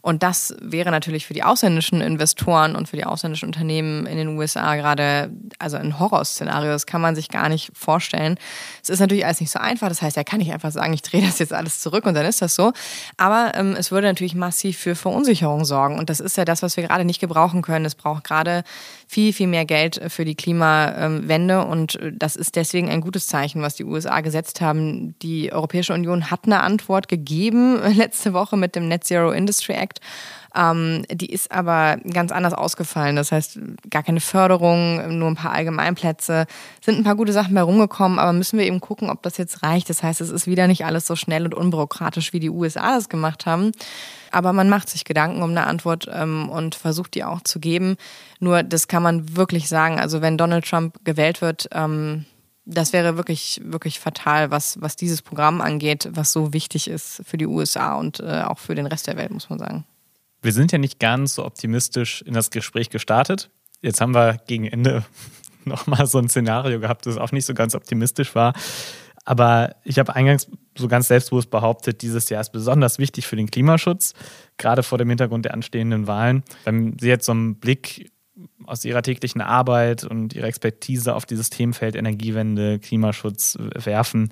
Und 0.08 0.24
das 0.24 0.56
wäre 0.62 0.90
natürlich 0.90 1.26
für 1.26 1.34
die 1.34 1.44
ausländischen 1.44 2.00
Investoren 2.00 2.78
und 2.78 2.88
für 2.88 2.96
die 2.96 3.04
ausländischen 3.04 3.48
Unternehmen 3.48 4.06
in 4.06 4.16
den 4.16 4.38
USA 4.38 4.78
gerade 4.78 5.30
also 5.60 5.76
ein 5.76 6.00
Horrorszenario. 6.00 6.72
Das 6.72 6.86
kann 6.86 7.02
man 7.02 7.14
sich 7.14 7.28
gar 7.28 7.50
nicht 7.50 7.72
vorstellen. 7.74 8.38
Es 8.82 8.88
ist 8.88 9.02
natürlich 9.02 9.26
alles 9.26 9.42
nicht 9.42 9.52
so 9.52 9.60
einfach. 9.60 9.90
Das 9.90 10.02
heißt, 10.02 10.16
er 10.16 10.24
kann 10.24 10.40
nicht 10.40 10.54
einfach 10.54 10.72
sagen, 10.72 10.94
ich 10.94 11.02
drehe 11.02 11.22
das 11.26 11.40
jetzt 11.40 11.52
alles 11.52 11.82
zurück 11.82 12.06
und 12.06 12.14
dann 12.14 12.26
ist 12.26 12.42
das 12.42 12.56
so. 12.56 12.72
Aber 13.18 13.52
ähm, 13.56 13.76
es 13.78 13.92
würde 13.92 14.08
natürlich 14.08 14.34
massiv 14.34 14.78
für 14.78 14.96
Verunsicherung 14.96 15.66
sorgen. 15.66 16.00
Und 16.00 16.10
das 16.10 16.22
ist 16.22 16.38
ja 16.38 16.46
das, 16.46 16.64
was 16.64 16.78
wir 16.78 16.86
gerade 16.86 17.04
nicht 17.04 17.20
gebrauchen 17.20 17.62
können. 17.62 17.84
Es 17.84 17.96
braucht 17.96 18.24
gerade 18.24 18.64
viel, 19.08 19.34
viel 19.34 19.48
mehr 19.48 19.66
Geld 19.66 20.00
für 20.08 20.24
die 20.24 20.36
Klimawende. 20.36 21.66
Und 21.66 22.00
das 22.14 22.38
ist 22.38 22.56
deswegen 22.56 22.90
ein 22.90 23.02
gutes 23.02 23.28
Zeichen, 23.28 23.62
was 23.62 23.76
die 23.76 23.84
USA 23.84 24.22
gesetzt 24.22 24.62
haben. 24.62 25.20
Die 25.22 25.52
Europäische 25.52 25.94
Union 25.94 26.32
hat 26.32 26.46
eine 26.46 26.62
Antwort 26.62 27.10
gegeben 27.10 27.82
letzte 27.94 28.32
Woche 28.32 28.56
mit 28.56 28.74
dem 28.74 28.88
Net 28.88 29.04
Zero 29.04 29.32
Industry 29.32 29.74
Act. 29.74 29.97
Ähm, 30.56 31.04
die 31.12 31.32
ist 31.32 31.52
aber 31.52 31.98
ganz 32.12 32.32
anders 32.32 32.54
ausgefallen. 32.54 33.16
Das 33.16 33.32
heißt, 33.32 33.60
gar 33.90 34.04
keine 34.04 34.20
Förderung, 34.20 35.18
nur 35.20 35.30
ein 35.30 35.36
paar 35.36 35.52
Allgemeinplätze. 35.52 36.46
Sind 36.84 36.98
ein 36.98 37.04
paar 37.04 37.16
gute 37.16 37.34
Sachen 37.34 37.54
bei 37.54 37.62
rumgekommen, 37.62 38.18
aber 38.18 38.34
müssen 38.34 38.58
wir 38.58 38.66
eben 38.66 38.82
gucken, 38.82 39.10
ob 39.10 39.22
das 39.22 39.38
jetzt 39.38 39.62
reicht. 39.64 39.90
Das 39.90 40.02
heißt, 40.02 40.22
es 40.22 40.30
ist 40.30 40.48
wieder 40.48 40.68
nicht 40.68 40.86
alles 40.86 41.06
so 41.06 41.16
schnell 41.16 41.46
und 41.46 41.54
unbürokratisch, 41.54 42.34
wie 42.34 42.40
die 42.40 42.50
USA 42.50 42.96
das 42.96 43.10
gemacht 43.10 43.46
haben. 43.46 43.72
Aber 44.32 44.52
man 44.52 44.70
macht 44.70 44.90
sich 44.90 45.06
Gedanken 45.06 45.44
um 45.44 45.52
eine 45.52 45.68
Antwort 45.68 46.10
ähm, 46.12 46.50
und 46.50 46.76
versucht 46.76 47.14
die 47.16 47.24
auch 47.24 47.42
zu 47.42 47.60
geben. 47.60 47.98
Nur 48.40 48.64
das 48.64 48.88
kann 48.88 49.04
man 49.04 49.38
wirklich 49.38 49.70
sagen. 49.70 50.00
Also 50.00 50.22
wenn 50.22 50.38
Donald 50.38 50.66
Trump 50.68 50.96
gewählt 51.04 51.42
wird, 51.42 51.70
ähm, 51.72 52.26
das 52.68 52.92
wäre 52.92 53.16
wirklich, 53.16 53.62
wirklich 53.64 54.00
fatal, 54.00 54.52
was, 54.52 54.80
was 54.82 54.96
dieses 54.98 55.22
Programm 55.22 55.62
angeht, 55.62 56.10
was 56.12 56.34
so 56.34 56.54
wichtig 56.54 56.90
ist 56.90 57.22
für 57.26 57.38
die 57.38 57.48
USA 57.48 57.96
und 57.96 58.20
äh, 58.20 58.44
auch 58.46 58.60
für 58.60 58.76
den 58.76 58.86
Rest 58.86 59.08
der 59.08 59.16
Welt, 59.16 59.32
muss 59.32 59.50
man 59.50 59.58
sagen. 59.58 59.86
Wir 60.42 60.52
sind 60.52 60.72
ja 60.72 60.78
nicht 60.78 61.00
ganz 61.00 61.36
so 61.36 61.46
optimistisch 61.46 62.22
in 62.22 62.34
das 62.34 62.52
Gespräch 62.52 62.90
gestartet. 62.90 63.50
Jetzt 63.82 64.02
haben 64.02 64.14
wir 64.14 64.38
gegen 64.48 64.66
Ende 64.66 65.06
nochmal 65.66 66.06
so 66.08 66.18
ein 66.20 66.30
Szenario 66.30 66.80
gehabt, 66.80 67.06
das 67.06 67.18
auch 67.18 67.32
nicht 67.32 67.46
so 67.46 67.54
ganz 67.54 67.74
optimistisch 67.74 68.36
war. 68.36 68.54
Aber 69.24 69.76
ich 69.84 70.00
habe 70.00 70.16
eingangs 70.16 70.48
so 70.78 70.88
ganz 70.88 71.08
selbstbewusst 71.08 71.50
behauptet, 71.50 72.02
dieses 72.02 72.30
Jahr 72.30 72.42
ist 72.42 72.52
besonders 72.52 73.00
wichtig 73.00 73.28
für 73.28 73.36
den 73.36 73.52
Klimaschutz, 73.52 74.14
gerade 74.58 74.84
vor 74.84 74.98
dem 74.98 75.10
Hintergrund 75.10 75.44
der 75.44 75.54
anstehenden 75.54 76.08
Wahlen. 76.08 76.44
Wenn 76.64 76.98
Sie 77.00 77.10
jetzt 77.10 77.26
so 77.26 77.34
einen 77.34 77.56
Blick 77.56 78.12
aus 78.66 78.86
ihrer 78.86 79.02
täglichen 79.02 79.42
Arbeit 79.42 80.04
und 80.04 80.34
ihrer 80.34 80.48
Expertise 80.48 81.16
auf 81.16 81.26
dieses 81.26 81.50
Themenfeld 81.50 81.96
Energiewende, 81.96 82.80
Klimaschutz 82.80 83.58
werfen. 83.60 84.30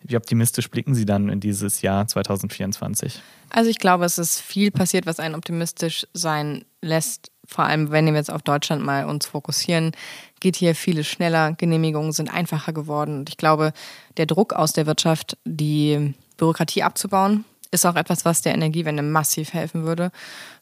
Wie 0.00 0.16
optimistisch 0.16 0.70
blicken 0.70 0.94
Sie 0.94 1.04
dann 1.04 1.28
in 1.28 1.40
dieses 1.40 1.82
Jahr 1.82 2.06
2024? 2.06 3.20
Also 3.50 3.68
ich 3.68 3.78
glaube, 3.78 4.04
es 4.04 4.18
ist 4.18 4.40
viel 4.40 4.70
passiert, 4.70 5.06
was 5.06 5.18
einen 5.18 5.34
optimistisch 5.34 6.06
sein 6.12 6.64
lässt. 6.80 7.32
Vor 7.46 7.64
allem, 7.64 7.90
wenn 7.90 8.06
wir 8.06 8.14
jetzt 8.14 8.30
auf 8.30 8.42
Deutschland 8.42 8.84
mal 8.84 9.06
uns 9.06 9.26
fokussieren, 9.26 9.92
geht 10.40 10.54
hier 10.54 10.74
vieles 10.74 11.08
schneller. 11.08 11.52
Genehmigungen 11.54 12.12
sind 12.12 12.32
einfacher 12.32 12.72
geworden. 12.72 13.20
Und 13.20 13.28
ich 13.28 13.38
glaube, 13.38 13.72
der 14.18 14.26
Druck 14.26 14.52
aus 14.52 14.72
der 14.72 14.86
Wirtschaft, 14.86 15.36
die 15.44 16.14
Bürokratie 16.36 16.82
abzubauen, 16.82 17.44
ist 17.70 17.84
auch 17.86 17.96
etwas, 17.96 18.24
was 18.24 18.42
der 18.42 18.54
Energiewende 18.54 19.02
massiv 19.02 19.52
helfen 19.52 19.84
würde. 19.84 20.10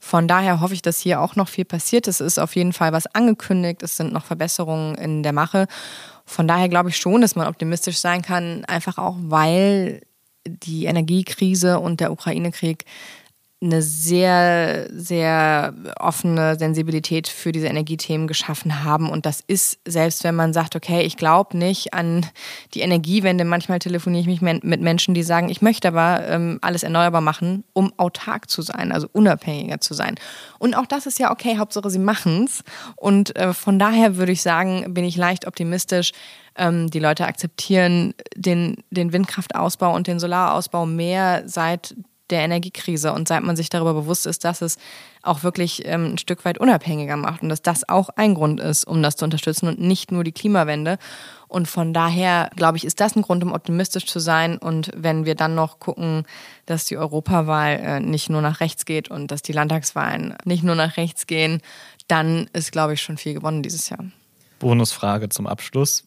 Von 0.01 0.27
daher 0.27 0.61
hoffe 0.61 0.75
ich, 0.75 0.83
dass 0.83 0.99
hier 0.99 1.21
auch 1.21 1.37
noch 1.37 1.49
viel 1.49 1.65
passiert. 1.65 2.09
Es 2.09 2.21
ist 2.21 2.39
auf 2.39 2.57
jeden 2.57 2.73
Fall 2.73 2.93
was 2.93 3.07
angekündigt. 3.07 3.83
Es 3.83 3.97
sind 3.97 4.13
noch 4.13 4.25
Verbesserungen 4.25 4.97
in 4.97 5.23
der 5.23 5.33
Mache. 5.33 5.67
Von 6.25 6.49
daher 6.49 6.69
glaube 6.69 6.89
ich 6.89 6.97
schon, 6.97 7.21
dass 7.21 7.37
man 7.37 7.47
optimistisch 7.47 7.99
sein 7.99 8.23
kann, 8.23 8.65
einfach 8.65 8.99
auch, 8.99 9.17
weil 9.19 10.03
die 10.47 10.87
Energiekrise 10.87 11.81
und 11.81 12.01
der 12.01 12.13
Ukraine-Krieg 12.13 12.85
eine 13.63 13.81
sehr, 13.81 14.87
sehr 14.93 15.73
offene 15.99 16.59
Sensibilität 16.59 17.27
für 17.27 17.53
diese 17.53 17.69
Energiethemen 17.69 18.27
geschaffen 18.27 18.85
haben. 18.85 19.09
Und 19.09 19.25
das 19.25 19.41
ist, 19.47 19.79
selbst 19.87 20.25
wenn 20.25 20.35
man 20.35 20.53
sagt, 20.53 20.77
okay, 20.77 21.01
ich 21.03 21.17
glaube 21.17 21.57
nicht 21.57 21.95
an 21.95 22.27
die 22.75 22.81
Energiewende, 22.81 23.47
manchmal 23.47 23.79
telefoniere 23.79 24.21
ich 24.21 24.27
mich 24.27 24.43
mit 24.43 24.83
Menschen, 24.83 25.15
die 25.15 25.23
sagen, 25.23 25.49
ich 25.49 25.63
möchte 25.63 25.89
aber 25.89 26.29
ähm, 26.29 26.59
alles 26.61 26.83
erneuerbar 26.83 27.23
machen, 27.23 27.65
um 27.73 27.95
autark 27.97 28.51
zu 28.51 28.61
sein, 28.61 28.93
also 28.93 29.09
unabhängiger 29.11 29.81
zu 29.81 29.95
sein. 29.95 30.17
Und 30.59 30.77
auch 30.77 30.87
das 30.87 31.07
ist 31.07 31.19
ja 31.19 31.31
okay, 31.31 31.57
Hauptsache 31.57 31.89
sie 31.89 31.99
machen 31.99 32.45
es. 32.45 32.63
Und 32.95 33.35
äh, 33.37 33.55
von 33.55 33.79
daher 33.79 34.19
würde 34.19 34.33
ich 34.33 34.43
sagen, 34.43 34.93
bin 34.93 35.05
ich 35.05 35.17
leicht 35.17 35.47
optimistisch, 35.47 36.13
ähm, 36.57 36.91
die 36.91 37.01
Leute 37.01 37.27
akzeptieren 37.27 38.13
den, 38.37 38.77
den 38.91 39.15
Windkraftausbau 39.15 39.95
und 39.95 40.09
den 40.09 40.19
Solarausbau 40.19 40.85
mehr 40.85 41.45
seit 41.47 41.95
der 42.31 42.41
Energiekrise 42.41 43.13
und 43.13 43.29
seit 43.29 43.43
man 43.43 43.57
sich 43.57 43.69
darüber 43.69 43.95
bewusst 43.95 44.27
ist, 44.27 44.45
dass 44.45 44.63
es 44.63 44.79
auch 45.23 45.43
wirklich 45.43 45.83
ähm, 45.87 46.13
ein 46.13 46.19
Stück 46.19 46.45
weit 46.45 46.59
unabhängiger 46.59 47.17
macht 47.17 47.43
und 47.43 47.49
dass 47.49 47.63
das 47.63 47.89
auch 47.89 48.09
ein 48.11 48.35
Grund 48.35 48.61
ist, 48.61 48.85
um 48.85 49.03
das 49.03 49.17
zu 49.17 49.25
unterstützen 49.25 49.69
und 49.69 49.81
nicht 49.81 50.13
nur 50.13 50.25
die 50.25 50.33
Klimawende. 50.33 50.99
Und 51.49 51.69
von 51.69 51.93
daher, 51.93 52.51
glaube 52.57 52.77
ich, 52.77 52.85
ist 52.85 53.01
das 53.01 53.17
ein 53.17 53.23
Grund, 53.23 53.45
um 53.45 53.53
optimistisch 53.53 54.07
zu 54.07 54.19
sein. 54.19 54.59
Und 54.59 54.91
wenn 54.97 55.25
wir 55.25 55.35
dann 55.35 55.55
noch 55.55 55.79
gucken, 55.79 56.25
dass 56.67 56.85
die 56.85 56.97
Europawahl 56.97 57.81
äh, 57.81 58.01
nicht 58.01 58.31
nur 58.31 58.43
nach 58.43 58.61
rechts 58.61 58.85
geht 58.85 59.11
und 59.11 59.31
dass 59.31 59.43
die 59.43 59.53
Landtagswahlen 59.53 60.35
nicht 60.45 60.65
nur 60.65 60.75
nach 60.75 60.97
rechts 60.97 61.27
gehen, 61.27 61.61
dann 62.09 62.49
ist, 62.53 62.73
glaube 62.73 62.95
ich, 62.95 63.03
schon 63.03 63.17
viel 63.17 63.35
gewonnen 63.35 63.63
dieses 63.63 63.89
Jahr. 63.89 64.05
Bonusfrage 64.59 65.29
zum 65.29 65.47
Abschluss 65.47 66.05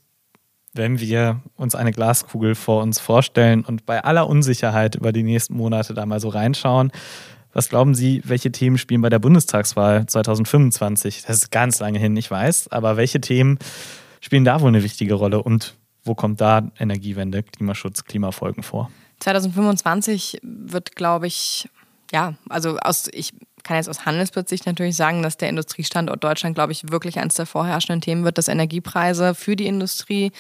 wenn 0.74 1.00
wir 1.00 1.42
uns 1.56 1.76
eine 1.76 1.92
Glaskugel 1.92 2.56
vor 2.56 2.84
uns 2.84 3.00
vorstellen 3.00 3.66
und 3.66 3.86
bei 3.86 4.04
aller 4.04 4.28
Unsicherheit 4.28 4.96
über 4.96 5.12
die 5.12 5.24
nächsten 5.24 5.56
Monate 5.56 5.94
da 5.94 6.06
mal 6.06 6.20
so 6.20 6.30
reinschauen, 6.30 6.92
was 7.52 7.70
glauben 7.70 7.96
Sie, 7.96 8.22
welche 8.26 8.52
Themen 8.52 8.78
spielen 8.78 9.02
bei 9.02 9.10
der 9.10 9.20
Bundestagswahl 9.20 10.06
2025? 10.06 11.24
Das 11.26 11.38
ist 11.38 11.52
ganz 11.52 11.80
lange 11.80 11.98
hin, 11.98 12.16
ich 12.16 12.30
weiß, 12.30 12.72
aber 12.72 12.96
welche 12.96 13.20
Themen 13.20 13.58
spielen 14.22 14.46
da 14.46 14.62
wohl 14.62 14.68
eine 14.68 14.84
wichtige 14.84 15.16
Rolle 15.16 15.42
und 15.42 15.76
wo 16.04 16.14
kommt 16.16 16.42
da 16.42 16.70
Energiewende, 16.80 17.44
Klimaschutz, 17.44 18.04
Klimafolgen 18.06 18.64
vor? 18.64 18.92
2025 19.20 20.40
wird, 20.44 20.96
glaube 20.96 21.28
ich, 21.28 21.68
ja, 22.12 22.36
also 22.50 22.78
aus, 22.78 23.10
ich 23.12 23.34
kann 23.64 23.78
jetzt 23.78 23.90
aus 23.90 24.06
Handelsplatzsicht 24.06 24.66
natürlich 24.66 24.96
sagen, 24.96 25.24
dass 25.24 25.38
der 25.38 25.50
Industriestandort 25.50 26.24
Deutschland, 26.24 26.56
glaube 26.56 26.72
ich, 26.72 26.92
wirklich 26.92 27.20
eines 27.20 27.36
der 27.36 27.46
vorherrschenden 27.46 28.02
Themen 28.02 28.24
wird, 28.24 28.38
dass 28.38 28.48
Energiepreise 28.48 29.36
für 29.36 29.56
die 29.56 29.68
Industrie 29.68 30.32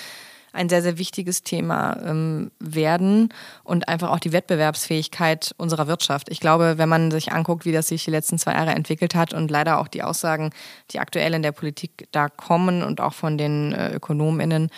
ein 0.51 0.69
sehr, 0.69 0.81
sehr 0.81 0.97
wichtiges 0.97 1.43
Thema 1.43 1.97
ähm, 2.03 2.51
werden 2.59 3.29
und 3.63 3.87
einfach 3.87 4.09
auch 4.09 4.19
die 4.19 4.31
Wettbewerbsfähigkeit 4.31 5.53
unserer 5.57 5.87
Wirtschaft. 5.87 6.29
Ich 6.29 6.39
glaube, 6.39 6.77
wenn 6.77 6.89
man 6.89 7.11
sich 7.11 7.31
anguckt, 7.31 7.65
wie 7.65 7.71
das 7.71 7.87
sich 7.87 8.05
die 8.05 8.11
letzten 8.11 8.39
zwei 8.39 8.53
Jahre 8.53 8.71
entwickelt 8.71 9.15
hat 9.15 9.33
und 9.33 9.51
leider 9.51 9.79
auch 9.79 9.87
die 9.87 10.03
Aussagen, 10.03 10.51
die 10.91 10.99
aktuell 10.99 11.33
in 11.33 11.43
der 11.43 11.51
Politik 11.51 12.07
da 12.11 12.29
kommen 12.29 12.83
und 12.83 12.99
auch 13.01 13.13
von 13.13 13.37
den 13.37 13.73
äh, 13.73 13.93
ÖkonomInnen, 13.93 14.69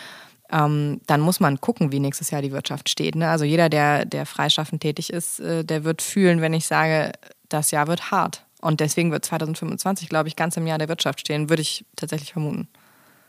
ähm, 0.51 0.99
dann 1.07 1.21
muss 1.21 1.39
man 1.39 1.61
gucken, 1.61 1.91
wie 1.91 1.99
nächstes 1.99 2.31
Jahr 2.31 2.41
die 2.41 2.51
Wirtschaft 2.51 2.89
steht. 2.89 3.15
Ne? 3.15 3.29
Also 3.29 3.45
jeder, 3.45 3.69
der, 3.69 4.05
der 4.05 4.25
freischaffend 4.25 4.81
tätig 4.81 5.11
ist, 5.11 5.39
äh, 5.39 5.63
der 5.63 5.83
wird 5.85 6.01
fühlen, 6.01 6.41
wenn 6.41 6.53
ich 6.53 6.67
sage, 6.67 7.13
das 7.53 7.71
Jahr 7.71 7.87
wird 7.87 8.11
hart. 8.11 8.45
Und 8.61 8.79
deswegen 8.79 9.11
wird 9.11 9.25
2025, 9.25 10.07
glaube 10.09 10.27
ich, 10.27 10.35
ganz 10.35 10.55
im 10.57 10.67
Jahr 10.67 10.77
der 10.77 10.87
Wirtschaft 10.87 11.19
stehen, 11.19 11.49
würde 11.49 11.61
ich 11.61 11.85
tatsächlich 11.95 12.33
vermuten. 12.33 12.67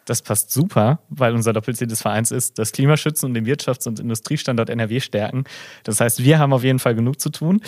Das 0.04 0.20
passt 0.20 0.50
super, 0.50 0.98
weil 1.08 1.34
unser 1.34 1.52
Doppelziel 1.52 1.86
des 1.86 2.02
Vereins 2.02 2.30
ist, 2.30 2.58
das 2.58 2.72
Klimaschützen 2.72 3.28
und 3.28 3.34
den 3.34 3.46
Wirtschafts- 3.46 3.86
und 3.86 4.00
Industriestandort 4.00 4.68
NRW 4.68 5.00
stärken. 5.00 5.44
Das 5.84 6.00
heißt, 6.00 6.22
wir 6.22 6.38
haben 6.38 6.52
auf 6.52 6.64
jeden 6.64 6.80
Fall 6.80 6.94
genug 6.94 7.20
zu 7.20 7.30
tun. 7.30 7.62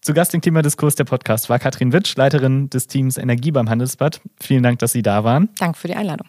Zu 0.00 0.12
Gast 0.12 0.34
im 0.34 0.40
Klimadiskurs 0.40 0.96
der 0.96 1.04
Podcast 1.04 1.48
war 1.48 1.60
Katrin 1.60 1.92
Witsch, 1.92 2.16
Leiterin 2.16 2.68
des 2.68 2.88
Teams 2.88 3.16
Energie 3.16 3.52
beim 3.52 3.70
Handelsblatt. 3.70 4.20
Vielen 4.40 4.64
Dank, 4.64 4.80
dass 4.80 4.90
Sie 4.92 5.02
da 5.02 5.22
waren. 5.22 5.48
Danke 5.58 5.78
für 5.78 5.86
die 5.86 5.94
Einladung. 5.94 6.26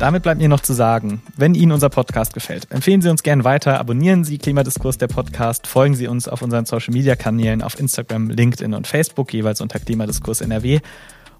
Damit 0.00 0.22
bleibt 0.22 0.40
mir 0.40 0.48
noch 0.48 0.60
zu 0.60 0.72
sagen, 0.72 1.20
wenn 1.36 1.54
Ihnen 1.54 1.72
unser 1.72 1.90
Podcast 1.90 2.32
gefällt, 2.32 2.70
empfehlen 2.70 3.02
Sie 3.02 3.10
uns 3.10 3.22
gerne 3.22 3.44
weiter, 3.44 3.78
abonnieren 3.78 4.24
Sie 4.24 4.38
Klimadiskurs 4.38 4.96
der 4.96 5.08
Podcast, 5.08 5.66
folgen 5.66 5.94
Sie 5.94 6.08
uns 6.08 6.26
auf 6.26 6.40
unseren 6.40 6.64
Social 6.64 6.94
Media 6.94 7.16
Kanälen 7.16 7.60
auf 7.60 7.78
Instagram, 7.78 8.30
LinkedIn 8.30 8.72
und 8.72 8.86
Facebook, 8.86 9.34
jeweils 9.34 9.60
unter 9.60 9.78
Klimadiskurs 9.78 10.40
NRW. 10.40 10.80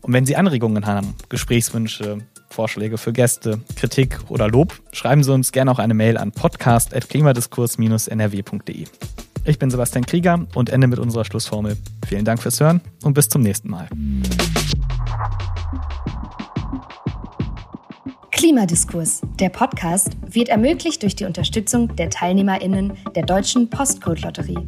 Und 0.02 0.12
wenn 0.12 0.26
Sie 0.26 0.36
Anregungen 0.36 0.84
haben, 0.84 1.14
Gesprächswünsche, 1.30 2.18
Vorschläge 2.50 2.98
für 2.98 3.14
Gäste, 3.14 3.60
Kritik 3.76 4.20
oder 4.28 4.46
Lob, 4.46 4.78
schreiben 4.92 5.24
Sie 5.24 5.32
uns 5.32 5.52
gerne 5.52 5.70
auch 5.70 5.78
eine 5.78 5.94
Mail 5.94 6.18
an 6.18 6.30
podcast.klimadiskurs-nrw.de. 6.30 8.84
Ich 9.46 9.58
bin 9.58 9.70
Sebastian 9.70 10.04
Krieger 10.04 10.46
und 10.54 10.68
ende 10.68 10.86
mit 10.86 10.98
unserer 10.98 11.24
Schlussformel. 11.24 11.78
Vielen 12.06 12.26
Dank 12.26 12.42
fürs 12.42 12.60
Hören 12.60 12.82
und 13.04 13.14
bis 13.14 13.30
zum 13.30 13.40
nächsten 13.40 13.70
Mal. 13.70 13.88
Klimadiskurs. 18.40 19.20
Der 19.38 19.50
Podcast 19.50 20.16
wird 20.26 20.48
ermöglicht 20.48 21.02
durch 21.02 21.14
die 21.14 21.26
Unterstützung 21.26 21.94
der 21.96 22.08
TeilnehmerInnen 22.08 22.94
der 23.14 23.26
Deutschen 23.26 23.68
Postcode-Lotterie. 23.68 24.66